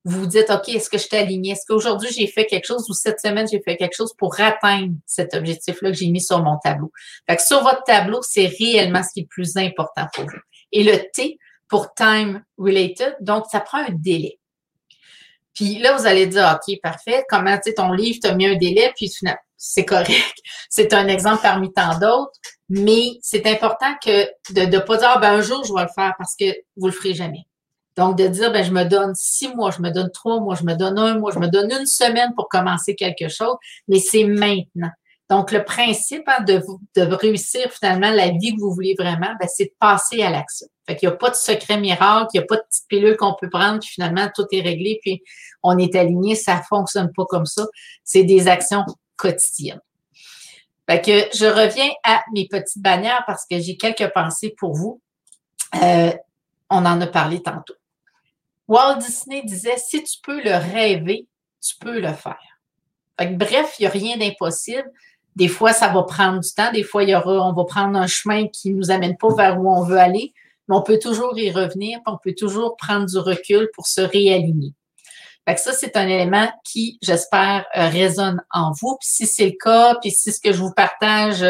vous 0.04 0.22
vous 0.22 0.28
dites, 0.28 0.50
OK, 0.50 0.70
est-ce 0.70 0.90
que 0.90 0.98
je 0.98 1.08
t'ai 1.08 1.18
aligné? 1.18 1.52
Est-ce 1.52 1.66
qu'aujourd'hui, 1.68 2.10
j'ai 2.12 2.26
fait 2.28 2.46
quelque 2.46 2.66
chose 2.66 2.90
ou 2.90 2.94
cette 2.94 3.20
semaine, 3.20 3.48
j'ai 3.52 3.62
fait 3.62 3.78
quelque 3.78 3.96
chose 3.96 4.14
pour 4.18 4.40
atteindre 4.40 4.94
cet 5.06 5.36
objectif-là 5.36 5.92
que 5.92 5.98
j'ai 5.98 6.10
mis 6.10 6.22
sur 6.22 6.42
mon 6.42 6.58
tableau? 6.58 6.92
Fait 7.30 7.36
que 7.36 7.44
sur 7.44 7.62
votre 7.62 7.84
tableau, 7.84 8.20
c'est 8.24 8.48
réellement 8.48 9.04
ce 9.04 9.10
qui 9.14 9.20
est 9.20 9.24
le 9.24 9.28
plus 9.28 9.58
important 9.58 10.08
pour 10.14 10.24
vous. 10.24 10.40
Et 10.72 10.84
le 10.84 10.98
T 11.14 11.38
pour 11.68 11.94
time 11.94 12.44
related, 12.58 13.16
donc 13.22 13.46
ça 13.52 13.60
prend 13.60 13.80
un 13.80 13.92
délai. 13.92 14.40
Puis 15.54 15.80
là, 15.80 15.98
vous 15.98 16.06
allez 16.06 16.28
dire, 16.28 16.58
OK, 16.58 16.80
parfait, 16.82 17.26
comment, 17.30 17.56
tu 17.58 17.64
sais, 17.70 17.74
ton 17.74 17.92
livre, 17.92 18.20
tu 18.22 18.30
as 18.30 18.36
mis 18.36 18.48
un 18.48 18.56
délai, 18.56 18.94
puis 18.96 19.12
c'est 19.58 19.86
correct. 19.86 20.10
C'est 20.70 20.94
un 20.94 21.08
exemple 21.08 21.42
parmi 21.42 21.72
tant 21.72 22.00
d'autres, 22.00 22.32
mais 22.70 23.20
c'est 23.22 23.46
important 23.46 23.94
que 24.04 24.24
de 24.54 24.62
ne 24.62 24.80
pas 24.80 24.98
dire, 24.98 25.20
ben, 25.20 25.34
un 25.34 25.42
jour, 25.42 25.64
je 25.66 25.74
vais 25.74 25.82
le 25.82 25.90
faire 25.94 26.14
parce 26.18 26.36
que 26.38 26.46
vous 26.78 26.88
le 26.88 26.94
ferez 26.94 27.14
jamais. 27.14 27.46
Donc, 27.98 28.18
de 28.18 28.28
dire, 28.28 28.54
ben, 28.54 28.64
je 28.64 28.72
me 28.72 28.86
donne 28.86 29.14
six 29.14 29.54
mois, 29.54 29.72
je 29.72 29.82
me 29.82 29.92
donne 29.92 30.10
trois 30.12 30.40
mois, 30.40 30.56
je 30.56 30.64
me 30.64 30.74
donne 30.76 30.98
un 30.98 31.20
mois, 31.20 31.32
je 31.34 31.40
me 31.40 31.48
donne 31.48 31.70
une 31.70 31.86
semaine 31.86 32.34
pour 32.36 32.48
commencer 32.48 32.96
quelque 32.96 33.28
chose, 33.28 33.56
mais 33.90 34.00
c'est 34.00 34.24
maintenant. 34.24 34.92
Donc, 35.30 35.52
le 35.52 35.64
principe 35.64 36.24
hein, 36.28 36.44
de, 36.44 36.62
de 36.96 37.14
réussir 37.14 37.70
finalement 37.72 38.12
la 38.12 38.30
vie 38.30 38.56
que 38.56 38.60
vous 38.62 38.74
voulez 38.74 38.96
vraiment, 38.98 39.34
ben, 39.40 39.48
c'est 39.54 39.66
de 39.66 39.74
passer 39.80 40.22
à 40.24 40.30
l'action. 40.30 40.68
Fait 40.88 40.96
qu'il 40.96 41.08
n'y 41.08 41.14
a 41.14 41.18
pas 41.18 41.30
de 41.30 41.36
secret 41.36 41.80
miracle, 41.80 42.30
il 42.34 42.40
n'y 42.40 42.44
a 42.44 42.48
pas 42.48 42.58
de 42.58 42.64
petite 42.64 42.88
pilule 42.88 43.16
qu'on 43.16 43.36
peut 43.40 43.50
prendre, 43.50 43.80
puis 43.80 43.90
finalement, 43.90 44.30
tout 44.34 44.48
est 44.52 44.62
réglé, 44.62 45.00
puis 45.02 45.22
on 45.64 45.78
est 45.78 45.96
aligné. 45.96 46.36
Ça 46.36 46.58
ne 46.58 46.62
fonctionne 46.64 47.12
pas 47.14 47.26
comme 47.26 47.46
ça. 47.46 47.68
C'est 48.04 48.24
des 48.24 48.48
actions 48.48 48.84
quotidiennes. 49.16 49.82
Fait 50.90 51.02
que 51.02 51.38
je 51.38 51.46
reviens 51.46 51.90
à 52.04 52.24
mes 52.34 52.48
petites 52.48 52.82
bannières 52.82 53.24
parce 53.28 53.46
que 53.46 53.60
j'ai 53.60 53.78
quelques 53.78 54.12
pensées 54.14 54.54
pour 54.58 54.74
vous. 54.74 55.02
Euh, 55.82 56.12
on 56.70 56.86
en 56.86 57.00
a 57.00 57.08
parlé 57.08 57.42
tantôt. 57.42 57.76
Walt 58.68 58.98
Disney 58.98 59.44
disait, 59.44 59.78
si 59.78 60.04
tu 60.04 60.18
peux 60.24 60.42
le 60.42 60.56
rêver, 60.56 61.28
tu 61.62 61.76
peux 61.80 62.00
le 62.00 62.14
faire. 62.14 62.40
Fait 63.20 63.30
que, 63.30 63.36
bref, 63.36 63.76
il 63.78 63.84
n'y 63.84 63.88
a 63.88 63.90
rien 63.90 64.18
d'impossible. 64.18 64.90
Des 65.36 65.48
fois, 65.48 65.74
ça 65.74 65.90
va 65.90 66.04
prendre 66.04 66.40
du 66.40 66.52
temps. 66.52 66.72
Des 66.72 66.84
fois, 66.84 67.04
il 67.04 67.10
y 67.10 67.16
aura, 67.16 67.48
on 67.48 67.54
va 67.54 67.66
prendre 67.66 67.98
un 67.98 68.08
chemin 68.08 68.48
qui 68.48 68.72
ne 68.72 68.78
nous 68.78 68.92
amène 68.92 69.18
pas 69.18 69.34
vers 69.34 69.60
où 69.60 69.70
on 69.70 69.84
veut 69.84 70.00
aller, 70.00 70.34
on 70.70 70.82
peut 70.82 71.00
toujours 71.00 71.38
y 71.38 71.52
revenir, 71.52 72.00
on 72.06 72.18
peut 72.24 72.36
toujours 72.38 72.76
prendre 72.78 73.06
du 73.06 73.18
recul 73.18 73.70
pour 73.74 73.88
se 73.88 74.02
réaligner. 74.02 74.74
Fait 75.48 75.58
ça, 75.58 75.74
c'est 75.74 75.98
un 75.98 76.08
élément 76.08 76.50
qui, 76.64 77.00
j'espère, 77.02 77.66
euh, 77.76 77.88
résonne 77.90 78.42
en 78.52 78.72
vous. 78.80 78.98
Puis 79.00 79.10
si 79.10 79.26
c'est 79.26 79.48
le 79.48 79.58
cas, 79.60 79.96
puis 79.96 80.12
si 80.12 80.32
ce 80.32 80.40
que 80.40 80.52
je 80.54 80.60
vous 80.60 80.74
partage 80.74 81.44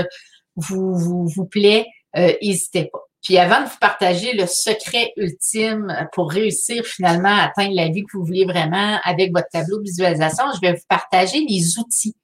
vous, 0.56 0.95
vous, 0.95 1.28
vous 1.28 1.45
plaît, 1.45 1.88
euh, 2.17 2.34
n'hésitez 2.41 2.86
pas. 2.86 3.00
Puis 3.24 3.38
avant 3.38 3.62
de 3.62 3.69
vous 3.69 3.78
partager 3.80 4.34
le 4.34 4.47
secret 4.47 5.13
ultime 5.15 6.10
pour 6.13 6.32
réussir 6.32 6.84
finalement 6.86 7.30
à 7.30 7.43
atteindre 7.43 7.76
la 7.76 7.89
vie 7.89 8.04
que 8.04 8.17
vous 8.17 8.26
voulez 8.26 8.45
vraiment 8.45 9.00
avec 9.04 9.32
votre 9.32 9.50
tableau 9.50 9.78
de 9.78 9.84
visualisation, 9.84 10.43
je 10.56 10.62
vais 10.62 10.74
vous 10.74 10.86
partager 10.89 11.45
les 11.47 11.78
outils 11.78 12.15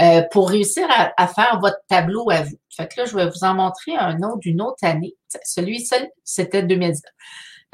euh, 0.00 0.22
pour 0.30 0.50
réussir 0.50 0.86
à, 1.16 1.26
faire 1.26 1.58
votre 1.60 1.78
tableau 1.88 2.30
à 2.30 2.42
vous. 2.42 2.58
Fait 2.74 2.86
que 2.86 3.00
là, 3.00 3.06
je 3.06 3.16
vais 3.16 3.26
vous 3.26 3.42
en 3.44 3.54
montrer 3.54 3.96
un 3.96 4.16
autre 4.22 4.38
d'une 4.38 4.62
autre 4.62 4.82
année. 4.82 5.14
Celui-ci, 5.44 5.94
c'était 6.24 6.62
2019. 6.62 7.02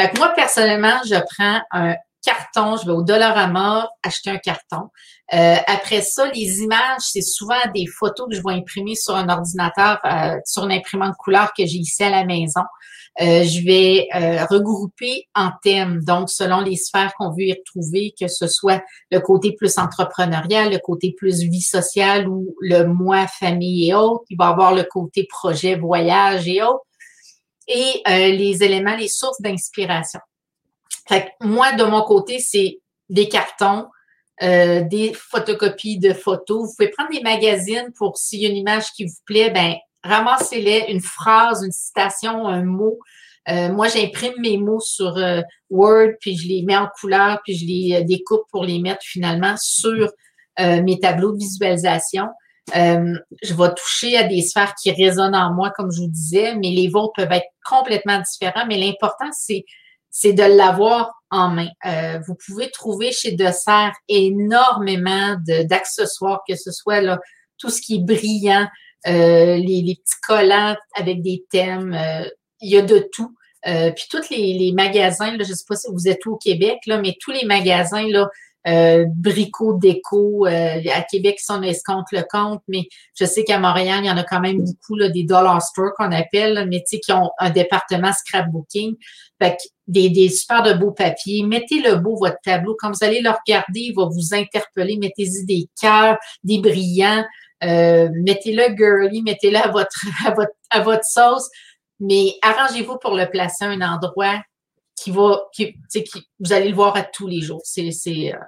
Fait 0.00 0.10
que 0.10 0.18
moi, 0.18 0.30
personnellement, 0.34 1.00
je 1.04 1.16
prends 1.37 1.60
un 1.70 1.94
carton, 2.24 2.76
je 2.76 2.87
vais 2.87 2.92
au 2.92 3.02
Dollarama 3.02 3.90
acheter 4.02 4.30
un 4.30 4.38
carton. 4.38 4.88
Euh, 5.32 5.56
après 5.66 6.00
ça, 6.00 6.30
les 6.32 6.60
images, 6.62 7.00
c'est 7.00 7.22
souvent 7.22 7.60
des 7.74 7.87
photos 7.87 8.28
que 8.30 8.37
je 8.37 8.42
vais 8.42 8.54
imprimer 8.54 8.94
sur 8.94 9.14
un 9.14 9.28
ordinateur, 9.28 9.98
euh, 10.04 10.37
sur 10.46 10.64
une 10.64 10.72
imprimante 10.72 11.14
couleur 11.18 11.52
que 11.56 11.64
j'ai 11.66 11.78
ici 11.78 12.02
à 12.02 12.10
la 12.10 12.24
maison. 12.24 12.62
Euh, 13.20 13.44
je 13.44 13.64
vais 13.64 14.09
regrouper 14.50 15.29
en 15.35 15.50
thèmes, 15.62 16.03
donc 16.03 16.31
selon 16.31 16.61
les 16.61 16.77
sphères 16.77 17.14
qu'on 17.16 17.31
veut 17.31 17.44
y 17.44 17.53
retrouver, 17.53 18.12
que 18.18 18.27
ce 18.27 18.48
soit 18.48 18.83
le 19.11 19.20
côté 19.20 19.53
plus 19.53 19.79
entrepreneurial, 19.79 20.72
le 20.72 20.79
côté 20.79 21.14
plus 21.16 21.42
vie 21.42 21.61
sociale 21.61 22.29
ou 22.29 22.57
le 22.61 22.85
moi, 22.85 23.27
famille 23.29 23.88
et 23.88 23.94
autres. 23.94 24.24
Il 24.31 24.37
va 24.37 24.48
y 24.48 24.53
avoir 24.53 24.74
le 24.74 24.83
côté 24.83 25.27
projet, 25.29 25.77
voyage 25.77 26.48
et 26.48 26.62
autres. 26.62 26.85
Et 27.68 28.03
les 28.07 28.62
éléments, 28.62 28.96
les 28.96 29.09
sources 29.09 29.40
d'inspiration. 29.40 30.20
Fait 31.09 31.33
que 31.40 31.46
moi, 31.46 31.72
de 31.72 31.85
mon 31.85 32.03
côté, 32.03 32.38
c'est 32.38 32.80
des 33.09 33.28
cartons, 33.28 33.86
euh, 34.43 34.82
des 34.82 35.12
photocopies 35.14 35.99
de 35.99 36.12
photos. 36.12 36.66
Vous 36.66 36.74
pouvez 36.76 36.91
prendre 36.91 37.11
des 37.11 37.20
magazines 37.20 37.93
pour 37.97 38.16
s'il 38.16 38.41
y 38.41 38.47
a 38.47 38.49
une 38.49 38.57
image 38.57 38.91
qui 38.93 39.05
vous 39.05 39.14
plaît, 39.24 39.51
ben 39.51 39.76
ramassez-les, 40.05 40.86
une 40.88 41.00
phrase, 41.00 41.64
une 41.64 41.72
citation, 41.72 42.46
un 42.46 42.62
mot. 42.62 42.98
Euh, 43.48 43.70
moi, 43.70 43.88
j'imprime 43.88 44.34
mes 44.38 44.57
mots 44.57 44.80
sur 44.80 45.16
euh, 45.16 45.42
Word, 45.70 46.12
puis 46.20 46.36
je 46.36 46.48
les 46.48 46.62
mets 46.62 46.76
en 46.76 46.88
couleur, 47.00 47.40
puis 47.44 47.57
je 47.57 47.66
les 47.66 48.05
découpe 48.05 48.44
pour 48.50 48.64
les 48.64 48.78
mettre 48.80 49.02
finalement 49.02 49.57
sur 49.59 50.11
mes 50.57 51.00
tableaux 51.00 51.32
de 51.32 51.38
visualisation. 51.38 52.28
je 52.72 53.55
vais 53.55 53.74
toucher 53.74 54.16
à 54.16 54.22
des 54.22 54.40
sphères 54.40 54.72
qui 54.80 54.92
résonnent 54.92 55.34
en 55.34 55.52
moi, 55.52 55.72
comme 55.76 55.90
je 55.90 56.02
vous 56.02 56.11
disais, 56.11 56.55
mais 56.55 56.68
les 56.68 56.86
vôtres 56.86 57.14
peuvent 57.16 57.32
être 57.32 57.48
complètement 57.68 58.20
différents. 58.20 58.64
Mais 58.68 58.78
l'important, 58.78 59.30
c'est 59.32 59.64
c'est 60.16 60.32
de 60.32 60.44
l'avoir 60.44 61.12
en 61.32 61.48
main. 61.48 61.68
Euh, 61.84 62.20
vous 62.24 62.36
pouvez 62.46 62.70
trouver 62.70 63.11
chez 63.11 63.32
Dessert 63.32 63.92
énormément 64.09 65.36
d'accessoires, 65.44 66.42
que 66.48 66.55
ce 66.55 66.70
soit 66.70 67.00
là, 67.00 67.18
tout 67.59 67.68
ce 67.68 67.80
qui 67.80 67.96
est 67.96 68.05
brillant, 68.05 68.68
euh, 69.07 69.57
les, 69.57 69.98
petits 70.02 70.20
collants 70.26 70.76
avec 70.94 71.22
des 71.22 71.44
thèmes, 71.50 71.94
euh, 71.94 72.28
il 72.61 72.70
y 72.70 72.76
a 72.76 72.82
de 72.82 73.09
tout. 73.12 73.34
puis 73.62 74.05
tous 74.11 74.30
les, 74.30 74.72
magasins, 74.72 75.36
là, 75.36 75.44
je 75.44 75.50
ne 75.50 75.55
sais 75.55 75.64
pas 75.68 75.76
si 75.76 75.88
vous 75.92 76.09
êtes 76.09 76.26
au 76.26 76.36
Québec, 76.36 76.78
là, 76.86 77.00
mais 77.00 77.16
tous 77.20 77.30
les 77.30 77.44
magasins 77.44 78.09
là, 78.09 78.28
euh, 78.66 79.05
Brico 79.14 79.74
Déco. 79.74 80.46
Euh, 80.46 80.80
à 80.92 81.02
Québec, 81.02 81.38
si 81.38 81.50
on 81.50 81.62
escompte 81.62 82.12
le 82.12 82.22
compte, 82.28 82.62
mais 82.66 82.84
je 83.14 83.24
sais 83.24 83.44
qu'à 83.44 83.59
Montréal, 83.59 84.00
il 84.02 84.07
y 84.07 84.11
en 84.11 84.16
a 84.16 84.24
quand 84.24 84.40
même 84.40 84.62
beaucoup 84.62 84.96
là, 84.96 85.09
des 85.11 85.24
dollar 85.24 85.61
stores 85.61 85.92
qu'on 85.96 86.12
appelle, 86.12 86.66
mais 86.70 86.82
qui 86.82 87.12
ont 87.12 87.30
un 87.38 87.50
département 87.50 88.12
scrapbooking. 88.12 88.96
Fait 89.40 89.59
des, 89.86 90.09
des 90.09 90.30
super 90.30 90.62
de 90.62 90.72
beaux 90.72 90.92
papiers. 90.92 91.42
Mettez 91.42 91.82
le 91.82 91.96
beau 91.96 92.16
votre 92.16 92.38
tableau. 92.42 92.74
Quand 92.78 92.90
vous 92.90 93.05
allez 93.05 93.20
le 93.20 93.30
regarder, 93.30 93.80
il 93.80 93.94
va 93.94 94.07
vous 94.07 94.32
interpeller. 94.32 94.96
Mettez-y 94.96 95.44
des 95.44 95.68
cœurs, 95.78 96.16
des 96.42 96.59
brillants. 96.59 97.24
Euh, 97.64 98.08
mettez-le 98.12 98.76
girly, 98.76 99.22
mettez-le 99.22 99.58
à 99.58 99.68
votre, 99.68 100.04
à 100.70 101.02
sauce. 101.02 101.48
Mais 102.00 102.34
arrangez-vous 102.42 102.98
pour 102.98 103.14
le 103.14 103.28
placer 103.30 103.64
à 103.64 103.68
un 103.68 103.80
endroit 103.80 104.42
qui 104.96 105.10
va, 105.10 105.44
qui, 105.52 105.74
qui, 105.90 106.28
vous 106.40 106.52
allez 106.52 106.68
le 106.68 106.74
voir 106.74 106.96
à 106.96 107.02
tous 107.02 107.26
les 107.26 107.40
jours. 107.40 107.62
C'est 107.64 107.90
euh, 108.08 108.38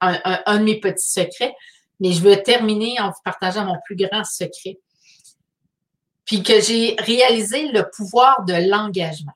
un, 0.00 0.40
un, 0.46 0.58
de 0.58 0.64
mes 0.64 0.80
petits 0.80 1.10
secrets. 1.10 1.54
Mais 2.00 2.12
je 2.12 2.20
veux 2.20 2.36
terminer 2.42 3.00
en 3.00 3.08
vous 3.08 3.20
partageant 3.24 3.64
mon 3.64 3.76
plus 3.84 3.96
grand 3.96 4.24
secret. 4.24 4.78
Puis 6.24 6.42
que 6.42 6.60
j'ai 6.60 6.96
réalisé 6.98 7.68
le 7.68 7.88
pouvoir 7.94 8.44
de 8.44 8.54
l'engagement. 8.68 9.32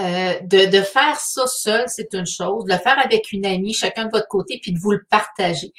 Euh, 0.00 0.40
de, 0.40 0.66
de, 0.66 0.82
faire 0.82 1.20
ça 1.20 1.46
seul, 1.46 1.84
c'est 1.86 2.12
une 2.14 2.26
chose. 2.26 2.64
De 2.64 2.72
le 2.72 2.78
faire 2.78 2.98
avec 2.98 3.30
une 3.30 3.46
amie, 3.46 3.74
chacun 3.74 4.06
de 4.06 4.10
votre 4.10 4.26
côté, 4.26 4.58
puis 4.60 4.72
de 4.72 4.78
vous 4.78 4.90
le 4.90 5.04
partager. 5.08 5.72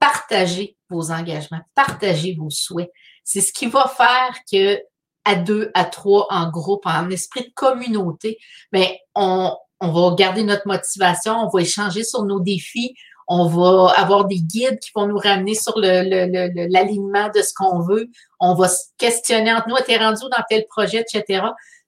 Partagez 0.00 0.76
vos 0.92 1.10
engagements, 1.10 1.60
partagez 1.74 2.36
vos 2.38 2.50
souhaits. 2.50 2.90
C'est 3.24 3.40
ce 3.40 3.52
qui 3.52 3.66
va 3.66 3.88
faire 3.88 4.34
que 4.50 4.80
à 5.24 5.36
deux, 5.36 5.70
à 5.74 5.84
trois, 5.84 6.26
en 6.30 6.50
groupe, 6.50 6.84
en 6.84 7.08
esprit 7.10 7.42
de 7.42 7.52
communauté, 7.54 8.38
ben 8.72 8.86
on, 9.14 9.56
on 9.80 9.88
va 9.90 10.14
garder 10.16 10.42
notre 10.42 10.66
motivation, 10.66 11.34
on 11.34 11.48
va 11.48 11.62
échanger 11.62 12.02
sur 12.02 12.24
nos 12.24 12.40
défis, 12.40 12.94
on 13.28 13.46
va 13.46 13.92
avoir 13.96 14.26
des 14.26 14.40
guides 14.40 14.80
qui 14.80 14.90
vont 14.94 15.06
nous 15.06 15.18
ramener 15.18 15.54
sur 15.54 15.78
l'alignement 15.78 17.26
le, 17.26 17.38
de 17.38 17.42
ce 17.42 17.52
qu'on 17.54 17.80
veut. 17.80 18.08
On 18.40 18.54
va 18.54 18.68
se 18.68 18.86
questionner 18.98 19.52
entre 19.52 19.68
nous, 19.68 19.76
t'es 19.86 19.96
rendu 19.96 20.22
dans 20.22 20.42
tel 20.48 20.66
projet, 20.68 21.04
etc 21.08 21.42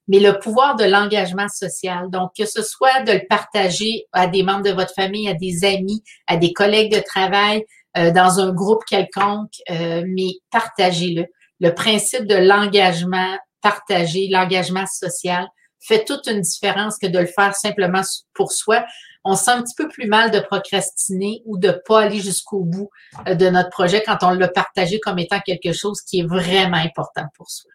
mais 0.09 0.20
le 0.20 0.38
pouvoir 0.38 0.76
de 0.76 0.84
l'engagement 0.84 1.48
social. 1.48 2.11
Donc, 2.11 2.32
que 2.36 2.46
ce 2.46 2.62
soit 2.62 3.02
de 3.05 3.12
le 3.12 3.26
partager 3.28 4.07
à 4.12 4.26
des 4.26 4.42
membres 4.42 4.62
de 4.62 4.70
votre 4.70 4.92
famille, 4.92 5.28
à 5.28 5.34
des 5.34 5.64
amis, 5.64 6.02
à 6.26 6.36
des 6.36 6.52
collègues 6.52 6.94
de 6.94 7.00
travail, 7.00 7.64
euh, 7.97 8.11
dans 8.11 8.40
un 8.40 8.53
groupe 8.53 8.84
quelconque, 8.84 9.55
euh, 9.70 10.05
mais 10.07 10.32
partagez-le. 10.51 11.26
Le 11.61 11.74
principe 11.74 12.26
de 12.26 12.34
l'engagement 12.34 13.38
partagé, 13.62 14.28
l'engagement 14.28 14.86
social, 14.86 15.47
fait 15.80 16.05
toute 16.05 16.26
une 16.26 16.40
différence 16.40 16.99
que 16.99 17.07
de 17.07 17.18
le 17.18 17.26
faire 17.26 17.55
simplement 17.55 18.03
pour 18.32 18.53
soi. 18.53 18.84
On 19.24 19.36
sent 19.36 19.51
un 19.51 19.62
petit 19.62 19.74
peu 19.76 19.88
plus 19.88 20.07
mal 20.07 20.30
de 20.30 20.40
procrastiner 20.40 21.42
ou 21.47 21.59
de 21.59 21.70
pas 21.86 22.03
aller 22.03 22.20
jusqu'au 22.20 22.61
bout 22.61 22.90
euh, 23.28 23.34
de 23.34 23.49
notre 23.49 23.70
projet 23.70 24.03
quand 24.05 24.18
on 24.22 24.30
l'a 24.30 24.49
partagé 24.49 24.99
comme 25.01 25.18
étant 25.18 25.40
quelque 25.40 25.72
chose 25.72 26.01
qui 26.03 26.20
est 26.20 26.26
vraiment 26.26 26.78
important 26.78 27.26
pour 27.36 27.51
soi. 27.51 27.70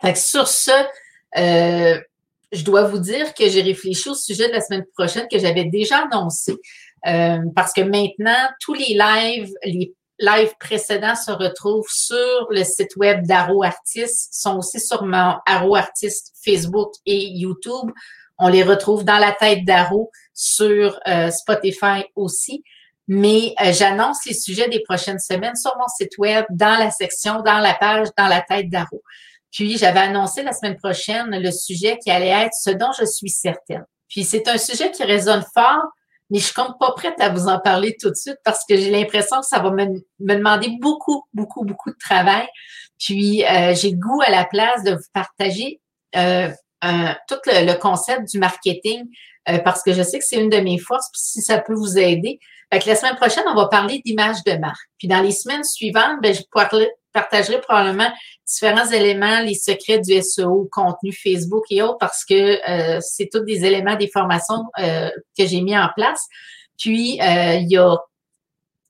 Fait 0.00 0.12
que 0.12 0.18
sur 0.18 0.48
ce, 0.48 0.70
euh, 1.38 2.00
je 2.52 2.64
dois 2.64 2.82
vous 2.82 2.98
dire 2.98 3.32
que 3.34 3.48
j'ai 3.48 3.62
réfléchi 3.62 4.08
au 4.08 4.14
sujet 4.14 4.48
de 4.48 4.52
la 4.52 4.60
semaine 4.60 4.84
prochaine 4.94 5.28
que 5.30 5.38
j'avais 5.38 5.64
déjà 5.64 6.06
annoncé. 6.10 6.56
Euh, 7.06 7.38
parce 7.54 7.72
que 7.72 7.80
maintenant, 7.80 8.48
tous 8.60 8.74
les 8.74 8.94
lives, 8.94 9.52
les 9.64 9.94
lives 10.18 10.54
précédents 10.58 11.14
se 11.14 11.30
retrouvent 11.30 11.88
sur 11.88 12.46
le 12.50 12.62
site 12.64 12.96
web 12.96 13.26
d'Arrow 13.26 13.62
Artist, 13.62 14.34
sont 14.34 14.58
aussi 14.58 14.80
sur 14.80 15.04
mon 15.04 15.36
Arrow 15.46 15.76
Artist 15.76 16.34
Facebook 16.44 16.92
et 17.06 17.28
YouTube. 17.28 17.90
On 18.38 18.48
les 18.48 18.62
retrouve 18.62 19.04
dans 19.04 19.18
la 19.18 19.32
tête 19.32 19.64
d'Arrow 19.64 20.10
sur 20.34 20.98
euh, 21.06 21.30
Spotify 21.30 22.04
aussi. 22.16 22.62
Mais 23.08 23.54
j'annonce 23.72 24.24
les 24.24 24.34
sujets 24.34 24.68
des 24.68 24.80
prochaines 24.80 25.18
semaines 25.18 25.56
sur 25.56 25.76
mon 25.76 25.88
site 25.88 26.16
web, 26.18 26.44
dans 26.50 26.78
la 26.78 26.92
section, 26.92 27.42
dans 27.42 27.58
la 27.58 27.74
page, 27.74 28.06
dans 28.16 28.28
la 28.28 28.40
tête 28.40 28.70
d'Arrow. 28.70 29.02
Puis 29.50 29.78
j'avais 29.78 30.00
annoncé 30.00 30.42
la 30.42 30.52
semaine 30.52 30.76
prochaine 30.76 31.30
le 31.30 31.50
sujet 31.50 31.98
qui 31.98 32.10
allait 32.10 32.28
être 32.28 32.54
ce 32.54 32.70
dont 32.70 32.92
je 32.98 33.04
suis 33.04 33.30
certaine. 33.30 33.84
Puis 34.08 34.24
c'est 34.24 34.48
un 34.48 34.58
sujet 34.58 34.90
qui 34.90 35.04
résonne 35.04 35.44
fort, 35.54 35.84
mais 36.30 36.38
je 36.38 36.54
compte 36.54 36.78
pas 36.78 36.92
prête 36.92 37.20
à 37.20 37.28
vous 37.28 37.48
en 37.48 37.58
parler 37.58 37.96
tout 38.00 38.10
de 38.10 38.14
suite 38.14 38.38
parce 38.44 38.64
que 38.68 38.76
j'ai 38.76 38.90
l'impression 38.90 39.40
que 39.40 39.46
ça 39.46 39.58
va 39.58 39.70
me, 39.70 39.86
demander 40.18 40.76
beaucoup, 40.80 41.24
beaucoup, 41.34 41.64
beaucoup 41.64 41.90
de 41.90 41.98
travail. 41.98 42.46
Puis 42.98 43.44
euh, 43.44 43.74
j'ai 43.74 43.94
goût 43.94 44.20
à 44.22 44.30
la 44.30 44.44
place 44.44 44.84
de 44.84 44.92
vous 44.92 45.08
partager 45.12 45.80
euh, 46.16 46.50
tout 47.28 47.38
le, 47.46 47.74
concept 47.74 48.30
du 48.30 48.38
marketing 48.38 49.06
euh, 49.48 49.58
parce 49.58 49.82
que 49.82 49.92
je 49.92 50.02
sais 50.02 50.18
que 50.18 50.24
c'est 50.24 50.40
une 50.40 50.50
de 50.50 50.58
mes 50.58 50.78
forces. 50.78 51.08
Puis 51.12 51.20
si 51.22 51.42
ça 51.42 51.58
peut 51.58 51.74
vous 51.74 51.98
aider, 51.98 52.38
fait 52.72 52.78
que 52.78 52.88
la 52.88 52.94
semaine 52.94 53.16
prochaine, 53.16 53.44
on 53.48 53.54
va 53.54 53.66
parler 53.66 54.00
d'image 54.04 54.44
de 54.46 54.52
marque. 54.52 54.88
Puis 54.98 55.08
dans 55.08 55.20
les 55.20 55.32
semaines 55.32 55.64
suivantes, 55.64 56.20
ben, 56.22 56.32
je 56.32 56.42
partagerai 57.12 57.60
probablement 57.60 58.10
différents 58.46 58.90
éléments, 58.90 59.40
les 59.40 59.54
secrets 59.54 59.98
du 59.98 60.20
SEO, 60.22 60.68
contenu 60.70 61.12
Facebook 61.12 61.64
et 61.70 61.82
autres, 61.82 61.98
parce 61.98 62.24
que 62.24 62.34
euh, 62.68 63.00
c'est 63.00 63.28
tous 63.32 63.40
des 63.40 63.64
éléments 63.64 63.96
des 63.96 64.08
formations 64.08 64.64
euh, 64.78 65.10
que 65.38 65.46
j'ai 65.46 65.60
mis 65.60 65.76
en 65.76 65.88
place. 65.94 66.26
Puis, 66.78 67.20
euh, 67.20 67.54
il 67.54 67.70
y 67.70 67.76
a 67.76 67.96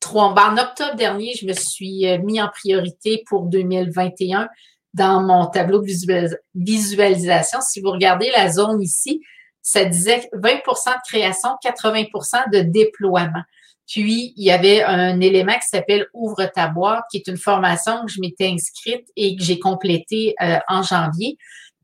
trois, 0.00 0.32
ben, 0.34 0.54
en 0.54 0.62
octobre 0.62 0.96
dernier, 0.96 1.34
je 1.34 1.46
me 1.46 1.52
suis 1.52 2.06
mis 2.20 2.40
en 2.40 2.48
priorité 2.48 3.22
pour 3.26 3.42
2021 3.46 4.48
dans 4.94 5.22
mon 5.22 5.46
tableau 5.46 5.80
de 5.80 6.38
visualisation. 6.54 7.60
Si 7.60 7.80
vous 7.80 7.90
regardez 7.90 8.30
la 8.36 8.50
zone 8.50 8.82
ici, 8.82 9.20
ça 9.62 9.84
disait 9.84 10.28
20% 10.32 10.62
de 10.62 11.08
création, 11.08 11.50
80% 11.62 12.50
de 12.52 12.60
déploiement. 12.60 13.42
Puis, 13.90 14.32
il 14.36 14.44
y 14.44 14.52
avait 14.52 14.84
un 14.84 15.20
élément 15.20 15.54
qui 15.54 15.66
s'appelle 15.68 16.06
Ouvre 16.14 16.48
ta 16.54 16.68
boîte, 16.68 17.02
qui 17.10 17.16
est 17.16 17.26
une 17.26 17.36
formation 17.36 18.06
que 18.06 18.12
je 18.12 18.20
m'étais 18.20 18.46
inscrite 18.46 19.04
et 19.16 19.34
que 19.34 19.42
j'ai 19.42 19.58
complétée 19.58 20.36
euh, 20.40 20.58
en 20.68 20.84
janvier. 20.84 21.36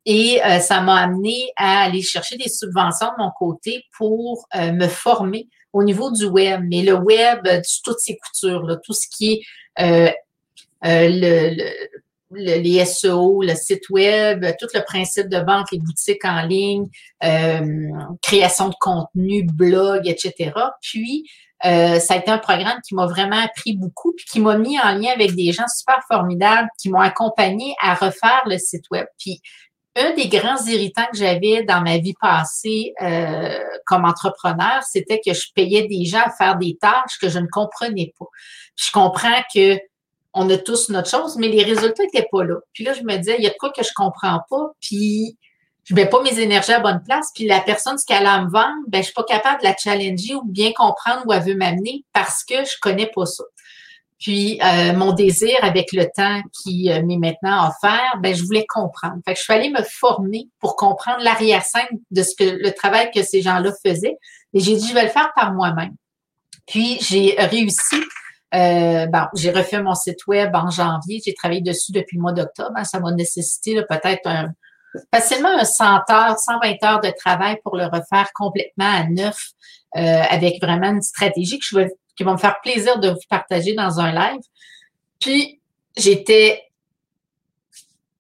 Et 0.05 0.41
euh, 0.45 0.61
ça 0.61 0.81
m'a 0.83 1.01
amené 1.01 1.51
à 1.57 1.83
aller 1.83 2.03
chercher 2.03 2.37
des 2.37 2.49
subventions 2.49 3.09
de 3.09 3.25
mon 3.25 3.33
côté 3.37 3.83
pour 3.99 4.47
euh, 4.55 4.71
me 4.71 4.87
former 4.87 5.49
au 5.73 5.83
niveau 5.83 6.13
du 6.13 6.27
web. 6.27 6.63
Mais 6.71 6.83
le 6.83 6.95
web, 6.95 7.41
toutes 7.83 7.99
ces 7.99 8.17
coutures, 8.17 8.79
tout 8.85 8.93
ce 8.93 9.09
qui 9.09 9.43
est 9.77 10.13
le, 10.85 11.57
le, 12.31 12.61
les 12.61 12.85
SEO, 12.85 13.43
le 13.43 13.57
site 13.57 13.91
web, 13.91 14.47
tout 14.61 14.69
le 14.75 14.85
principe 14.85 15.29
de 15.29 15.39
vente, 15.39 15.73
les 15.73 15.81
boutiques 15.81 16.25
en 16.25 16.43
ligne, 16.47 16.87
création 18.23 18.69
de 18.69 18.77
contenu, 18.79 19.43
blog, 19.43 20.07
etc. 20.07 20.53
Puis, 20.81 21.25
euh, 21.65 21.99
ça 21.99 22.15
a 22.15 22.17
été 22.19 22.31
un 22.31 22.39
programme 22.39 22.79
qui 22.87 22.95
m'a 22.95 23.07
vraiment 23.07 23.41
appris 23.41 23.77
beaucoup, 23.77 24.13
puis 24.15 24.27
qui 24.27 24.41
m'a 24.41 24.59
mis 24.59 24.79
en 24.79 24.93
lien 24.93 25.11
avec 25.15 25.35
des 25.35 25.53
gens 25.53 25.67
super 25.69 26.01
formidables 26.09 26.69
qui 26.79 26.91
m'ont 26.91 27.01
accompagné 27.01 27.75
à 27.81 27.95
refaire 27.95 28.43
le 28.47 28.59
site 28.59 28.85
web. 28.91 29.07
Puis 29.19 29.41
un 29.97 30.13
des 30.15 30.29
grands 30.29 30.63
irritants 30.67 31.07
que 31.11 31.17
j'avais 31.17 31.63
dans 31.63 31.81
ma 31.81 31.97
vie 31.97 32.15
passée 32.21 32.93
euh, 33.01 33.59
comme 33.87 34.05
entrepreneur, 34.05 34.83
c'était 34.83 35.21
que 35.25 35.33
je 35.33 35.47
payais 35.55 35.87
des 35.87 36.05
gens 36.05 36.23
à 36.27 36.31
faire 36.31 36.57
des 36.57 36.77
tâches 36.77 37.19
que 37.21 37.31
je 37.31 37.39
ne 37.39 37.47
comprenais 37.47 38.13
pas. 38.19 38.27
je 38.77 38.91
comprends 38.93 39.43
que 39.55 39.79
on 40.39 40.51
a 40.51 40.59
tous 40.59 40.91
notre 40.91 41.09
chose, 41.09 41.37
mais 41.39 41.49
les 41.49 41.63
résultats 41.63 42.03
n'étaient 42.03 42.29
pas 42.31 42.45
là. 42.45 42.57
Puis 42.75 42.85
là, 42.85 42.93
je 42.93 43.01
me 43.01 43.17
disais, 43.17 43.37
il 43.39 43.45
y 43.45 43.47
a 43.47 43.51
de 43.51 43.57
quoi 43.59 43.71
que 43.71 43.83
je 43.83 43.89
comprends 43.97 44.41
pas, 44.51 44.71
puis 44.83 45.39
je 45.87 45.95
mets 45.95 46.07
pas 46.07 46.21
mes 46.21 46.41
énergies 46.41 46.73
à 46.73 46.81
bonne 46.81 47.01
place, 47.03 47.31
puis 47.33 47.47
la 47.47 47.61
personne, 47.61 47.97
ce 47.97 48.05
qu'elle 48.05 48.27
a 48.27 48.35
à 48.35 48.45
me 48.45 48.51
vendre, 48.51 48.75
ben, 48.89 48.99
je 48.99 49.05
suis 49.05 49.15
pas 49.15 49.23
capable 49.23 49.61
de 49.61 49.65
la 49.65 49.77
challenger 49.77 50.35
ou 50.35 50.43
bien 50.45 50.73
comprendre 50.73 51.23
où 51.27 51.33
elle 51.33 51.45
veut 51.45 51.55
m'amener 51.55 52.05
parce 52.13 52.43
que 52.43 52.57
je 52.65 52.73
connais 52.81 53.07
pas 53.07 53.25
ça. 53.25 53.45
Puis 54.19 54.59
euh, 54.63 54.95
mon 54.95 55.13
désir 55.13 55.57
avec 55.63 55.93
le 55.93 56.07
temps 56.07 56.41
qui 56.63 56.91
euh, 56.91 57.05
m'est 57.05 57.19
maintenant 57.19 57.69
offert, 57.69 58.19
ben 58.21 58.35
je 58.35 58.43
voulais 58.43 58.65
comprendre. 58.67 59.19
Fait 59.25 59.35
que 59.35 59.39
je 59.39 59.45
suis 59.45 59.53
allée 59.53 59.71
me 59.71 59.83
former 59.83 60.49
pour 60.59 60.75
comprendre 60.75 61.23
l'arrière-scène 61.23 62.01
de 62.11 62.23
ce 62.23 62.35
que 62.35 62.45
le 62.45 62.73
travail 62.73 63.11
que 63.11 63.23
ces 63.23 63.43
gens-là 63.43 63.73
faisaient. 63.85 64.17
Et 64.55 64.61
j'ai 64.61 64.75
dit 64.75 64.89
je 64.89 64.95
vais 64.95 65.05
le 65.05 65.11
faire 65.11 65.33
par 65.37 65.53
moi-même. 65.53 65.95
Puis 66.67 66.99
j'ai 67.01 67.37
réussi. 67.39 68.03
Euh, 68.55 69.07
bon, 69.07 69.27
j'ai 69.35 69.51
refait 69.51 69.83
mon 69.83 69.95
site 69.95 70.27
web 70.27 70.55
en 70.55 70.71
janvier. 70.71 71.21
J'ai 71.23 71.35
travaillé 71.35 71.61
dessus 71.61 71.93
depuis 71.93 72.17
le 72.17 72.23
mois 72.23 72.33
d'octobre. 72.33 72.73
Hein. 72.75 72.85
Ça 72.85 72.99
m'a 73.01 73.13
nécessité 73.13 73.83
peut-être 73.87 74.27
un, 74.27 74.49
facilement 75.13 75.51
un 75.51 75.65
100 75.65 75.85
heures, 76.11 76.39
120 76.39 76.85
heures 76.85 77.01
de 77.01 77.13
travail 77.17 77.59
pour 77.63 77.77
le 77.77 77.85
refaire 77.85 78.31
complètement 78.35 78.91
à 78.91 79.05
neuf 79.05 79.51
euh, 79.97 80.23
avec 80.29 80.61
vraiment 80.63 80.91
une 80.91 81.03
stratégie 81.03 81.59
que 81.59 81.65
je 81.69 81.77
vais, 81.77 81.91
qui 82.17 82.25
va 82.25 82.33
me 82.33 82.39
faire 82.39 82.61
plaisir 82.63 82.99
de 82.99 83.11
vous 83.11 83.17
partager 83.29 83.75
dans 83.75 84.01
un 84.01 84.13
live. 84.13 84.41
Puis, 85.21 85.61
j'étais 85.97 86.63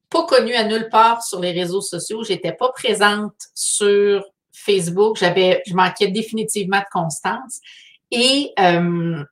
pas 0.09 0.25
connue 0.25 0.55
à 0.55 0.65
nulle 0.65 0.89
part 0.89 1.23
sur 1.23 1.41
les 1.41 1.53
réseaux 1.53 1.81
sociaux. 1.81 2.25
J'étais 2.25 2.53
pas 2.53 2.71
présente 2.73 3.35
sur 3.55 4.25
Facebook. 4.53 5.17
J'avais, 5.19 5.63
je 5.67 5.75
manquais 5.75 6.09
définitivement 6.09 6.79
de 6.79 6.87
constance. 6.91 7.61
Et 8.11 8.53
euh, 8.59 9.23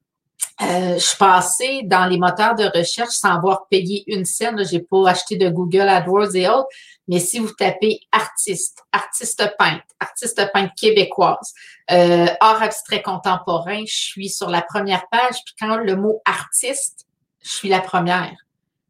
je 0.60 0.98
suis 0.98 1.16
passée 1.16 1.82
dans 1.84 2.06
les 2.06 2.18
moteurs 2.18 2.54
de 2.54 2.64
recherche 2.76 3.14
sans 3.14 3.34
avoir 3.34 3.66
payé 3.68 4.04
une 4.06 4.24
scène. 4.24 4.64
Je 4.64 4.76
n'ai 4.76 4.82
pas 4.82 5.08
acheté 5.08 5.36
de 5.36 5.48
Google 5.48 5.88
AdWords 5.88 6.36
et 6.36 6.48
autres. 6.48 6.68
Mais 7.08 7.18
si 7.18 7.38
vous 7.38 7.52
tapez 7.52 8.00
artiste, 8.12 8.78
artiste 8.92 9.54
peintre, 9.58 9.84
artiste 10.00 10.40
peintre 10.52 10.72
québécoise, 10.76 11.52
euh, 11.90 12.26
art 12.40 12.62
abstrait 12.62 13.02
contemporain, 13.02 13.84
je 13.86 13.94
suis 13.94 14.30
sur 14.30 14.48
la 14.48 14.62
première 14.62 15.06
page. 15.10 15.36
Puis 15.44 15.54
quand 15.60 15.76
le 15.76 15.96
mot 15.96 16.22
artiste, 16.24 17.06
je 17.42 17.50
suis 17.50 17.68
la 17.68 17.80
première. 17.80 18.34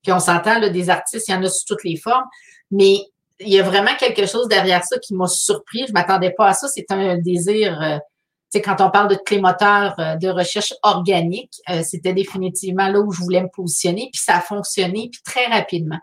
Puis 0.03 0.13
on 0.13 0.21
s'entend, 0.21 0.61
là, 0.61 0.69
des 0.69 0.91
artistes, 0.91 1.29
il 1.29 1.33
y 1.33 1.35
en 1.35 1.43
a 1.43 1.49
sous 1.49 1.65
toutes 1.67 1.83
les 1.83 1.97
formes. 1.97 2.27
Mais 2.71 2.99
il 3.41 3.49
y 3.49 3.59
a 3.59 3.63
vraiment 3.63 3.95
quelque 3.99 4.27
chose 4.27 4.47
derrière 4.49 4.85
ça 4.85 4.99
qui 4.99 5.15
m'a 5.15 5.27
surpris. 5.27 5.87
Je 5.89 5.93
m'attendais 5.93 6.31
pas 6.31 6.49
à 6.49 6.53
ça. 6.55 6.69
C'est 6.69 6.91
un 6.91 7.17
désir. 7.19 7.81
Euh, 7.83 7.99
sais, 8.59 8.63
quand 8.63 8.81
on 8.81 8.91
parle 8.91 9.09
de 9.09 9.17
clé 9.17 9.41
moteur 9.41 9.95
euh, 9.99 10.17
de 10.17 10.29
recherche 10.29 10.75
organique, 10.83 11.55
euh, 11.71 11.83
c'était 11.83 12.13
définitivement 12.13 12.89
là 12.89 13.01
où 13.01 13.13
je 13.13 13.21
voulais 13.21 13.43
me 13.43 13.49
positionner. 13.49 14.09
Puis 14.13 14.23
ça 14.23 14.37
a 14.37 14.41
fonctionné, 14.41 15.09
puis 15.13 15.21
très 15.25 15.47
rapidement. 15.47 15.99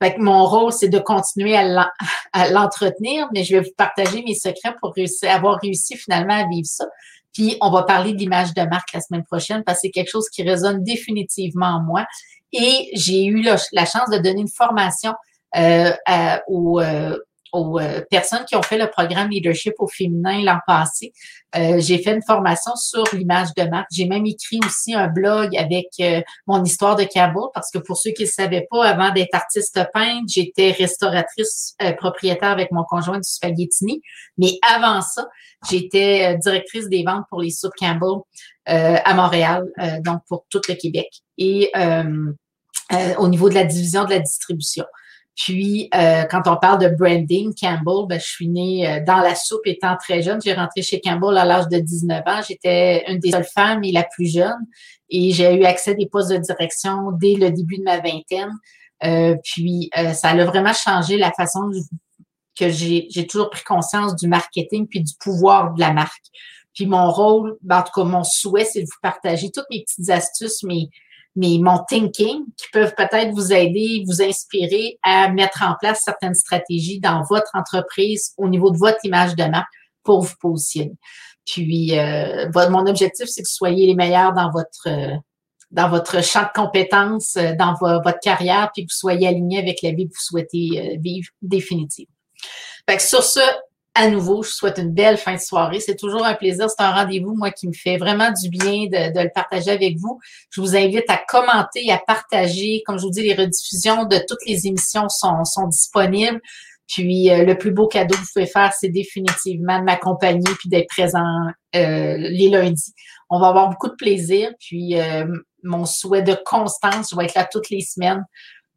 Fait 0.00 0.14
que 0.14 0.20
mon 0.20 0.44
rôle, 0.44 0.72
c'est 0.72 0.88
de 0.88 0.98
continuer 0.98 1.56
à 1.56 2.50
l'entretenir, 2.50 3.28
mais 3.34 3.42
je 3.42 3.56
vais 3.56 3.62
vous 3.62 3.74
partager 3.76 4.22
mes 4.22 4.34
secrets 4.34 4.74
pour 4.80 4.94
réussir, 4.94 5.28
avoir 5.30 5.58
réussi 5.60 5.96
finalement 5.96 6.34
à 6.34 6.48
vivre 6.48 6.68
ça. 6.68 6.86
Puis 7.32 7.56
on 7.60 7.70
va 7.70 7.82
parler 7.82 8.14
d'image 8.14 8.54
de 8.54 8.62
marque 8.62 8.92
la 8.92 9.00
semaine 9.00 9.24
prochaine 9.24 9.64
parce 9.64 9.78
que 9.78 9.82
c'est 9.82 9.90
quelque 9.90 10.10
chose 10.10 10.28
qui 10.28 10.44
résonne 10.44 10.84
définitivement 10.84 11.66
en 11.66 11.80
moi. 11.80 12.06
Et 12.52 12.90
j'ai 12.94 13.26
eu 13.26 13.42
la, 13.42 13.56
chance 13.86 14.08
de 14.10 14.18
donner 14.18 14.40
une 14.40 14.48
formation 14.48 15.14
euh, 15.56 15.92
euh, 16.08 17.18
aux 17.52 17.78
euh, 17.78 18.02
personnes 18.10 18.44
qui 18.46 18.56
ont 18.56 18.62
fait 18.62 18.78
le 18.78 18.88
programme 18.88 19.30
Leadership 19.30 19.74
au 19.78 19.86
féminin 19.86 20.42
l'an 20.42 20.58
passé. 20.66 21.12
Euh, 21.56 21.80
j'ai 21.80 21.98
fait 21.98 22.14
une 22.14 22.22
formation 22.22 22.74
sur 22.76 23.04
l'image 23.12 23.48
de 23.56 23.64
marque. 23.64 23.88
J'ai 23.90 24.06
même 24.06 24.26
écrit 24.26 24.60
aussi 24.64 24.94
un 24.94 25.08
blog 25.08 25.56
avec 25.56 25.86
euh, 26.00 26.20
mon 26.46 26.62
histoire 26.62 26.96
de 26.96 27.04
Campbell 27.04 27.48
parce 27.54 27.70
que 27.70 27.78
pour 27.78 27.96
ceux 27.96 28.10
qui 28.10 28.24
ne 28.24 28.28
savaient 28.28 28.66
pas, 28.70 28.86
avant 28.86 29.12
d'être 29.12 29.34
artiste 29.34 29.80
peintre, 29.94 30.26
j'étais 30.28 30.72
restauratrice 30.72 31.74
propriétaire 31.96 32.50
avec 32.50 32.70
mon 32.70 32.84
conjoint 32.84 33.18
du 33.18 33.28
Spaghettini. 33.28 34.02
Mais 34.36 34.58
avant 34.74 35.00
ça, 35.00 35.26
j'étais 35.70 36.36
directrice 36.38 36.88
des 36.88 37.02
ventes 37.02 37.24
pour 37.30 37.40
les 37.40 37.50
soupes 37.50 37.72
Campbell 37.78 38.22
à 38.66 39.14
Montréal, 39.14 39.64
donc 40.04 40.20
pour 40.28 40.44
tout 40.50 40.60
le 40.68 40.74
Québec. 40.74 41.08
Et 41.38 41.72
au 43.18 43.28
niveau 43.28 43.48
de 43.48 43.54
la 43.54 43.64
division 43.64 44.04
de 44.04 44.10
la 44.10 44.18
distribution. 44.18 44.84
Puis, 45.38 45.88
euh, 45.94 46.24
quand 46.24 46.42
on 46.46 46.56
parle 46.56 46.80
de 46.80 46.88
branding, 46.88 47.54
Campbell, 47.54 48.08
ben, 48.08 48.18
je 48.18 48.26
suis 48.26 48.48
née 48.48 48.88
euh, 48.88 49.04
dans 49.06 49.18
la 49.18 49.36
soupe 49.36 49.66
étant 49.66 49.96
très 49.96 50.20
jeune. 50.20 50.40
J'ai 50.44 50.52
rentré 50.52 50.82
chez 50.82 51.00
Campbell 51.00 51.38
à 51.38 51.44
l'âge 51.44 51.68
de 51.68 51.78
19 51.78 52.22
ans. 52.26 52.40
J'étais 52.46 53.04
une 53.08 53.20
des 53.20 53.30
seules 53.30 53.44
femmes 53.44 53.84
et 53.84 53.92
la 53.92 54.02
plus 54.02 54.26
jeune. 54.26 54.58
Et 55.10 55.30
j'ai 55.30 55.54
eu 55.54 55.64
accès 55.64 55.92
à 55.92 55.94
des 55.94 56.06
postes 56.06 56.32
de 56.32 56.38
direction 56.38 57.12
dès 57.12 57.34
le 57.34 57.52
début 57.52 57.78
de 57.78 57.84
ma 57.84 58.00
vingtaine. 58.00 58.50
Euh, 59.04 59.36
puis, 59.44 59.90
ça 60.12 60.30
a 60.30 60.44
vraiment 60.44 60.72
changé 60.72 61.16
la 61.16 61.30
façon 61.30 61.70
que 62.58 62.68
j'ai 62.68 63.26
toujours 63.28 63.50
pris 63.50 63.62
conscience 63.62 64.16
du 64.16 64.26
marketing 64.26 64.88
puis 64.88 65.04
du 65.04 65.12
pouvoir 65.20 65.72
de 65.72 65.78
la 65.78 65.92
marque. 65.92 66.26
Puis, 66.74 66.86
mon 66.86 67.12
rôle, 67.12 67.56
ben, 67.62 67.78
en 67.78 67.82
tout 67.84 67.92
cas, 67.94 68.02
mon 68.02 68.24
souhait, 68.24 68.64
c'est 68.64 68.80
de 68.80 68.86
vous 68.86 69.00
partager 69.00 69.52
toutes 69.52 69.66
mes 69.70 69.84
petites 69.84 70.10
astuces, 70.10 70.64
mes 70.64 70.90
mais 71.38 71.58
mon 71.60 71.78
thinking 71.88 72.44
qui 72.56 72.66
peuvent 72.72 72.94
peut-être 72.96 73.30
vous 73.30 73.52
aider, 73.52 74.02
vous 74.06 74.20
inspirer 74.20 74.98
à 75.04 75.30
mettre 75.30 75.62
en 75.62 75.76
place 75.80 76.02
certaines 76.04 76.34
stratégies 76.34 76.98
dans 76.98 77.22
votre 77.22 77.50
entreprise 77.54 78.32
au 78.36 78.48
niveau 78.48 78.70
de 78.72 78.76
votre 78.76 78.98
image 79.04 79.36
de 79.36 79.44
marque 79.44 79.72
pour 80.02 80.22
vous 80.22 80.34
positionner. 80.40 80.96
Puis, 81.46 81.96
euh, 81.96 82.50
mon 82.54 82.86
objectif, 82.86 83.26
c'est 83.28 83.42
que 83.42 83.48
vous 83.48 83.54
soyez 83.54 83.86
les 83.86 83.94
meilleurs 83.94 84.32
dans 84.32 84.50
votre 84.50 84.88
euh, 84.88 85.16
dans 85.70 85.88
votre 85.88 86.24
champ 86.24 86.42
de 86.42 86.60
compétences, 86.60 87.36
euh, 87.36 87.54
dans 87.54 87.74
votre 87.74 88.18
carrière, 88.20 88.70
puis 88.74 88.84
que 88.84 88.90
vous 88.90 88.98
soyez 88.98 89.28
aligné 89.28 89.58
avec 89.58 89.82
la 89.82 89.92
vie 89.92 90.08
que 90.08 90.14
vous 90.14 90.20
souhaitez 90.20 90.98
vivre 90.98 91.28
définitivement. 91.40 92.14
Fait 92.88 92.96
que 92.96 93.02
sur 93.02 93.22
ce, 93.22 93.40
à 93.94 94.08
nouveau, 94.08 94.42
je 94.42 94.48
vous 94.48 94.54
souhaite 94.54 94.78
une 94.78 94.92
belle 94.92 95.16
fin 95.16 95.34
de 95.34 95.40
soirée. 95.40 95.80
C'est 95.80 95.96
toujours 95.96 96.24
un 96.24 96.34
plaisir. 96.34 96.68
C'est 96.70 96.82
un 96.82 96.92
rendez-vous, 96.92 97.34
moi, 97.34 97.50
qui 97.50 97.66
me 97.66 97.72
fait 97.72 97.96
vraiment 97.96 98.30
du 98.30 98.48
bien 98.48 98.86
de, 98.86 99.22
le 99.22 99.30
partager 99.34 99.70
avec 99.70 99.98
vous. 99.98 100.20
Je 100.50 100.60
vous 100.60 100.76
invite 100.76 101.08
à 101.08 101.20
commenter, 101.28 101.90
à 101.90 101.98
partager. 101.98 102.82
Comme 102.86 102.98
je 102.98 103.04
vous 103.04 103.10
dis, 103.10 103.22
les 103.22 103.34
rediffusions 103.34 104.04
de 104.04 104.18
toutes 104.28 104.44
les 104.46 104.68
émissions 104.68 105.08
sont, 105.08 105.66
disponibles. 105.68 106.40
Puis 106.86 107.30
euh, 107.30 107.44
le 107.44 107.58
plus 107.58 107.72
beau 107.72 107.86
cadeau 107.86 108.14
que 108.14 108.20
vous 108.20 108.26
pouvez 108.32 108.46
faire, 108.46 108.72
c'est 108.72 108.88
définitivement 108.88 109.80
de 109.80 109.84
m'accompagner 109.84 110.48
puis 110.58 110.68
d'être 110.68 110.88
présent 110.88 111.42
euh, 111.76 112.16
les 112.16 112.48
lundis. 112.48 112.94
On 113.28 113.40
va 113.40 113.48
avoir 113.48 113.68
beaucoup 113.68 113.88
de 113.88 113.96
plaisir. 113.96 114.52
Puis 114.60 114.98
euh, 114.98 115.26
mon 115.64 115.84
souhait 115.84 116.22
de 116.22 116.36
constance, 116.46 117.10
je 117.10 117.16
vais 117.16 117.24
être 117.24 117.34
là 117.34 117.48
toutes 117.50 117.68
les 117.68 117.82
semaines. 117.82 118.24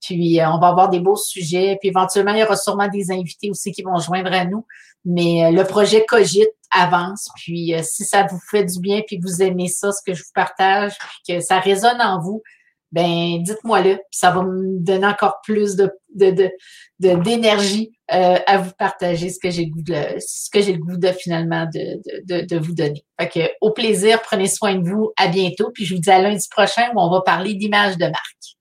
Puis 0.02 0.40
on 0.42 0.60
va 0.60 0.68
avoir 0.68 0.90
des 0.90 1.00
beaux 1.00 1.16
sujets. 1.16 1.78
Puis 1.80 1.90
éventuellement, 1.90 2.34
il 2.34 2.40
y 2.40 2.44
aura 2.44 2.56
sûrement 2.56 2.88
des 2.88 3.12
invités 3.12 3.50
aussi 3.50 3.72
qui 3.72 3.84
vont 3.84 3.98
joindre 3.98 4.34
à 4.34 4.46
nous. 4.46 4.66
Mais 5.06 5.46
euh, 5.46 5.52
le 5.52 5.64
projet 5.64 6.06
Cogite 6.06 6.50
avance. 6.72 7.30
Puis 7.36 7.74
euh, 7.74 7.82
si 7.84 8.04
ça 8.04 8.26
vous 8.30 8.40
fait 8.50 8.66
du 8.66 8.80
bien, 8.80 9.02
puis 9.06 9.20
que 9.20 9.24
vous 9.24 9.42
aimez 9.42 9.68
ça, 9.68 9.92
ce 9.92 10.02
que 10.06 10.14
je 10.14 10.24
vous 10.24 10.32
partage, 10.34 10.94
puis 10.98 11.36
que 11.36 11.42
ça 11.42 11.60
résonne 11.60 12.02
en 12.02 12.20
vous, 12.20 12.42
ben 12.92 13.42
dites-moi-le. 13.42 14.00
Ça 14.12 14.32
va 14.32 14.44
me 14.44 14.80
donner 14.80 15.08
encore 15.08 15.40
plus 15.44 15.76
de, 15.76 15.92
d'énergie 17.00 17.92
euh, 18.14 18.38
à 18.46 18.58
vous 18.58 18.72
partager 18.78 19.30
ce 19.30 19.40
que 19.40 19.50
j'ai 19.50 19.66
le 19.66 19.72
goût 19.72 19.82
de, 19.82 20.20
ce 20.20 20.50
que 20.50 20.62
j'ai 20.62 20.74
le 20.74 21.12
finalement 21.14 21.66
de, 21.74 22.44
de, 22.44 22.58
vous 22.58 22.74
donner. 22.74 23.06
Fait 23.20 23.30
que, 23.30 23.40
au 23.62 23.72
plaisir, 23.72 24.22
prenez 24.22 24.48
soin 24.48 24.76
de 24.76 24.90
vous. 24.90 25.12
À 25.18 25.28
bientôt. 25.28 25.72
Puis 25.74 25.86
je 25.86 25.96
vous 25.96 26.02
dis 26.02 26.12
à 26.12 26.22
lundi 26.22 26.48
prochain 26.52 26.90
où 26.94 27.00
on 27.00 27.10
va 27.10 27.22
parler 27.22 27.54
d'image 27.54 27.98
de 27.98 28.06
marque. 28.06 28.58